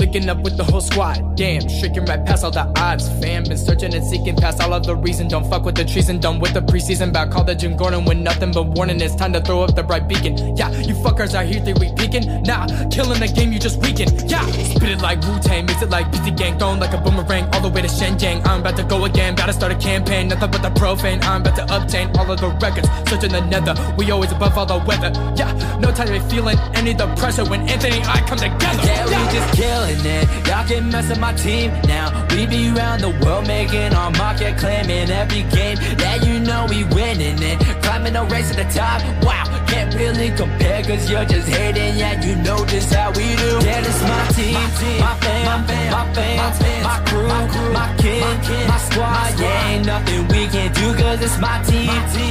[0.00, 1.36] Linking up with the whole squad.
[1.36, 3.08] Damn, shaking right past all the odds.
[3.20, 5.28] Fam, been searching and seeking past all of the reason.
[5.28, 6.18] Don't fuck with the treason.
[6.18, 7.12] Done with the preseason.
[7.12, 9.00] Back college and Gordon with nothing but warning.
[9.00, 10.56] It's time to throw up the bright beacon.
[10.56, 12.42] Yeah, you fuckers out here think we peeking.
[12.42, 14.08] Nah, killing the game, you just weaken.
[14.26, 17.44] Yeah, spit it like Wu Tang, mix it like BT Gang, thrown like a boomerang
[17.54, 18.44] all the way to Shenzhen.
[18.44, 20.26] I'm about to go again, to start a campaign.
[20.26, 21.22] Nothing but the profane.
[21.22, 22.88] I'm about to obtain all of the records.
[23.08, 23.74] Searching the nether.
[23.96, 25.12] We always above all the weather.
[25.36, 28.82] Yeah, no time to be feeling any of the pressure when Anthony I come together.
[28.84, 30.24] Yeah, we just killing it.
[30.48, 32.26] Y'all can mess with my team now.
[32.30, 35.78] We be around the world making our market, claiming every game.
[35.98, 37.58] Yeah, you know we winning it.
[37.82, 39.02] Climbing the race to the top.
[39.22, 41.96] Wow, can't really compare cause you're just hating.
[41.98, 43.50] Yeah, you know just how we do.
[43.66, 45.44] Yeah, this my team, my fam,
[45.92, 46.58] my fans,
[46.88, 47.28] my crew,
[47.72, 49.38] my kin, my squad.
[49.38, 51.86] Yeah, ain't nothing we can do cause it's my team,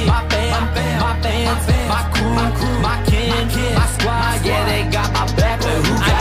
[0.06, 0.50] my fam,
[1.04, 2.34] my fans, my crew,
[2.82, 4.44] my kin, my squad.
[4.44, 5.47] Yeah, they got my back,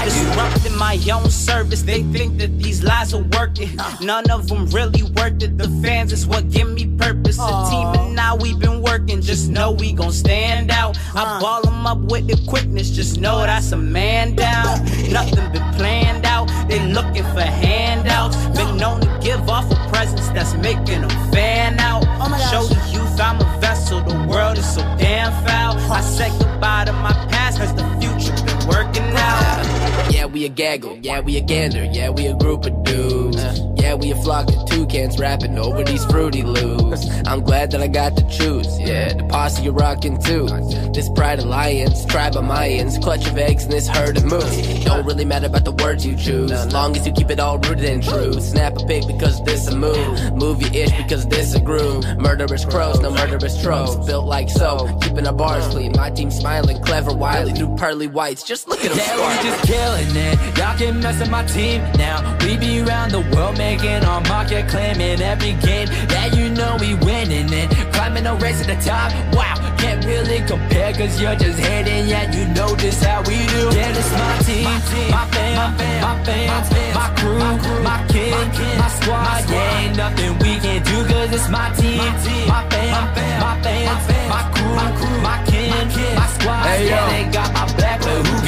[0.08, 0.54] but who got I you?
[0.60, 1.82] disrupted my own service.
[1.82, 3.70] They think that these lies are working.
[4.02, 5.58] None of them really worth it.
[5.58, 7.38] The fans is what give me purpose.
[7.38, 9.22] The team and now we've been working.
[9.22, 10.98] Just know we gon' stand out.
[11.16, 12.90] I ball them up with the quickness.
[12.90, 14.84] Just know that's a man down.
[15.12, 16.48] Nothing been planned out.
[16.70, 18.36] They looking for handouts.
[18.58, 22.04] Been known to give off a presence that's making them fan out.
[22.52, 24.02] Show the youth I'm a vessel.
[24.02, 25.78] The world is so damn foul.
[25.92, 29.77] I said goodbye to my past cause the future been working out.
[30.10, 30.98] Yeah, we a gaggle.
[31.02, 31.84] Yeah, we a gander.
[31.86, 33.38] Yeah, we a group of dudes.
[33.76, 37.08] Yeah, we a flock of toucans rapping over these fruity loops.
[37.26, 38.68] I'm glad that I got to choose.
[38.80, 40.48] Yeah, the posse you're rocking too.
[40.94, 44.84] This Pride Alliance, tribe of Mayans, clutch of eggs in this herd of moose.
[44.86, 47.60] Don't really matter about the words you choose, as long as you keep it all
[47.60, 48.42] rooted in truth.
[48.42, 52.06] Snap a pic because this a move, movie-ish because this a groove.
[52.18, 54.88] Murderous crows, no murderous tropes, built like so.
[55.02, 58.44] Keeping our bars clean, my team smiling, clever, wily, through pearly whites.
[58.44, 60.58] Just look at them Yeah, we just just killing it.
[60.58, 62.38] Y'all can mess with my team now.
[62.42, 66.96] We be around the world making our market claiming every game That you know we
[66.96, 67.70] winning it.
[67.94, 72.32] Climbing a race at the top, wow Can't really compare cause you're just hitting, yeah,
[72.32, 73.64] you know just how we do.
[73.76, 79.50] Yeah, this my team, my fam, my fans My crew, my king, my squad.
[79.50, 81.98] Yeah, ain't nothing we can do cause it's my team.
[81.98, 83.10] My fam,
[83.42, 86.64] my fans, my crew, my kin, my squad.
[86.82, 88.47] Yeah, they got my back but who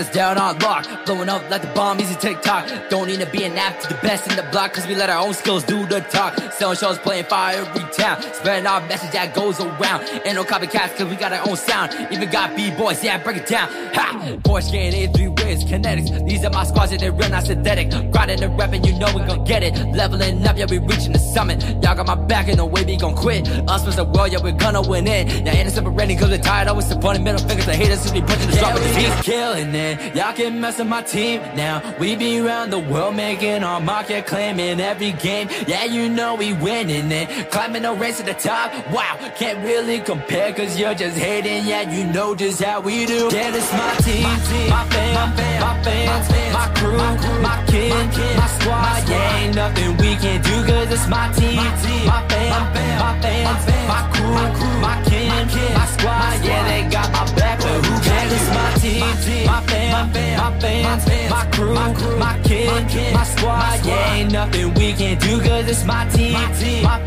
[0.00, 0.86] us down on lock.
[1.06, 2.90] Blowing up like the bomb, easy TikTok.
[2.90, 5.10] Don't need to be an app to the best in the block, cause we let
[5.10, 6.36] our own skills do the talk.
[6.52, 8.22] Selling shows, playing fire every town.
[8.34, 10.02] Spreading our message that goes around.
[10.24, 11.92] Ain't no copycats, cause we got our own sound.
[12.12, 13.68] Even got B-boys, yeah, break it down.
[13.94, 14.36] Ha!
[14.42, 16.26] Boy, scan in three ways, kinetics.
[16.26, 17.90] These are my squads, and they're real, not synthetic.
[18.12, 19.74] Grinding and rapping, you know we gon' get it.
[19.94, 21.62] Leveling up, yeah, we reaching the summit.
[21.82, 23.48] Y'all got my back, and no way we gon' quit.
[23.68, 25.42] Us versus the world, yeah, we're gonna win it.
[25.44, 28.50] Now, ain't separating, cause we're tired, always supporting middle fingers to haters, who be punching
[28.50, 29.17] the drop with the.
[29.22, 30.14] Killing it.
[30.14, 31.82] Y'all can mess with my team now.
[31.98, 35.48] We be around the world, making our market, claiming every game.
[35.66, 37.50] Yeah, you know we winning it.
[37.50, 38.72] Climbing the race to the top.
[38.90, 41.66] Wow, can't really compare, cause you're just hating.
[41.66, 43.28] Yeah, you know just how we do.
[43.32, 46.96] Yeah, this my team, my fam, my fans, my crew,
[47.42, 49.08] my kin, my squad.
[49.08, 54.02] Yeah, ain't nothing we can do, cause it's my team, my fam, my fans, my
[54.12, 55.28] crew, my kin,
[55.74, 56.44] my squad.
[56.44, 58.07] Yeah, they got my back, but who?
[58.30, 59.00] It's my team,
[59.46, 61.72] my fam, my fans, my crew,
[62.18, 63.84] my kin, my squad.
[63.84, 66.98] Yeah, ain't nothing we can do, cause it's my team, my fam, my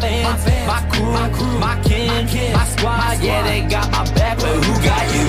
[0.00, 3.22] fans, my crew, my kin, my squad.
[3.22, 5.26] Yeah, they got my back, but who got you?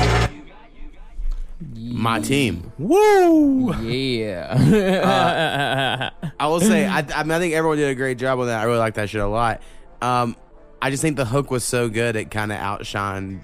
[1.94, 2.72] My team.
[2.80, 3.74] Woo!
[3.84, 4.54] Yeah.
[5.02, 8.48] Uh, I will say, I, I mean, I think everyone did a great job on
[8.48, 8.60] that.
[8.60, 9.62] I really like that shit a lot.
[10.02, 10.36] Um,
[10.82, 13.42] I just think the hook was so good it kind of outshined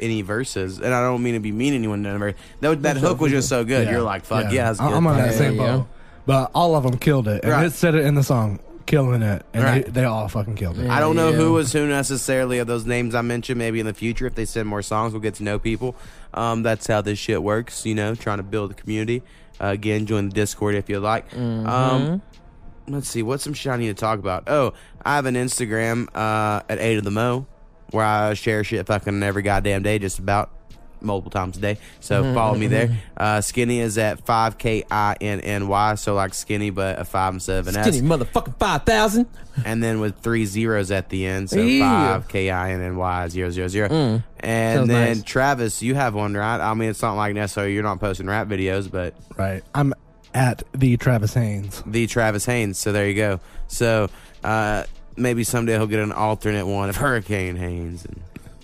[0.00, 2.02] any verses, and I don't mean to be mean to anyone.
[2.02, 3.88] Never that that hook was just so good.
[3.88, 4.92] You're like, fuck yeah, that's good.
[4.92, 5.76] I'm on that Yeah, same yeah.
[5.78, 5.86] boat.
[6.26, 7.66] But all of them killed it, and Right.
[7.66, 9.84] it said it in the song, killing it, and Right.
[9.84, 10.88] they, they all fucking killed it.
[10.88, 13.58] I don't know who was who necessarily of those names I mentioned.
[13.58, 15.96] Maybe in the future, if they send more songs, we'll get to know people.
[16.34, 19.22] Um, that's how this shit works, you know, trying to build a community.
[19.60, 21.28] Uh, again, join the Discord if you like.
[21.30, 21.66] Mm-hmm.
[21.68, 22.22] Um,
[22.88, 24.44] let's see, what's some shit I need to talk about?
[24.48, 24.74] Oh,
[25.04, 27.46] I have an Instagram uh, at 8 of the Mo
[27.92, 30.50] where I share shit fucking every goddamn day, just about
[31.00, 31.78] multiple times a day.
[32.00, 32.86] So Mhm, follow me there.
[32.88, 32.96] mhm.
[33.16, 37.86] Uh, skinny is at 5K-I-N-N-Y, so like skinny, but a 5 instead of an S
[37.88, 39.26] Skinny motherfucking 5,000.
[39.64, 42.12] and then with three zeros at the end, so Yeah.
[42.14, 43.88] five K I N N Y zero zero zero.
[43.88, 44.22] Mm.
[44.40, 45.22] And Sounds then nice.
[45.24, 46.60] Travis, you have one, right?
[46.60, 49.62] I mean, it's not like necessarily you're not posting rap videos, but Right.
[49.74, 49.92] I'm
[50.34, 51.82] at the Travis Haynes.
[51.86, 52.78] the Travis Haynes.
[52.78, 53.40] So there you go.
[53.68, 54.08] So
[54.44, 54.84] uh,
[55.16, 58.20] maybe someday he'll get an alternate one of Hurricane Haynes and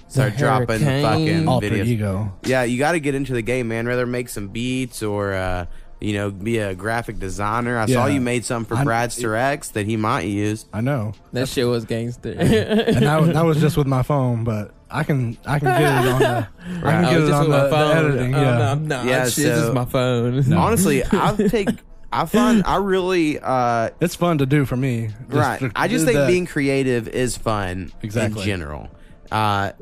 [0.09, 1.03] start The dropping Hurricane.
[1.03, 1.87] fucking Alter videos.
[1.87, 2.33] ego.
[2.45, 3.87] Yeah, you got to get into the game, man.
[3.87, 5.33] Rather make some beats or.
[5.35, 5.67] Uh,
[6.01, 7.77] you know, be a graphic designer.
[7.77, 10.65] I saw you made some for I- Bradster X that he might use.
[10.73, 11.13] I know.
[11.33, 12.37] That shit was gangster.
[12.39, 16.05] and that, was- that was just with my phone, but I can I can get
[16.07, 16.27] it on the
[16.87, 17.97] I can get Oh, it on the, my the phone.
[18.07, 18.35] editing.
[18.37, 20.53] Oh, yeah, no, no, Yeah, shit, this is my phone.
[20.53, 21.69] Honestly, I'll take.
[22.13, 23.39] I find I really.
[23.39, 25.09] uh it's fun to do for me.
[25.31, 25.73] Just right.
[25.77, 26.27] I just think that.
[26.29, 28.43] being creative is fun Exactly.
[28.43, 28.89] in general.
[29.31, 29.73] Uh,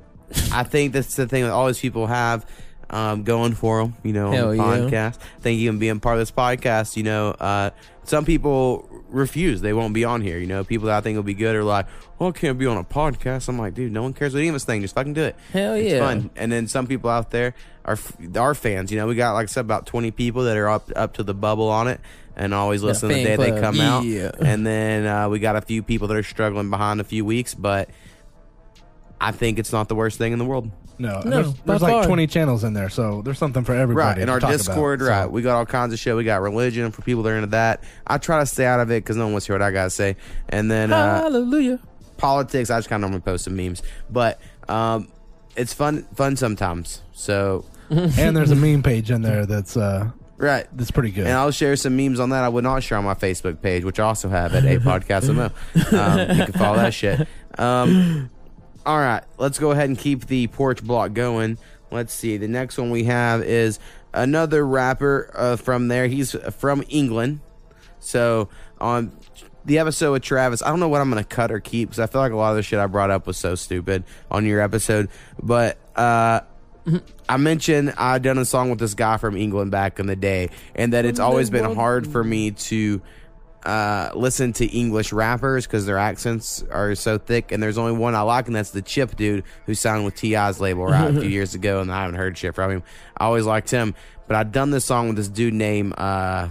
[0.52, 2.44] I think that's the thing that all these people have
[2.90, 5.10] um, going for them, you know, Hell on the yeah.
[5.10, 5.18] podcast.
[5.40, 6.96] Thank you and being part of this podcast.
[6.96, 7.70] You know, uh,
[8.04, 10.38] some people refuse; they won't be on here.
[10.38, 11.86] You know, people that I think will be good are like,
[12.18, 14.48] "Well, I can't be on a podcast." I'm like, dude, no one cares what any
[14.48, 14.82] of us think.
[14.82, 15.36] Just fucking do it.
[15.52, 16.00] Hell it's yeah.
[16.06, 16.30] fun.
[16.36, 17.98] And then some people out there are
[18.36, 18.90] our fans.
[18.92, 21.22] You know, we got like I said, about 20 people that are up up to
[21.22, 22.00] the bubble on it.
[22.38, 23.62] And always Yeah, listen the fan day they club.
[23.62, 24.04] come out.
[24.04, 27.54] And then uh, we got a few people that are struggling behind a few weeks,
[27.54, 27.88] but
[29.18, 30.70] I think it's not the worst thing in the world.
[30.98, 32.06] No, No, there's, there's like far.
[32.06, 34.06] 20 channels in there, so there's something for everybody.
[34.06, 34.18] Right.
[34.18, 35.26] In to our talk about, Discord, so- right.
[35.30, 36.16] We got all kinds of shit.
[36.16, 37.82] We got religion for people that are into that.
[38.06, 39.72] I try to stay out of it because no one wants to hear what I
[39.72, 40.16] got to say.
[40.48, 41.80] And then uh, Hallelujah.
[42.16, 43.82] politics, I just kind of normally post some memes.
[44.10, 45.08] But um,
[45.56, 47.02] it's fun fun sometimes.
[47.12, 50.66] So, and there's a meme page in there that's uh right.
[50.72, 51.26] that's pretty good.
[51.26, 52.42] And I'll share some memes on that.
[52.44, 55.32] I would not share on my Facebook page, which I also have at a podcast
[55.34, 55.50] MO.
[55.96, 57.26] Um, you can follow that shit.
[57.58, 58.30] Um,
[58.86, 61.58] all right, let's go ahead and keep the porch block going.
[61.90, 62.36] Let's see.
[62.36, 63.80] The next one we have is
[64.14, 66.06] another rapper uh, from there.
[66.06, 67.40] He's from England.
[67.98, 68.48] So
[68.80, 69.18] on
[69.64, 71.98] the episode with Travis, I don't know what I'm going to cut or keep because
[71.98, 74.46] I feel like a lot of the shit I brought up was so stupid on
[74.46, 75.08] your episode.
[75.42, 76.40] But uh,
[77.28, 80.50] I mentioned I'd done a song with this guy from England back in the day,
[80.76, 83.02] and that it's always been hard for me to
[83.66, 87.50] uh, listen to English rappers because their accents are so thick.
[87.50, 90.60] And there's only one I like, and that's the Chip dude who signed with T.I.'s
[90.60, 92.82] label right a few years ago, and I haven't heard shit from him.
[93.16, 93.94] I always liked him,
[94.28, 96.48] but I'd done this song with this dude named uh,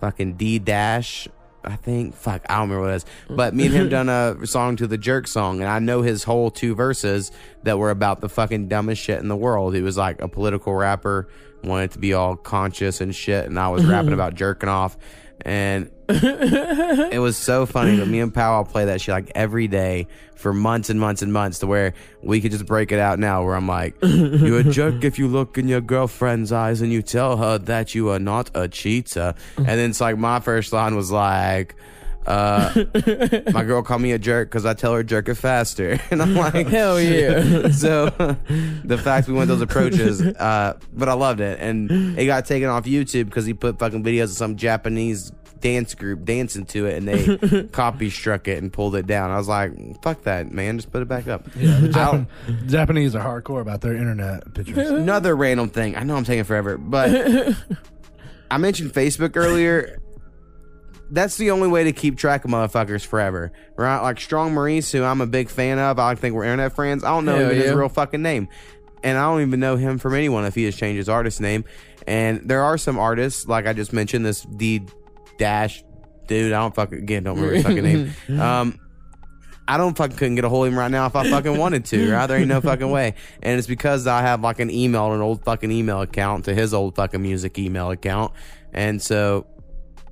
[0.00, 1.28] fucking D Dash.
[1.66, 2.14] I think.
[2.14, 3.06] Fuck, I don't remember what it is.
[3.30, 6.24] But me and him done a song to the Jerk song, and I know his
[6.24, 7.32] whole two verses
[7.62, 9.74] that were about the fucking dumbest shit in the world.
[9.74, 11.28] He was like a political rapper
[11.62, 14.98] wanted to be all conscious and shit, and I was rapping about jerking off,
[15.40, 17.98] and it was so funny.
[17.98, 21.32] But me and Powell play that shit like every day for months and months and
[21.32, 23.44] months, to where we could just break it out now.
[23.44, 27.02] Where I'm like, "You're a jerk if you look in your girlfriend's eyes and you
[27.02, 30.96] tell her that you are not a cheater." And then it's like my first line
[30.96, 31.74] was like.
[32.26, 32.72] Uh,
[33.52, 36.34] my girl called me a jerk because I tell her jerk it faster, and I'm
[36.34, 37.68] like, Hell yeah.
[37.68, 38.06] so
[38.82, 42.70] the fact we went those approaches, uh, but I loved it, and it got taken
[42.70, 45.32] off YouTube because he put fucking videos of some Japanese
[45.64, 49.30] dance group dancing to it, and they copy struck it and pulled it down.
[49.30, 49.72] I was like,
[50.02, 51.48] fuck that, man, just put it back up.
[51.56, 52.26] Yeah, the Japan-
[52.66, 54.76] Japanese are hardcore about their internet pictures.
[54.90, 55.96] Another random thing.
[55.96, 57.10] I know I'm taking forever, but
[58.50, 60.02] I mentioned Facebook earlier.
[61.10, 64.02] That's the only way to keep track of motherfuckers forever, right?
[64.02, 65.98] Like Strong Maurice, who I'm a big fan of.
[65.98, 67.04] I think we're internet friends.
[67.04, 67.72] I don't know Hell even his yeah.
[67.72, 68.48] real fucking name,
[69.02, 71.64] and I don't even know him from anyone if he has changed his artist name.
[72.06, 74.82] And there are some artists, like I just mentioned, this D
[75.38, 75.82] dash
[76.26, 76.52] dude.
[76.52, 78.12] I don't fucking again don't remember his fucking name.
[78.40, 78.80] Um,
[79.66, 81.86] I don't fucking couldn't get a hold of him right now if I fucking wanted
[81.86, 82.26] to, right?
[82.26, 83.14] There ain't no fucking way.
[83.42, 86.74] And it's because I have like an email, an old fucking email account to his
[86.74, 88.32] old fucking music email account.
[88.74, 89.46] And so,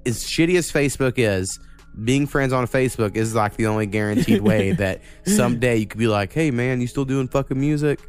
[0.07, 1.59] as shitty as Facebook is,
[2.03, 6.09] being friends on Facebook is like the only guaranteed way that someday you could be
[6.09, 8.01] like, hey man, you still doing fucking music?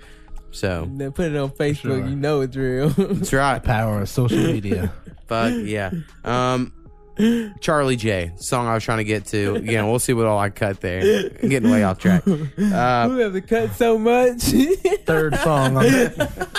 [0.51, 2.09] So, Then put it on Facebook.
[2.09, 2.87] You know it's real.
[2.89, 3.61] that's right.
[3.61, 4.93] Power of social media.
[5.27, 5.91] Fuck yeah.
[6.23, 6.71] Um,
[7.61, 9.55] Charlie J, song I was trying to get to.
[9.55, 11.29] Again, we'll see what all I cut there.
[11.41, 12.23] I'm getting way off track.
[12.27, 14.41] Uh, Who have to cut so much?
[15.05, 16.57] Third song on that.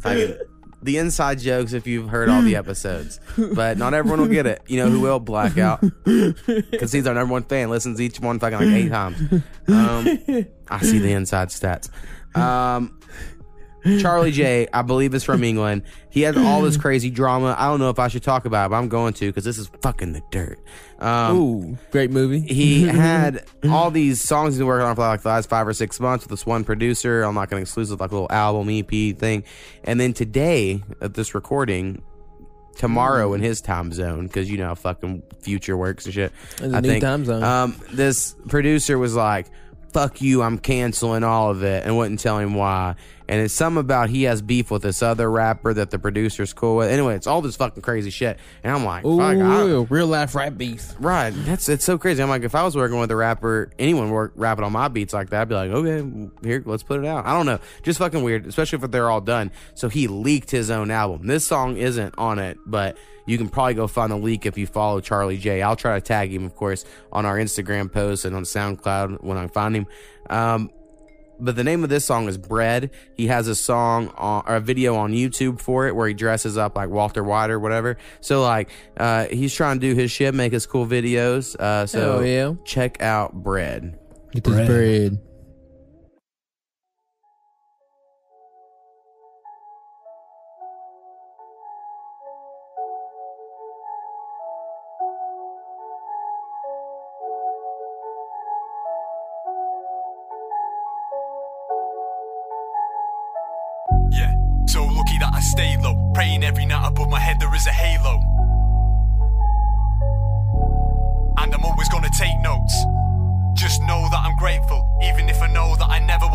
[0.00, 0.36] fucking-
[0.82, 3.20] the inside jokes if you've heard all the episodes,
[3.54, 4.62] but not everyone will get it.
[4.66, 7.68] You know who will blackout because he's our number one fan.
[7.68, 9.20] Listens each one fucking like eight times.
[9.68, 10.06] Um,
[10.70, 11.90] I see the inside stats.
[12.34, 12.98] Um,
[14.00, 15.82] Charlie J, I believe is from England.
[16.10, 17.54] He has all this crazy drama.
[17.58, 19.58] I don't know if I should talk about it, but I'm going to because this
[19.58, 20.58] is fucking the dirt.
[20.98, 22.40] Um, Ooh, great movie.
[22.40, 25.72] he had all these songs he's been working on for like the last five or
[25.72, 29.16] six months with this one producer I'm on like an exclusive like little album EP
[29.16, 29.44] thing.
[29.84, 32.02] And then today at this recording,
[32.76, 36.32] tomorrow in his time zone, because you know how fucking future works and shit.
[36.60, 37.42] A new time zone.
[37.42, 39.46] Um, this producer was like,
[39.92, 42.94] "Fuck you, I'm canceling all of it," and wouldn't tell him why.
[43.30, 46.78] And it's some about he has beef with this other rapper that the producer's cool
[46.78, 46.90] with.
[46.90, 48.40] Anyway, it's all this fucking crazy shit.
[48.64, 50.96] And I'm like, Ooh, real, real life rap beef.
[50.98, 51.30] Right.
[51.30, 52.20] That's it's so crazy.
[52.24, 55.14] I'm like, if I was working with a rapper, anyone work rapping on my beats
[55.14, 57.24] like that, I'd be like, okay, here, let's put it out.
[57.24, 59.52] I don't know, just fucking weird, especially if they're all done.
[59.74, 61.28] So he leaked his own album.
[61.28, 64.66] This song isn't on it, but you can probably go find the leak if you
[64.66, 65.62] follow Charlie J.
[65.62, 69.38] I'll try to tag him, of course, on our Instagram post and on SoundCloud when
[69.38, 69.86] I find him.
[70.28, 70.70] Um,
[71.40, 72.90] but the name of this song is Bread.
[73.14, 76.56] He has a song on, or a video on YouTube for it where he dresses
[76.56, 77.96] up like Walter White or whatever.
[78.20, 81.56] So like, uh, he's trying to do his shit, make his cool videos.
[81.56, 82.54] Uh, so Hell yeah.
[82.64, 83.98] check out Bread.
[84.32, 85.12] Get this bread.
[85.12, 85.29] Yeah,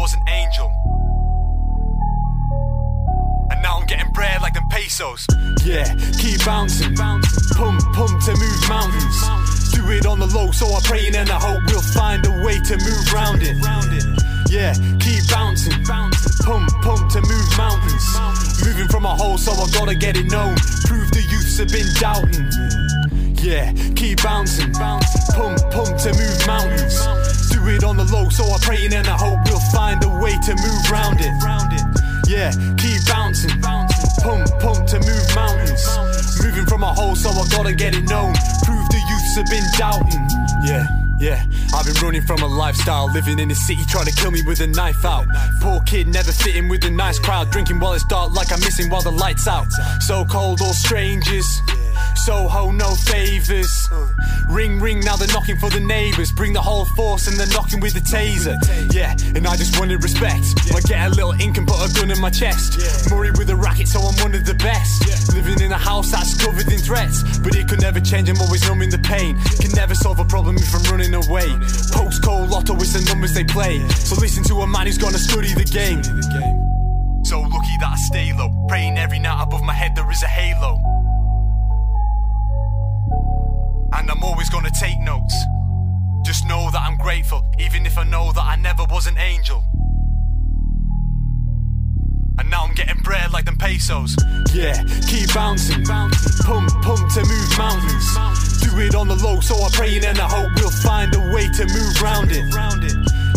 [0.05, 0.71] was an angel.
[3.49, 5.25] And now I'm getting bread like them pesos.
[5.65, 6.95] Yeah, keep bouncing.
[6.95, 9.17] Pump, pump to move mountains.
[9.73, 12.59] Do it on the low, so I pray and I hope we'll find a way
[12.69, 13.57] to move round it.
[14.47, 15.73] Yeah, keep bouncing.
[15.85, 16.13] Pump,
[16.85, 18.05] pump to move mountains.
[18.63, 20.53] Moving from a hole, so I gotta get it known.
[20.85, 22.45] Prove the youths have been doubting.
[23.41, 24.71] Yeah, keep bouncing.
[24.73, 27.24] Pump, pump to move mountains.
[27.67, 30.53] It on the low, so I pray and I hope we'll find a way to
[30.55, 31.33] move round it.
[32.27, 33.59] Yeah, keep bouncing.
[33.61, 35.83] Pump, pump to move mountains.
[36.41, 38.33] Moving from a hole, so I gotta get it known.
[38.63, 40.27] Prove the youths have been doubting.
[40.63, 40.85] Yeah.
[41.17, 41.41] Yeah,
[41.73, 44.59] I've been running from a lifestyle, living in the city, trying to kill me with
[44.59, 45.25] a knife out.
[45.61, 48.89] Poor kid, never fitting with a nice crowd, drinking while it's dark, like I'm missing
[48.89, 49.71] while the lights out.
[50.01, 51.47] So cold, all strangers.
[52.17, 53.89] Soho, no favors.
[54.49, 56.31] Ring, ring, now they're knocking for the neighbors.
[56.31, 58.55] Bring the whole force and they're knocking with the taser.
[58.93, 60.45] Yeah, and I just wanted respect.
[60.73, 63.09] I get a little ink and put a gun in my chest.
[63.11, 65.33] Murray with a racket, so I'm one of the best.
[65.33, 67.39] Living in a house that's covered in threats.
[67.39, 69.37] But it could never change, I'm always numbing the pain.
[69.59, 71.47] Can never solve a problem if I'm running away.
[71.93, 73.79] Postcode lotto, it's the numbers they play.
[73.89, 76.01] So listen to a man who's gonna study the game.
[77.23, 78.49] So lucky that I stay low.
[78.67, 81.04] Praying every night above my head there is a halo.
[83.97, 85.35] And I'm always gonna take notes.
[86.25, 89.63] Just know that I'm grateful, even if I know that I never was an angel.
[92.37, 94.15] And now I'm getting bread like them pesos.
[94.53, 95.85] Yeah, keep bouncing.
[95.85, 98.59] Pump, pump to move mountains.
[98.59, 101.47] Do it on the low, so I pray and I hope we'll find a way
[101.47, 102.43] to move round it.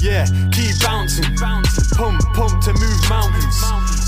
[0.03, 1.37] Yeah, keep bouncing.
[1.37, 3.59] Pump, pump to move mountains.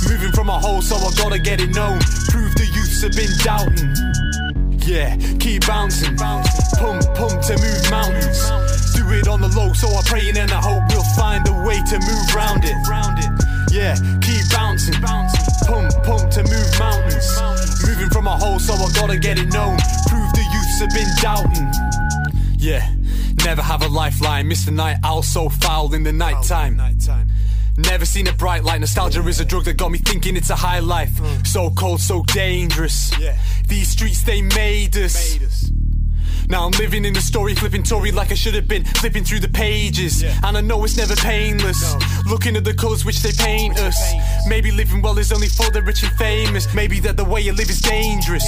[0.09, 2.01] Moving from a hole, so I gotta get it known.
[2.29, 3.95] Prove the youths have been doubting.
[4.91, 6.17] Yeah, keep bouncing.
[6.17, 6.45] Pump,
[7.15, 8.43] pump to move mountains.
[8.91, 11.79] Do it on the low, so I pray and I hope we'll find a way
[11.79, 12.75] to move round it.
[13.71, 14.95] Yeah, keep bouncing.
[15.01, 17.41] Pump, pump to move mountains.
[17.87, 19.79] Moving from a hole, so I gotta get it known.
[20.09, 21.71] Prove the youths have been doubting.
[22.59, 22.83] Yeah,
[23.45, 24.49] never have a lifeline.
[24.49, 26.81] Miss the night owl so foul in the night time.
[27.89, 28.81] Never seen a bright light.
[28.81, 31.13] Nostalgia is a drug that got me thinking it's a high life.
[31.13, 31.47] Mm.
[31.47, 33.11] So cold, so dangerous.
[33.67, 35.71] These streets, they made us.
[36.51, 39.39] Now I'm living in the story, flipping Tory like I should have been, flipping through
[39.39, 40.25] the pages.
[40.43, 41.95] And I know it's never painless.
[42.27, 43.97] Looking at the colours which they paint us.
[44.49, 46.75] Maybe living well is only for the rich and famous.
[46.75, 48.45] Maybe that the way you live is dangerous.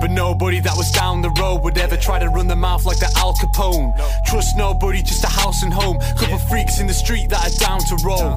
[0.00, 2.98] But nobody that was down the road would ever try to run the mouth like
[2.98, 3.94] the Al Capone.
[4.26, 6.00] Trust nobody, just a house and home.
[6.18, 8.34] Couple freaks in the street that are down to roll.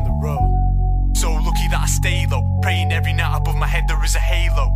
[1.15, 2.59] So lucky that I stay low.
[2.61, 4.69] Praying every night above my head there is a halo.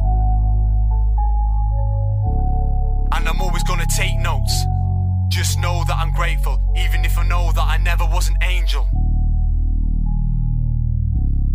[3.25, 4.53] And I'm always gonna take notes.
[5.29, 8.87] Just know that I'm grateful, even if I know that I never was an angel.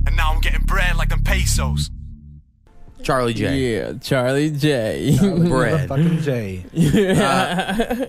[0.05, 1.89] And now I'm getting bread like them pesos.
[3.05, 3.57] Charlie J.
[3.77, 5.17] Yeah, Charlie J.
[5.49, 5.89] Bread.
[5.89, 6.65] Fucking J.
[6.73, 8.07] Yeah.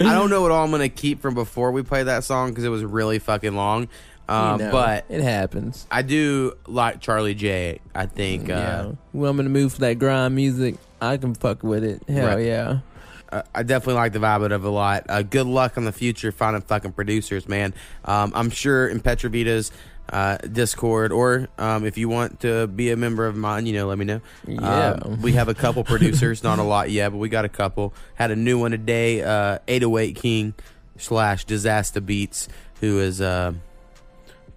[0.00, 2.64] I don't know what all I'm gonna keep from before we play that song because
[2.64, 3.86] it was really fucking long.
[4.28, 5.86] Um, You know, but it happens.
[5.92, 7.78] I do like Charlie J.
[7.94, 8.48] I think.
[8.48, 8.56] yeah.
[8.80, 10.74] Uh, Well, I'm gonna move for that grind music.
[11.00, 12.02] I can fuck with it.
[12.08, 12.44] Hell Right.
[12.46, 12.78] yeah.
[13.30, 15.04] uh, I definitely like the vibe of it a lot.
[15.08, 17.74] Uh, good luck on the future finding fucking producers, man.
[18.04, 19.70] Um, I'm sure in Petravita's
[20.10, 23.86] uh, Discord, or um, if you want to be a member of mine, you know,
[23.86, 24.20] let me know.
[24.46, 24.98] Yeah.
[25.02, 27.92] Um, we have a couple producers, not a lot yet, but we got a couple.
[28.14, 30.54] Had a new one today, uh, 808 King
[30.96, 32.48] slash Disaster Beats,
[32.80, 33.54] who is a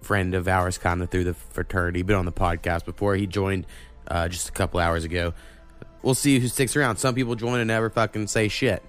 [0.00, 3.14] friend of ours kind of through the fraternity, been on the podcast before.
[3.16, 3.66] He joined
[4.08, 5.34] uh, just a couple hours ago.
[6.02, 6.96] We'll see who sticks around.
[6.96, 8.82] Some people join and never fucking say shit.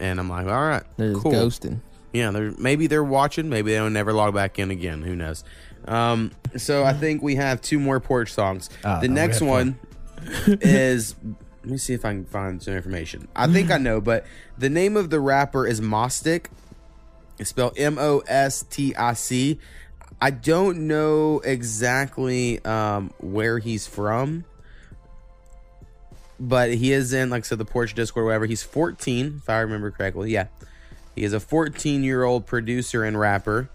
[0.00, 1.32] And I'm like, all right, They're cool.
[1.32, 1.80] ghosting.
[2.12, 5.02] Yeah, they're maybe they're watching, maybe they'll never log back in again.
[5.02, 5.42] Who knows?
[5.86, 8.70] Um, so I think we have two more porch songs.
[8.84, 9.78] Ah, the no, next one
[10.46, 11.16] is
[11.64, 13.26] let me see if I can find some information.
[13.34, 14.26] I think I know, but
[14.56, 16.46] the name of the rapper is Mostic.
[17.38, 19.58] It's spelled M O S T I C.
[20.20, 24.44] I don't know exactly um, where he's from,
[26.48, 28.46] but he is in, like I said, the Porch Discord, or whatever.
[28.46, 30.30] He's 14, if I remember correctly.
[30.30, 30.46] Yeah.
[31.14, 33.68] He is a 14 year old producer and rapper,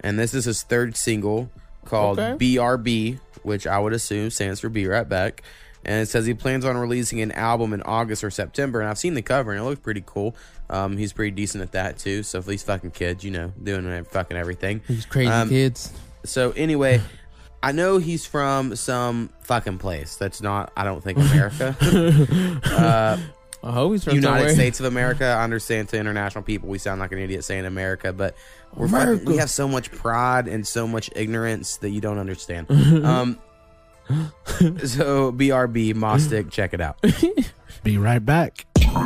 [0.00, 1.50] and this is his third single
[1.84, 2.56] called Okay.
[2.56, 5.42] BRB, which I would assume stands for Be Right Back.
[5.84, 8.80] And it says he plans on releasing an album in August or September.
[8.80, 10.34] And I've seen the cover, and it looks pretty cool.
[10.68, 12.24] Um, he's pretty decent at that too.
[12.24, 14.80] So for these fucking kids, you know, doing fucking everything.
[14.88, 15.92] These crazy Um, kids.
[16.24, 17.00] So anyway,
[17.66, 21.76] I know he's from some fucking place that's not, I don't think, America.
[22.64, 23.18] uh,
[23.64, 24.54] I hope he's from United somewhere.
[24.54, 25.24] States of America.
[25.24, 28.36] I understand to international people, we sound like an idiot saying America, but
[28.76, 29.24] we're fucking- America.
[29.26, 32.70] we have so much pride and so much ignorance that you don't understand.
[33.04, 33.40] um,
[34.84, 37.04] so BRB Mostic, check it out.
[37.82, 38.65] Be right back.
[38.96, 39.02] Be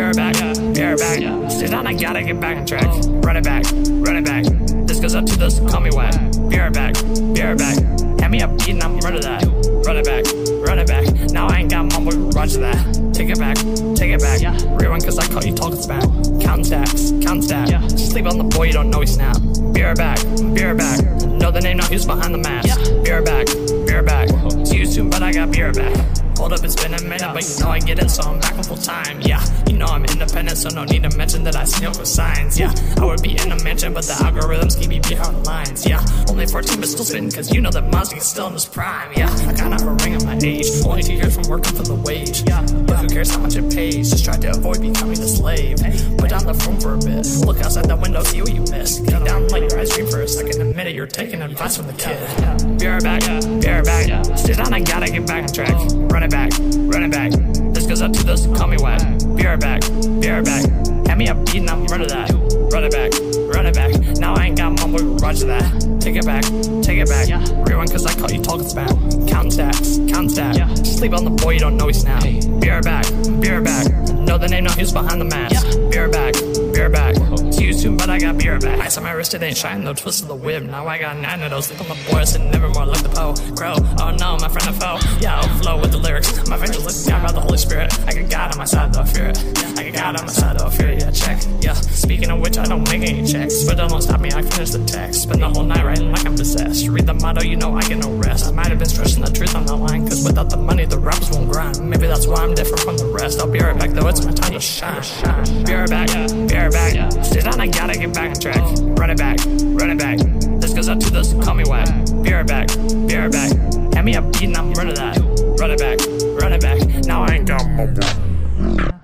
[0.00, 1.50] right back, be right back.
[1.50, 2.84] Sit down, I gotta get back on track.
[3.24, 4.44] Run it back, run it back.
[4.86, 6.14] This goes up to this, call me whack.
[6.48, 7.78] Be right back, be right back.
[8.20, 9.57] Hand me a beat and I'm running that.
[9.84, 10.24] Run it back,
[10.66, 11.06] run it back.
[11.30, 13.12] Now I ain't got mumble, roger that.
[13.14, 13.56] Take it back,
[13.96, 14.40] take it back.
[14.40, 14.56] Yeah.
[14.76, 16.02] Rewind cause I caught you talking smack.
[16.40, 17.94] Count stacks, count stacks.
[17.94, 19.36] Sleep on the boy, you don't know he snap.
[19.72, 20.18] Beer back,
[20.54, 21.00] beer back.
[21.26, 22.78] Know the name, not who's behind the mask.
[23.04, 23.46] Be right back,
[23.86, 24.66] beer right back.
[24.66, 26.18] See you soon, but I got beer back.
[26.38, 28.54] Hold up, it's been a minute, but you know I get it, so I'm back
[28.54, 29.20] in full time.
[29.20, 32.56] Yeah, you know I'm independent, so no need to mention that I sneak with signs.
[32.56, 35.84] Yeah, I would be in a mansion, but the algorithms keep me behind the lines.
[35.84, 36.00] Yeah,
[36.30, 39.12] only 14, but still spitting, cause you know that Mozzie is still in his prime.
[39.16, 41.96] Yeah, I got a ring at my age, only two years from working for the
[41.96, 42.44] wage.
[42.46, 44.12] Yeah, but who cares how much it pays?
[44.12, 45.78] Just try to avoid becoming a slave.
[46.18, 49.04] Put down the phone for a bit, look outside the window, see what you missed.
[49.06, 51.88] Get down, light your ice cream for a second, admit it, you're taking advice from
[51.88, 52.78] the kid.
[52.78, 54.37] Be right back, be right back.
[54.38, 55.74] Sit down, I gotta get back on track.
[56.10, 57.32] Run it back, run it back.
[57.74, 59.00] This goes up to this, call me whack.
[59.36, 59.82] Be right back,
[60.20, 60.64] be right back.
[61.06, 62.30] Hand me a beat and I'm run of that.
[62.72, 63.12] Run it back,
[63.54, 63.92] run it back.
[64.18, 66.00] Now I ain't got mumble, roger that.
[66.00, 66.44] Take it back,
[66.82, 67.28] take it back.
[67.28, 67.44] Yeah.
[67.66, 68.88] Rewind cause I caught you talking spat.
[69.28, 70.86] Count stats, count stats.
[70.86, 72.20] Sleep on the boy, you don't know he's now.
[72.20, 73.04] Be right back,
[73.40, 73.86] be right back.
[74.14, 75.66] Know the name, know who's behind the mask.
[75.90, 76.34] Be right back,
[76.78, 77.60] be right back.
[77.60, 78.78] You soon, but I got beer back.
[78.80, 80.62] Ice on my wrist, it ain't shine, no twist of the whip.
[80.62, 81.66] Now I got nine of those.
[81.66, 83.34] Sleep on the boy, sitting never more like the Poe.
[83.54, 84.98] Grow, oh no, my friend, I fell.
[85.20, 86.48] Yeah, I'll flow with the lyrics.
[86.48, 87.92] My fingers look down by the Holy Spirit.
[88.06, 89.38] I got God on my side, though, I fear it.
[89.78, 91.00] I got God on my side, though, I fear it.
[91.02, 91.42] Yeah, check.
[91.60, 93.64] Yeah, speaking of which, I don't make any checks.
[93.64, 95.22] But don't stop me, I finish the text.
[95.22, 96.86] Spend the whole night writing like I'm possessed.
[96.88, 98.46] Read the motto, you know I get no rest.
[98.46, 100.98] I might have been stressing the truth on the line, cause without the money, the
[100.98, 101.80] rappers won't grind.
[101.80, 103.40] Maybe that's why I'm different from the rest.
[103.40, 105.64] I'll be right back, though, it's my time to shine.
[105.64, 106.08] Be right back,
[106.48, 107.24] be right back.
[107.24, 108.60] Stay down, I gotta get back on track.
[108.98, 110.18] Run it back, run it back.
[110.60, 111.88] This goes up to this, call me whack.
[112.22, 112.68] Be right back,
[113.06, 113.52] be right back.
[113.94, 115.18] Hand me a beat and I'm running that.
[115.60, 115.98] Run it back,
[116.42, 117.04] run it back.
[117.06, 118.88] Now I ain't got mumble.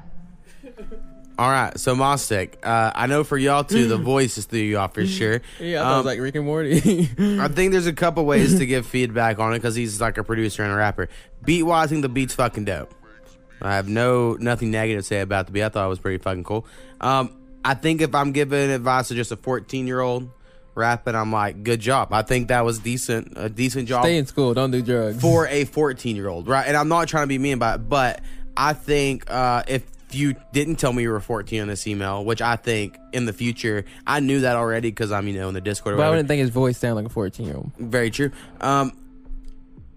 [1.36, 4.94] All right, so Mostic, uh, I know for y'all too, the voices threw you off
[4.94, 5.40] for sure.
[5.58, 6.76] Yeah, I thought it was Um, like Rick and Morty.
[7.18, 10.22] I think there's a couple ways to give feedback on it because he's like a
[10.22, 11.08] producer and a rapper.
[11.44, 12.94] Beat wise, I think the beat's fucking dope.
[13.60, 15.64] I have no nothing negative to say about the beat.
[15.64, 16.66] I thought it was pretty fucking cool.
[17.00, 17.34] Um,
[17.64, 20.30] I think if I'm giving advice to just a 14 year old
[20.74, 22.12] rapping, I'm like, good job.
[22.12, 25.20] I think that was decent, a decent job Stay in school, don't do drugs.
[25.20, 26.66] for a 14 year old, right?
[26.66, 28.20] And I'm not trying to be mean about it, but
[28.56, 32.40] I think uh, if you didn't tell me you were 14 on this email, which
[32.42, 35.60] I think in the future, I knew that already because I'm, you know, in the
[35.60, 35.96] Discord.
[35.96, 37.72] But I wouldn't think his voice sounded like a 14 year old.
[37.78, 38.30] Very true.
[38.60, 38.92] Um,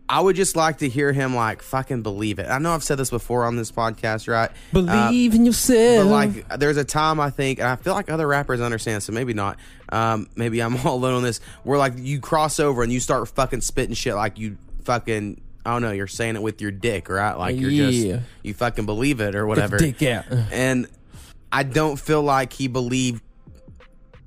[0.10, 2.48] I would just like to hear him like fucking believe it.
[2.50, 4.50] I know I've said this before on this podcast, right?
[4.72, 6.06] Believe in yourself.
[6.08, 9.12] But like, there's a time I think, and I feel like other rappers understand, so
[9.12, 9.58] maybe not.
[9.90, 11.40] Um, maybe I'm all alone on this.
[11.64, 15.42] Where like you cross over and you start fucking spitting shit like you fucking.
[15.66, 15.92] I don't know.
[15.92, 17.34] You're saying it with your dick, right?
[17.34, 17.90] Like you're Yeah.
[18.16, 19.78] just you fucking believe it or whatever.
[19.78, 20.24] dick out.
[20.54, 20.88] And
[21.52, 23.22] I don't feel like he believed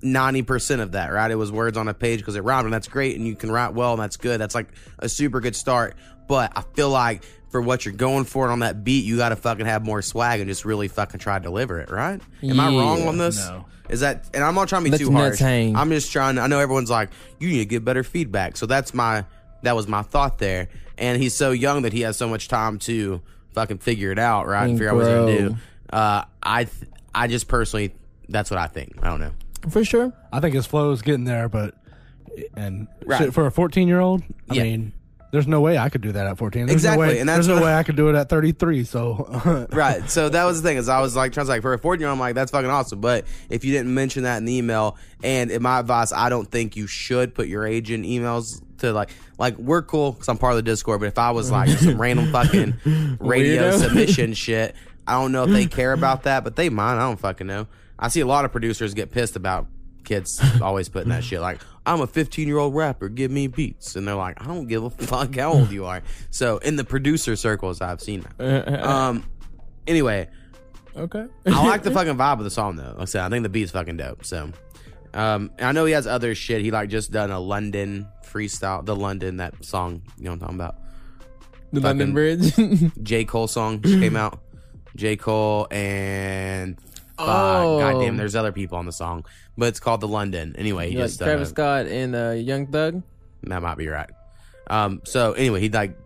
[0.02, 1.12] ninety percent of that.
[1.12, 1.30] Right?
[1.30, 3.16] It was words on a page because it rhymed, and that's great.
[3.16, 4.40] And you can write well, and that's good.
[4.40, 4.68] That's like
[4.98, 5.96] a super good start.
[6.28, 9.30] But I feel like for what you're going for and on that beat, you got
[9.30, 11.90] to fucking have more swag and just really fucking try to deliver it.
[11.90, 12.20] Right?
[12.42, 13.38] Am I wrong on this?
[13.48, 13.66] No.
[13.88, 14.30] Is that?
[14.34, 15.38] And I'm not trying to be Let too your harsh.
[15.40, 15.74] hang.
[15.74, 16.36] I'm just trying.
[16.36, 17.10] To, I know everyone's like,
[17.40, 18.56] you need to get better feedback.
[18.56, 19.24] So that's my.
[19.62, 20.68] That was my thought there.
[20.96, 23.20] And he's so young that he has so much time to
[23.52, 24.62] fucking figure it out, right?
[24.62, 25.56] And And figure out what he's gonna do.
[25.92, 27.92] Uh, I, th- I just personally,
[28.28, 28.94] that's what I think.
[29.02, 29.32] I don't know.
[29.68, 30.12] For sure.
[30.32, 31.74] I think his flow is getting there, but
[32.54, 33.18] and Right.
[33.18, 34.62] shit, for a 14 year old, I Yeah.
[34.62, 34.92] mean,
[35.32, 36.66] there's no way I could do that at 14.
[36.66, 38.28] There's Exactly, no way, and that's there's no what- way I could do it at
[38.28, 38.84] 33.
[38.84, 40.08] So right.
[40.10, 42.00] So that was the thing is I was like trying to like for a 14
[42.00, 43.00] year old, I'm like that's fucking awesome.
[43.00, 46.50] But if you didn't mention that in the email, and in my advice, I don't
[46.50, 50.38] think you should put your age in emails to like like we're cool because I'm
[50.38, 51.00] part of the Discord.
[51.00, 52.74] But if I was like some random fucking
[53.20, 53.78] radio Weirdo.
[53.78, 54.74] submission shit,
[55.06, 56.94] I don't know if they care about that, but they might.
[56.96, 57.66] I don't fucking know.
[58.00, 59.66] I see a lot of producers get pissed about
[60.02, 63.94] kids always putting that shit like I'm a 15 year old rapper, give me beats,
[63.96, 66.02] and they're like I don't give a fuck how old you are.
[66.30, 68.68] So in the producer circles, I've seen that.
[68.86, 69.24] Um.
[69.86, 70.28] Anyway,
[70.96, 71.26] Okay.
[71.46, 72.92] I like the fucking vibe of the song though.
[72.92, 74.24] Like I said, I think the beat's fucking dope.
[74.24, 74.50] So,
[75.14, 76.62] um, I know he has other shit.
[76.62, 80.02] He like just done a London freestyle, the London that song.
[80.18, 80.76] You know what I'm talking about?
[81.72, 82.52] The London Bridge.
[83.02, 84.40] J Cole song just came out.
[84.96, 86.76] J Cole and
[87.20, 87.78] Oh.
[87.80, 89.24] goddamn, there's other people on the song,
[89.56, 90.54] but it's called the London.
[90.56, 93.02] Anyway, he like just Travis uh, Scott and uh, Young Thug.
[93.44, 94.10] that might be right.
[94.68, 95.96] Um, so anyway, he like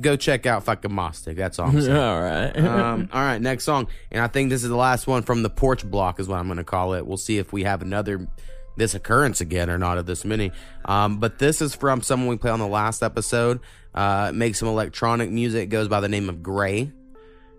[0.00, 1.36] go check out fucking Mostic.
[1.36, 1.66] That's all.
[1.90, 2.56] All right.
[2.56, 5.50] um, all right, next song, and I think this is the last one from the
[5.50, 7.06] porch block, is what I'm going to call it.
[7.06, 8.28] We'll see if we have another
[8.76, 10.52] this occurrence again or not of this many.
[10.84, 13.60] Um, but this is from someone we played on the last episode.
[13.94, 15.68] Uh, makes some electronic music.
[15.68, 16.92] Goes by the name of Grey.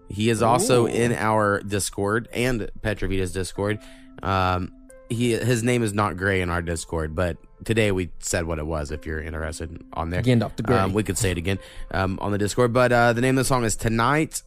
[0.10, 0.88] He is also Ooh.
[0.88, 3.80] in our Discord and Petravita's Discord.
[4.24, 4.74] Um,
[5.10, 8.66] he his name is not Grey in our Discord, but today we said what it
[8.66, 8.92] was.
[8.92, 10.64] If you're interested on there, Again, Dr.
[10.64, 10.78] Gray.
[10.78, 11.60] Um, we could say it again
[11.92, 12.74] um, on the Discord.
[12.74, 14.44] But uh, the name of the song is Tonight,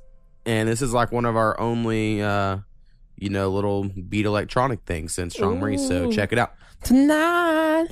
[0.46, 2.58] and this is like one of our only, uh,
[3.16, 5.86] you know, little beat electronic things since Strong Maurice.
[5.86, 6.54] So check it out.
[6.84, 7.90] Tonight.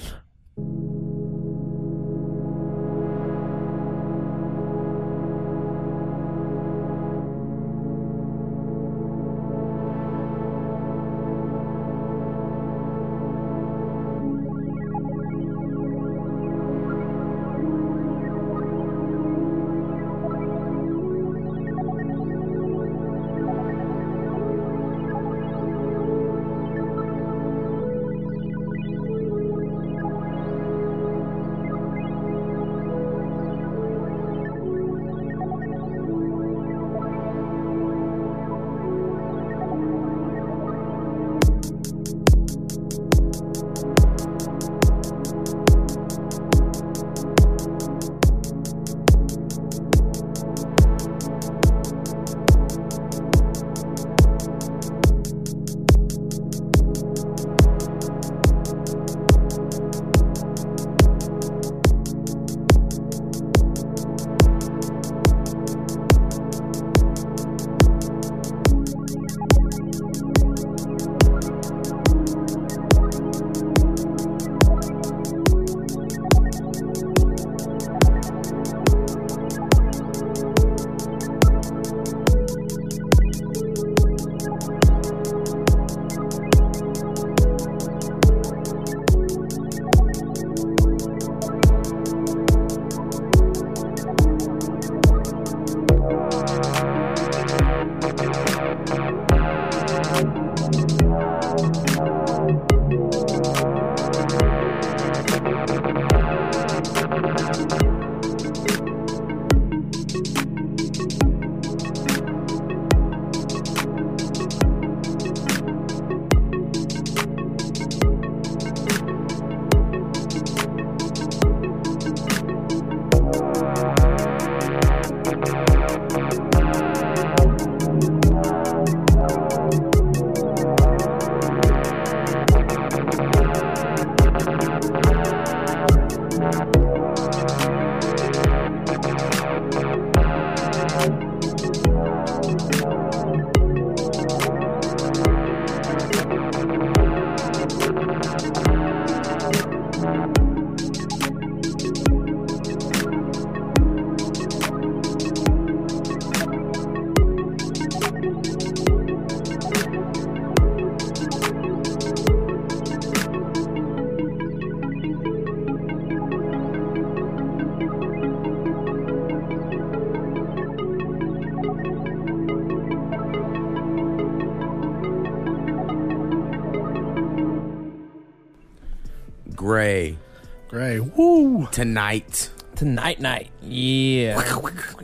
[181.81, 182.51] Tonight.
[182.77, 183.51] Tonight night.
[183.63, 184.37] Yeah.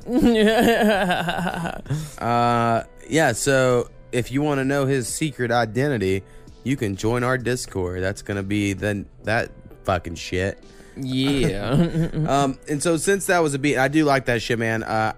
[2.19, 3.33] Uh, yeah.
[3.33, 6.23] So if you want to know his secret identity,
[6.65, 8.03] you can join our Discord.
[8.03, 9.53] That's gonna be then that
[9.85, 10.63] fucking shit.
[10.99, 11.71] Yeah.
[12.29, 14.83] um, and so since that was a beat, I do like that shit, man.
[14.83, 15.15] Uh,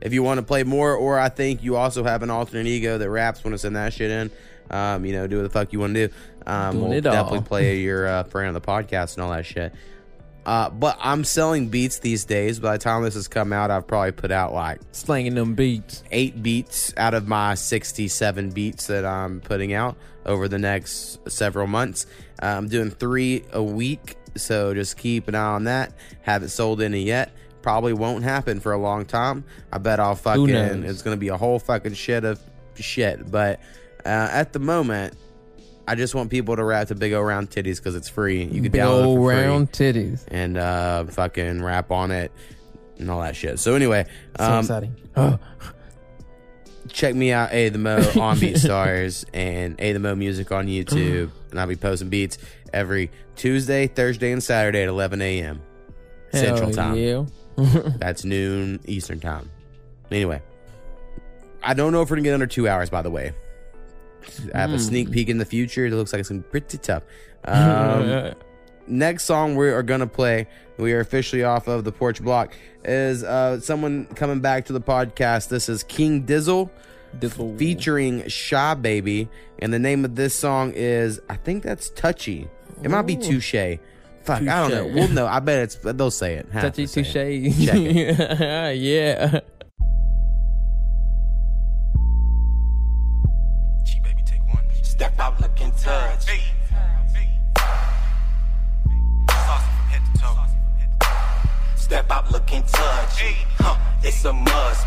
[0.00, 2.98] if you want to play more, or I think you also have an alternate ego
[2.98, 4.30] that raps, want to send that shit in.
[4.70, 6.14] Um, you know, do what the fuck you want to do.
[6.46, 7.12] Um, Doing we'll it all.
[7.12, 9.74] definitely play your uh, friend on the podcast and all that shit.
[10.50, 12.58] Uh, but I'm selling beats these days.
[12.58, 16.02] By the time this has come out, I've probably put out like slanging them beats,
[16.10, 19.96] eight beats out of my 67 beats that I'm putting out
[20.26, 22.06] over the next several months.
[22.42, 25.92] Uh, I'm doing three a week, so just keep an eye on that.
[26.22, 27.32] Haven't sold any yet.
[27.62, 29.44] Probably won't happen for a long time.
[29.72, 30.48] I bet I'll fucking.
[30.84, 32.40] It's gonna be a whole fucking shit of
[32.74, 33.30] shit.
[33.30, 33.60] But
[34.04, 35.14] uh, at the moment,
[35.90, 38.44] I just want people to rap to Big O Round Titties because it's free.
[38.44, 40.24] You can Big download it ol' for free round titties.
[40.28, 42.30] and uh, fucking rap on it
[42.98, 43.58] and all that shit.
[43.58, 44.06] So anyway,
[44.38, 44.94] So um, exciting.
[46.92, 51.30] Check me out, A the Mo on BeatStars and A the Mo Music on YouTube,
[51.50, 52.38] and I'll be posting beats
[52.72, 55.60] every Tuesday, Thursday, and Saturday at 11 a.m.
[56.32, 56.94] Central Hell Time.
[56.96, 57.24] yeah.
[57.98, 59.50] That's noon Eastern Time.
[60.10, 60.40] Anyway,
[61.62, 62.90] I don't know if we're gonna get under two hours.
[62.90, 63.32] By the way,
[64.54, 64.78] I have a Hmm.
[64.78, 65.86] sneak peek in the future.
[65.86, 67.02] It looks like it's gonna be pretty tough.
[67.44, 68.34] Um,
[68.86, 72.52] next song we are gonna play, we are officially off of the porch block,
[72.84, 75.48] is uh, someone coming back to the podcast.
[75.48, 76.68] This is King Dizzle,
[77.18, 77.56] Dizzle.
[77.58, 79.28] featuring Chi Baby,
[79.58, 82.48] and the name of this song is I think that's Touchy.
[82.82, 83.16] It might be.
[83.16, 83.54] Touche.
[84.22, 84.86] Fuck, I don't know.
[84.86, 85.26] We'll know.
[85.26, 86.52] I bet it's they'll say it.
[86.52, 87.10] Touchy touche.
[87.10, 87.66] say it.
[87.66, 88.76] Check it.
[88.76, 89.40] yeah.
[95.00, 96.59] Step out looking touch.
[101.90, 103.20] Step out looking touch.
[103.58, 104.84] Huh, it's a must.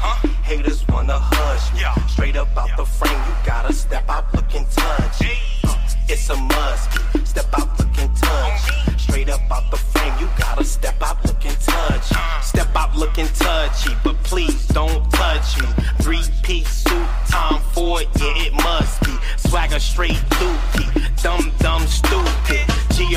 [0.47, 1.81] Haters wanna hush me.
[2.07, 5.17] Straight up out the frame, you gotta step out looking touch.
[5.65, 7.27] Huh, it's a must.
[7.27, 9.01] Step out looking touch.
[9.01, 12.07] Straight up out the frame, you gotta step out looking touch.
[12.41, 15.67] Step out looking touchy, but please don't touch me.
[15.99, 19.13] Three piece suit, time for it, yeah, it must be.
[19.35, 22.63] Swagger straight dookie, dumb, dumb, stupid.
[22.95, 23.09] G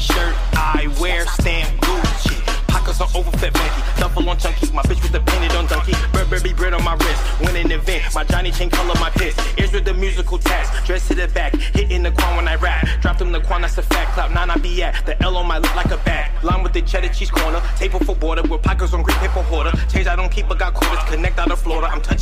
[0.00, 1.55] shirt I wear, stamp
[8.46, 9.36] Johnny chain color my piss.
[9.58, 12.86] Ears with the musical task, dress to the back, hitting the quan when I rap.
[13.00, 14.12] Drop them the quan, that's a fact.
[14.12, 15.04] Clap nine, I be at.
[15.04, 16.30] The L on my lip like a bat.
[16.44, 17.60] Line with the cheddar cheese corner.
[17.76, 19.72] Table for border with pockets on green paper hoarder.
[19.88, 21.02] Change I don't keep, but got quarters.
[21.10, 21.88] Connect out of Florida.
[21.88, 22.15] I'm touchy,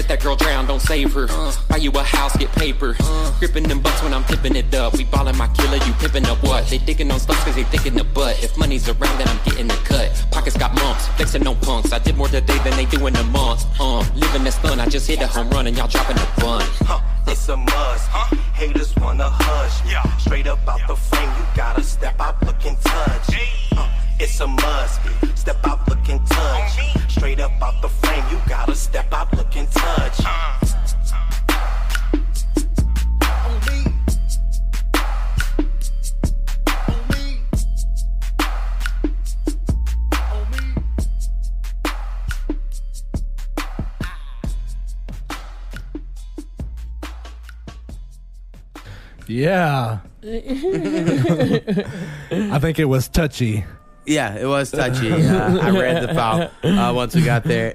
[0.00, 1.26] Let that girl drown, don't save her.
[1.68, 2.96] Buy you a house, get paper.
[3.38, 4.96] Gripping them butts when I'm tipping it up.
[4.96, 6.66] We ballin' my killer, you pippin' up what?
[6.68, 8.42] They digging on stuff cause they thinking the butt.
[8.42, 10.08] If money's around, then I'm getting the cut.
[10.30, 11.92] Pockets got mumps, flexing on punks.
[11.92, 13.66] I did more today than they do in a month.
[13.78, 16.64] Um, living that stun, I just hit a home run and y'all dropping the bun.
[16.80, 18.08] Huh, it's a must.
[18.54, 19.92] Haters wanna hush me.
[20.18, 21.29] Straight up out the frame,
[52.80, 53.64] it was touchy.
[54.06, 55.10] Yeah, it was touchy.
[55.12, 57.72] Uh, I read the file uh, once we got there.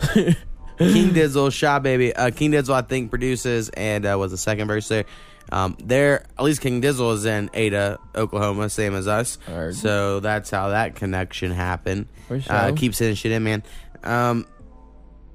[0.78, 2.14] King Dizzle, Chi Baby.
[2.16, 5.06] Uh, King Dizzle, I think, produces and uh, was the second verse there.
[5.52, 9.38] Um, there, at least King Dizzle is in Ada, Oklahoma, same as us.
[9.74, 12.08] So that's how that connection happened.
[12.28, 13.64] For Uh, keep sending shit in, man.
[14.04, 14.48] Um,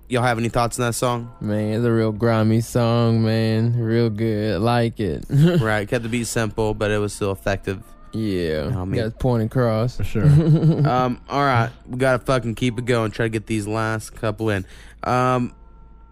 [0.09, 1.33] y'all have any thoughts on that song?
[1.41, 3.79] Man, it's a real grimy song, man.
[3.79, 4.57] Real good.
[4.57, 5.25] I like it.
[5.31, 7.81] right, kept the beat simple, but it was still effective.
[8.13, 10.25] Yeah, I mean- got point across for sure.
[10.89, 13.11] um, all right, we gotta fucking keep it going.
[13.13, 14.67] Try to get these last couple in.
[15.05, 15.55] Um,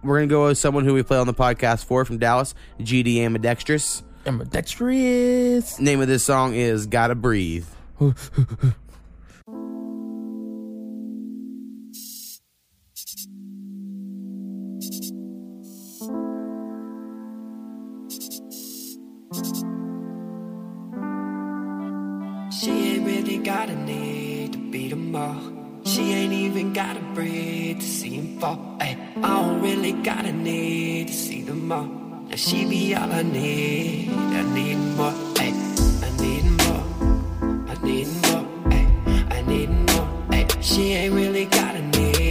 [0.03, 3.19] we're gonna go with someone who we play on the podcast for from Dallas, GD
[3.25, 4.03] Ambidextrous.
[4.27, 5.81] Ambidextrous.
[5.81, 7.67] Name of this song is "Gotta Breathe."
[22.61, 25.41] She ain't really got a need to beat 'em all.
[25.85, 28.59] She ain't even gotta breathe to see him fall.
[28.81, 31.89] Ay, I don't really got a need to see them all.
[32.29, 34.11] Now she be all I need.
[34.11, 35.15] I need more.
[35.39, 35.53] Ay,
[36.07, 36.85] I need more.
[37.73, 38.47] I need more.
[38.77, 38.87] Ay,
[39.37, 40.09] I need more.
[40.33, 42.28] Ay, she ain't really got a need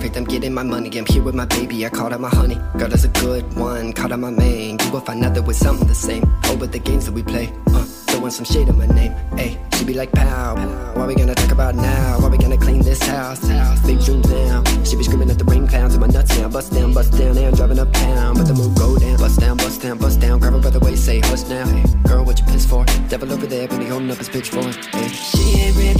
[0.00, 0.16] perfect.
[0.16, 0.88] I'm getting my money.
[0.98, 1.84] I'm here with my baby.
[1.84, 2.56] I called her my honey.
[2.78, 3.92] Girl, that's a good one.
[3.92, 4.78] Called her my main.
[4.80, 6.24] You will find out we're something the same.
[6.50, 7.52] Over the games that we play.
[7.66, 9.12] Uh, throwing some shade on my name.
[9.36, 10.56] Hey, she be like, pow.
[10.94, 12.18] What we gonna talk about now?
[12.20, 13.46] What we gonna clean this house?
[13.46, 14.64] house Big dreams now.
[14.84, 16.48] She be screaming at the ring clowns in my nuts now.
[16.48, 18.34] Bust down, bust down, now I'm driving uptown.
[18.36, 19.18] But the mood go down.
[19.18, 20.38] Bust down, bust down, bust down.
[20.40, 21.66] Grab her by the waist, say, hush now.
[22.08, 22.84] Girl, what you pissed for?
[23.08, 24.72] Devil over there, but he holding up his pitchfork.
[25.12, 25.99] She ain't really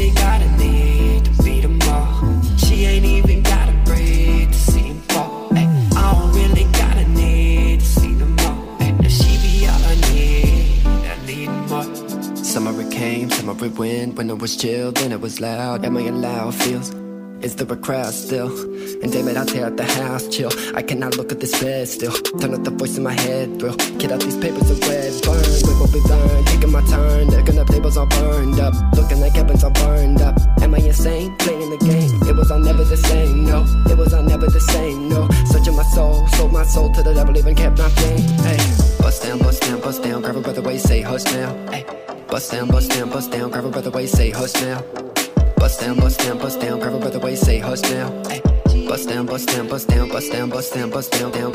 [14.41, 15.85] it was chill, then it was loud.
[15.85, 16.95] Am I in loud feels?
[17.45, 18.49] Is there a crowd still?
[19.03, 20.51] And damn it, I tear out the house, chill.
[20.75, 22.13] I cannot look at this bed still.
[22.41, 23.77] Turn up the voice in my head, thrill.
[23.99, 25.37] Get out these papers of red, burn.
[25.37, 27.29] With what we learned, taking my turn.
[27.29, 28.73] Looking up tables all burned up.
[28.95, 30.39] Looking like heavens all burned up.
[30.63, 31.37] Am I insane?
[31.37, 32.23] Playing the game.
[32.27, 33.67] It was all never the same, no.
[33.91, 35.29] It was all never the same, no.
[35.53, 38.21] Searching my soul, sold my soul to the devil, even kept my flame.
[38.41, 38.57] Hey,
[39.01, 40.23] bust down, bust down, bust down.
[40.23, 41.53] Grab a brother waist, say hush now.
[41.71, 41.85] Hey,
[42.31, 43.51] bust down, bust down, bust down.
[43.51, 44.83] Grab a brother waist, say hush now.
[45.57, 46.79] Bust down, bust down, bust down.
[46.79, 48.11] Grab a brother waist, say hush now.
[48.89, 51.53] Bust down, bust down, bust down, bust down, bust down, bust down, down.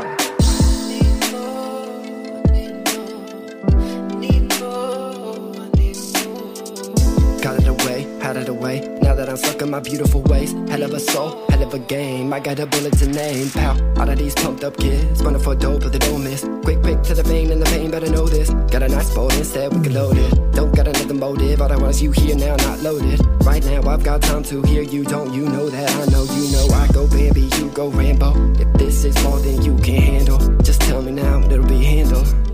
[7.41, 8.94] Got it away, had it away.
[9.15, 10.51] Now that I'm stuck in my beautiful ways.
[10.67, 12.33] Hell of a soul, hell of a game.
[12.33, 13.49] I got a bullet to name.
[13.49, 15.23] Pow, out of these pumped up kids.
[15.23, 16.43] Running for dope, but they don't miss.
[16.63, 18.49] Quick, quick to the vein and the pain, better know this.
[18.49, 20.51] Got a nice boat instead, we can load it.
[20.51, 23.21] Don't got another motive, all I want otherwise you here now, not loaded.
[23.45, 25.05] Right now, I've got time to hear you.
[25.05, 28.33] Don't you know that I know you know I go Bambi, you go Rambo.
[28.59, 32.44] If this is more than you can handle, just tell me now, it'll be handled.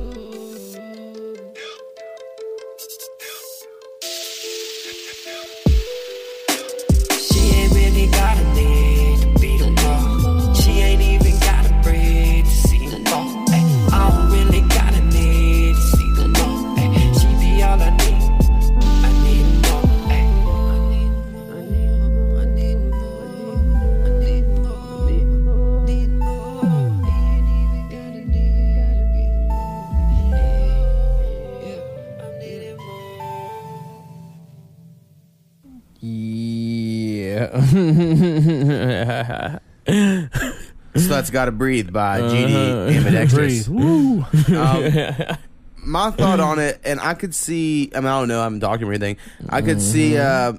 [41.31, 42.33] "Gotta Breathe" by Uh-huh.
[42.35, 43.67] GD Ambidextrous.
[43.67, 43.83] Breathe.
[43.83, 44.25] Woo.
[44.57, 45.37] Um,
[45.83, 47.91] my thought on it, and I could see.
[47.95, 48.41] I mean, I don't know.
[48.41, 49.17] I'm talking or anything.
[49.49, 50.53] I could see uh,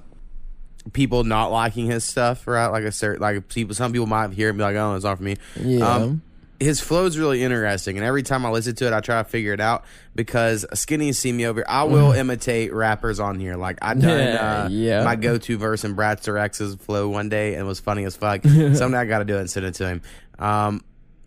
[0.93, 2.67] people not liking his stuff, right?
[2.69, 3.75] Like a certain, like people.
[3.75, 6.13] Some people might hear it and be like, "Oh, it's not for me." Yeah.
[6.61, 9.53] His flow's really interesting, and every time I listen to it, I try to figure
[9.53, 9.85] it out
[10.15, 11.69] because Skinny see me over.
[11.69, 13.57] I will imitate rappers on here.
[13.57, 15.05] Like I done Yeah, uh, yeah.
[15.05, 18.15] my go to verse in Bradster X's flow one day, and it was funny as
[18.17, 18.43] fuck.
[18.45, 20.03] Someday I got to do it and send it to him.
[20.39, 20.85] Um,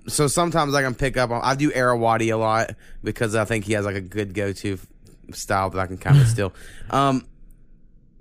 [0.08, 1.42] so sometimes I can pick up on.
[1.44, 4.78] I do Arawadi a lot because I think he has like a good go to
[5.34, 6.54] style that I can kind of steal.
[6.92, 7.26] Um,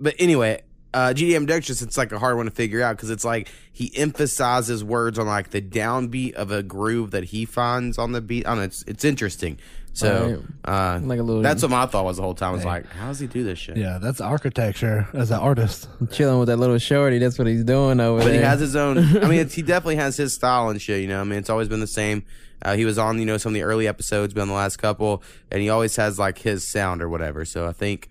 [0.01, 0.63] but anyway,
[0.95, 3.91] uh, GD Ambidextrous, it's like a hard one to figure out because it's like he
[3.97, 8.47] emphasizes words on like the downbeat of a groove that he finds on the beat.
[8.47, 8.63] I don't know.
[8.63, 9.59] It's it's interesting.
[9.93, 12.49] So uh, Like a little- that's what my thought was the whole time.
[12.49, 13.77] I was like, how does he do this shit?
[13.77, 15.87] Yeah, that's architecture as an artist.
[16.11, 17.17] Chilling with that little shorty.
[17.17, 18.33] That's what he's doing over But there.
[18.33, 18.97] he has his own.
[19.23, 21.01] I mean, it's, he definitely has his style and shit.
[21.01, 22.25] You know, I mean, it's always been the same.
[22.61, 24.75] Uh, he was on, you know, some of the early episodes, been on the last
[24.77, 27.45] couple, and he always has like his sound or whatever.
[27.45, 28.09] So I think,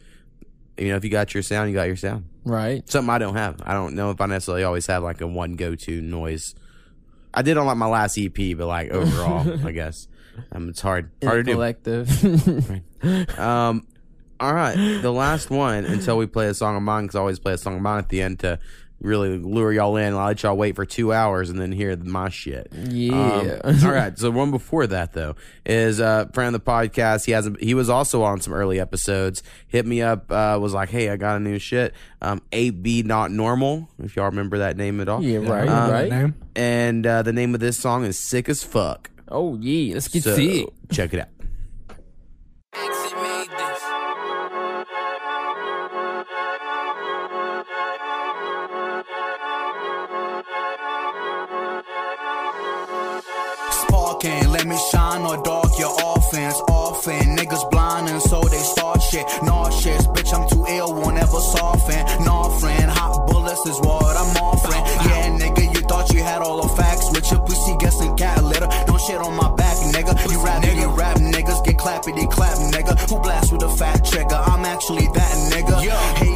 [0.76, 2.24] you know, if you got your sound, you got your sound.
[2.44, 2.88] Right.
[2.88, 3.60] Something I don't have.
[3.64, 6.55] I don't know if I necessarily always have like a one go to noise.
[7.32, 10.09] I did on like my last EP, but like overall, I guess
[10.52, 11.10] um, it's hard.
[11.22, 11.52] Hard to do.
[11.55, 12.82] collective.
[13.38, 13.86] Um,
[14.40, 17.20] all All right, the last one until we play a song of mine because I
[17.20, 18.59] always play a song of mine at the end to
[19.05, 20.14] really lure y'all in.
[20.14, 22.68] I'll let y'all wait for two hours and then hear my shit.
[22.72, 23.60] Yeah.
[23.62, 24.18] Um, all right.
[24.18, 27.26] So one before that though is a friend of the podcast.
[27.26, 29.43] He has a, he was also on some early episodes.
[29.68, 30.31] Hit me up.
[30.32, 31.94] Uh, was like, hey, I got a new shit.
[32.22, 33.02] Um, A.B.
[33.02, 33.89] not normal.
[34.02, 35.22] If y'all remember that name at all.
[35.22, 36.10] Yeah, right, Um, right.
[36.10, 36.35] Name?
[36.56, 39.10] And uh, the name of this song is sick as fuck.
[39.28, 40.66] Oh yeah, let's get So, sick.
[40.90, 41.28] Check it out.
[55.23, 56.61] Me or dark your offense.
[56.69, 59.27] Often niggas blind and so they start shit.
[59.43, 62.03] Nauseous, bitch, I'm too ill, won't ever soften.
[62.24, 64.82] Nah, friend, hot bullets is what I'm offering.
[65.09, 68.69] Yeah, nigga, you thought you had all the facts with your pussy guessing cat litter.
[68.86, 70.15] Don't shit on my back, nigga.
[70.31, 72.99] You rap, nigga, rap niggas get clappity clap, nigga.
[73.09, 74.36] Who blast with a fat trigger?
[74.36, 75.81] I'm actually that nigga.
[76.19, 76.34] Hey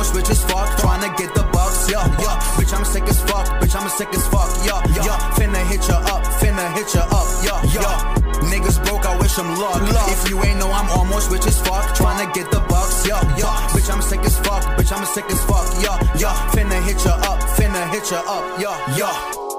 [0.00, 1.90] almost rich as fuck, trying to get the bucks.
[1.90, 2.40] Yeah, yeah.
[2.56, 3.46] Bitch, I'm sick as fuck.
[3.60, 4.48] Bitch, I'm sick as fuck.
[4.64, 5.18] Yeah, yeah.
[5.36, 6.24] Finna hit ya up.
[6.40, 7.28] Finna hit ya up.
[7.44, 8.14] Yeah, yeah.
[8.48, 9.82] Niggas broke, I wish them luck.
[10.08, 13.06] If you ain't know, I'm almost rich as fuck, trying to get the bucks.
[13.06, 13.68] Yeah, yeah.
[13.76, 14.62] Bitch, I'm sick as fuck.
[14.78, 15.68] Bitch, I'm sick as fuck.
[15.84, 16.32] Yeah, yeah.
[16.52, 17.40] Finna hit ya up.
[17.60, 18.58] Finna hit ya up.
[18.58, 19.49] Yeah, yeah.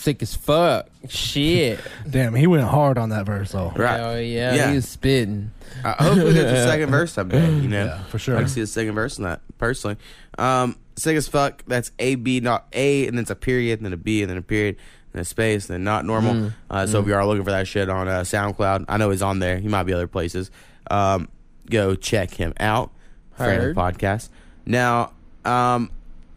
[0.00, 0.88] I'm sick as fuck.
[1.08, 1.78] Shit.
[2.08, 3.70] Damn, he went hard on that verse though.
[3.76, 3.98] Right.
[3.98, 4.68] Hell yeah, Yeah.
[4.70, 5.50] he was spitting.
[5.84, 7.84] Uh, hopefully there's a second verse someday, you know.
[7.84, 8.36] Yeah, for sure.
[8.36, 9.96] I can see a second verse in that personally.
[10.38, 11.64] Um, sick as fuck.
[11.66, 14.30] That's A B not A, and then it's a period, and then a B, and
[14.30, 14.76] then a period,
[15.12, 16.32] and a space, and then not normal.
[16.34, 16.52] Mm.
[16.70, 17.02] Uh, so Mm.
[17.02, 19.58] if you are looking for that shit on uh, SoundCloud, I know he's on there.
[19.58, 20.50] He might be other places.
[20.90, 21.28] Um,
[21.68, 22.90] go check him out.
[23.36, 23.76] Friend of the Heard.
[23.98, 24.28] podcast.
[24.64, 25.12] Now,
[25.44, 25.90] um,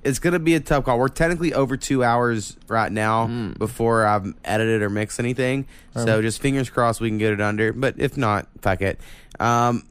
[0.03, 0.99] it's gonna be a tough call.
[0.99, 3.27] We're technically over two hours right now
[3.57, 5.67] before I've edited or mixed anything.
[5.95, 6.21] So Um.
[6.21, 7.73] just fingers crossed we can get it under.
[7.73, 8.99] But if not, fuck it.
[9.39, 9.83] Um,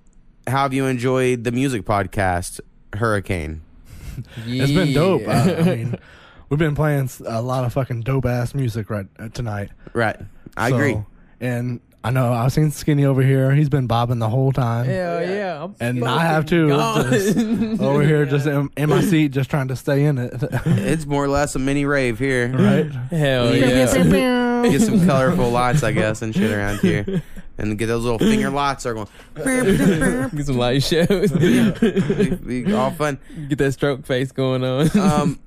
[0.46, 2.60] how have you enjoyed the music podcast,
[2.94, 3.62] Hurricane?
[4.46, 5.26] It's been dope.
[5.26, 5.98] Uh, I mean,
[6.50, 9.70] we've been playing a lot of fucking dope ass music right uh, tonight.
[9.94, 10.16] Right.
[10.56, 10.98] I So- agree.
[11.40, 13.52] And I know I've seen Skinny over here.
[13.52, 14.86] He's been bobbing the whole time.
[14.86, 15.62] Hell yeah.
[15.62, 16.68] I'm And I have too.
[16.68, 17.38] Just
[17.80, 20.32] over here, just in, in my seat, just trying to stay in it.
[20.92, 22.48] It's more or less a mini rave here.
[22.48, 22.90] Right.
[23.10, 24.62] Hell yeah.
[24.70, 27.22] get some colorful lights, I guess, and shit around here.
[27.58, 29.08] And get those little finger lights are going.
[29.36, 31.30] Get some light shows.
[31.30, 33.20] be, be all fun.
[33.48, 34.98] Get that stroke face going on.
[34.98, 35.40] Um,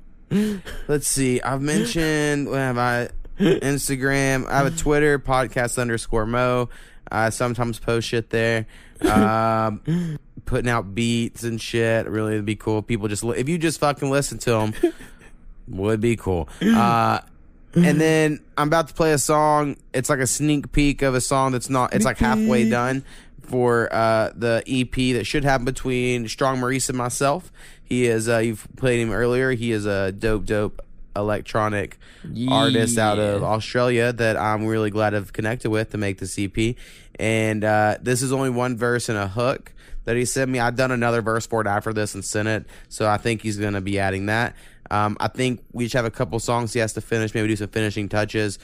[0.88, 1.42] let's see.
[1.42, 3.10] I've mentioned what have I?
[3.40, 4.48] Instagram.
[4.48, 6.70] I have a Twitter podcast underscore Mo.
[7.12, 8.66] I sometimes post shit there.
[9.02, 12.08] Um, putting out beats and shit.
[12.08, 12.82] Really, it'd be cool.
[12.82, 14.74] People just li- if you just fucking listen to them,
[15.68, 16.50] would be cool.
[16.62, 17.20] Uh,
[17.76, 19.76] and then I'm about to play a song.
[19.94, 21.94] It's like a sneak peek of a song that's not.
[21.94, 23.04] It's like halfway done
[23.42, 27.52] for uh, the EP that should happen between Strong Maurice and myself.
[27.84, 28.30] He is.
[28.30, 29.52] Uh, you've played him earlier.
[29.52, 30.82] He is a dope, dope
[31.16, 31.98] electronic
[32.50, 36.76] artist out of Australia that I'm really glad I've connected with to make the EP.
[37.20, 39.74] And uh, this is only one verse and a hook
[40.06, 40.60] that he sent me.
[40.60, 43.58] I've done another verse for it after this and sent it, so I think he's
[43.58, 44.56] gonna be adding that.
[44.92, 47.56] Um, I think we each have a couple songs he has to finish, maybe do
[47.56, 48.60] some finishing touches.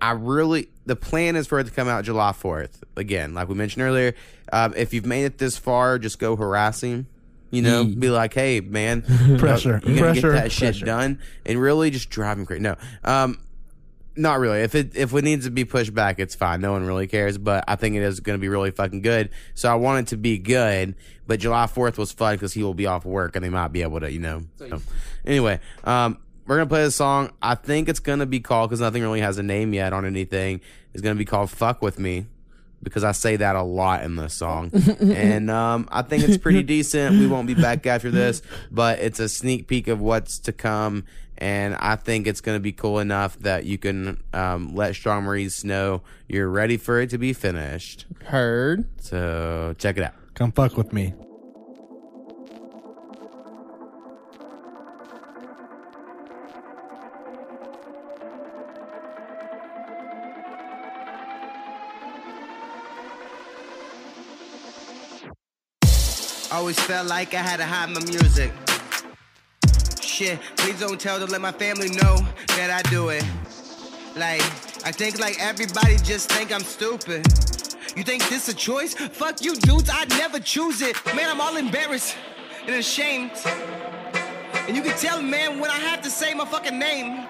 [0.00, 2.84] I really the plan is for it to come out July fourth.
[2.96, 4.14] Again, like we mentioned earlier,
[4.52, 7.06] um, if you've made it this far, just go harass him.
[7.54, 7.94] You know, Yeah.
[7.98, 9.02] be like, hey man,
[9.38, 9.80] Pressure.
[9.84, 10.32] you gotta Pressure.
[10.32, 10.84] get that shit Pressure.
[10.86, 12.62] done, and really just drive him crazy.
[12.62, 13.38] No, um,
[14.16, 14.60] not really.
[14.60, 16.60] If it if it needs to be pushed back, it's fine.
[16.60, 17.36] No one really cares.
[17.38, 19.30] But I think it is going to be really fucking good.
[19.54, 20.94] So I want it to be good.
[21.26, 23.82] But July Fourth was fun because he will be off work and they might be
[23.82, 24.42] able to, you know.
[24.56, 24.80] So,
[25.24, 27.30] anyway, um, we're gonna play this song.
[27.42, 30.60] I think it's gonna be called because nothing really has a name yet on anything.
[30.92, 32.26] It's gonna be called "Fuck with Me."
[32.84, 34.70] Because I say that a lot in this song,
[35.00, 37.18] and um, I think it's pretty decent.
[37.18, 41.04] We won't be back after this, but it's a sneak peek of what's to come,
[41.38, 45.24] and I think it's going to be cool enough that you can um, let Strong
[45.24, 48.06] Maurice know you're ready for it to be finished.
[48.24, 48.84] Heard.
[49.00, 50.14] So check it out.
[50.34, 51.14] Come fuck with me.
[66.54, 68.52] Always felt like I had to hide my music.
[70.00, 72.16] Shit, please don't tell to let my family know
[72.54, 73.24] that I do it.
[74.14, 74.40] Like,
[74.86, 77.26] I think like everybody just think I'm stupid.
[77.96, 78.94] You think this a choice?
[78.94, 79.90] Fuck you, dudes.
[79.92, 80.94] I'd never choose it.
[81.06, 82.16] Man, I'm all embarrassed
[82.64, 83.32] and ashamed.
[84.68, 87.26] And you can tell, man, when I have to say my fucking name.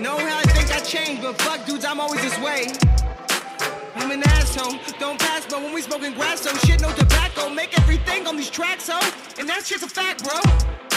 [0.00, 2.68] Know how I think I changed, but fuck, dudes, I'm always this way.
[4.10, 7.48] I'm an asshole, don't pass, but when we smoking grass, so shit, no tobacco.
[7.48, 8.98] Make everything on these tracks, ho.
[9.38, 10.34] And that shit's a fact, bro.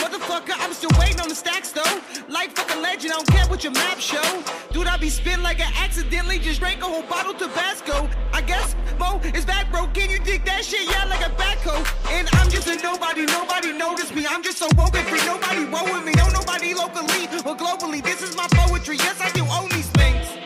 [0.02, 2.02] Motherfucker, I'm still waiting on the stacks though.
[2.27, 4.44] Like fucking legend, I don't care what your map show.
[4.72, 8.10] Dude, I be spit like I accidentally just drank a whole bottle Tabasco.
[8.34, 9.85] I guess Mo is back, bro.
[9.94, 10.90] Can you dig that shit?
[10.90, 11.85] Yeah, like a backhoe.
[12.18, 14.26] And I'm just a nobody, nobody notice me.
[14.27, 16.14] I'm just so woke and free, nobody roll with me.
[16.18, 18.02] No, nobody locally or globally.
[18.02, 18.98] This is my poetry.
[18.98, 20.43] Yes, I do own these things.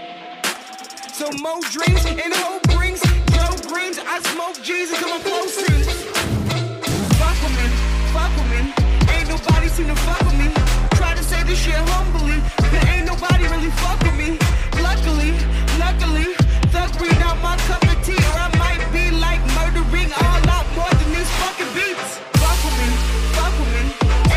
[1.17, 3.01] So Mo dreams and hope brings
[3.33, 3.97] Joe greens.
[3.97, 5.89] I smoke Jesus flow sings.
[7.17, 7.67] Fuck with me,
[8.13, 8.61] fuck with me.
[9.17, 10.53] Ain't nobody seem to fuck with me.
[10.93, 12.37] Try to say this shit humbly,
[12.69, 14.37] but ain't nobody really fuck with me.
[14.77, 15.33] Luckily,
[15.81, 16.37] luckily,
[16.69, 20.69] thug read out my cup of tea, or I might be like murdering a lot
[20.77, 22.21] more than these fucking beats.
[22.37, 22.89] Fuck with me,
[23.33, 23.83] fuck with me.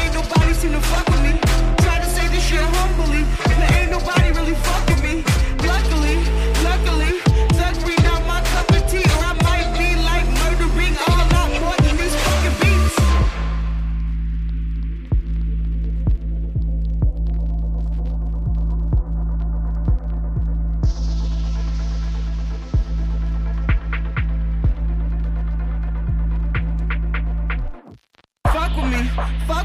[0.01, 1.36] Ain't nobody seem to fuck with me.
[1.85, 4.90] Try to say this shit humbly, but ain't nobody really fuck with me.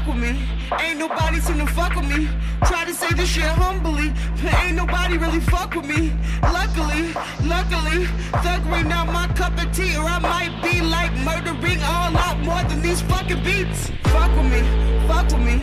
[0.06, 0.38] fuck with me.
[0.80, 2.28] Ain't nobody seem to fuck with me.
[2.66, 4.12] Try to say this shit humbly,
[4.42, 6.12] but ain't nobody really fuck with me.
[6.42, 7.12] Luckily,
[7.44, 8.06] luckily,
[8.44, 12.62] thuggery not my cup of tea, or I might be like murdering a lot more
[12.68, 13.90] than these fucking beats.
[14.12, 14.62] Fuck with me,
[15.08, 15.54] fuck with me.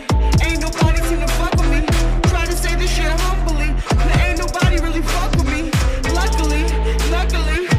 [0.44, 1.80] Ain't nobody seem to fuck with me.
[2.30, 5.70] Try to say this shit humbly, but ain't nobody really fuck with me.
[6.12, 6.64] Luckily,
[7.10, 7.73] luckily.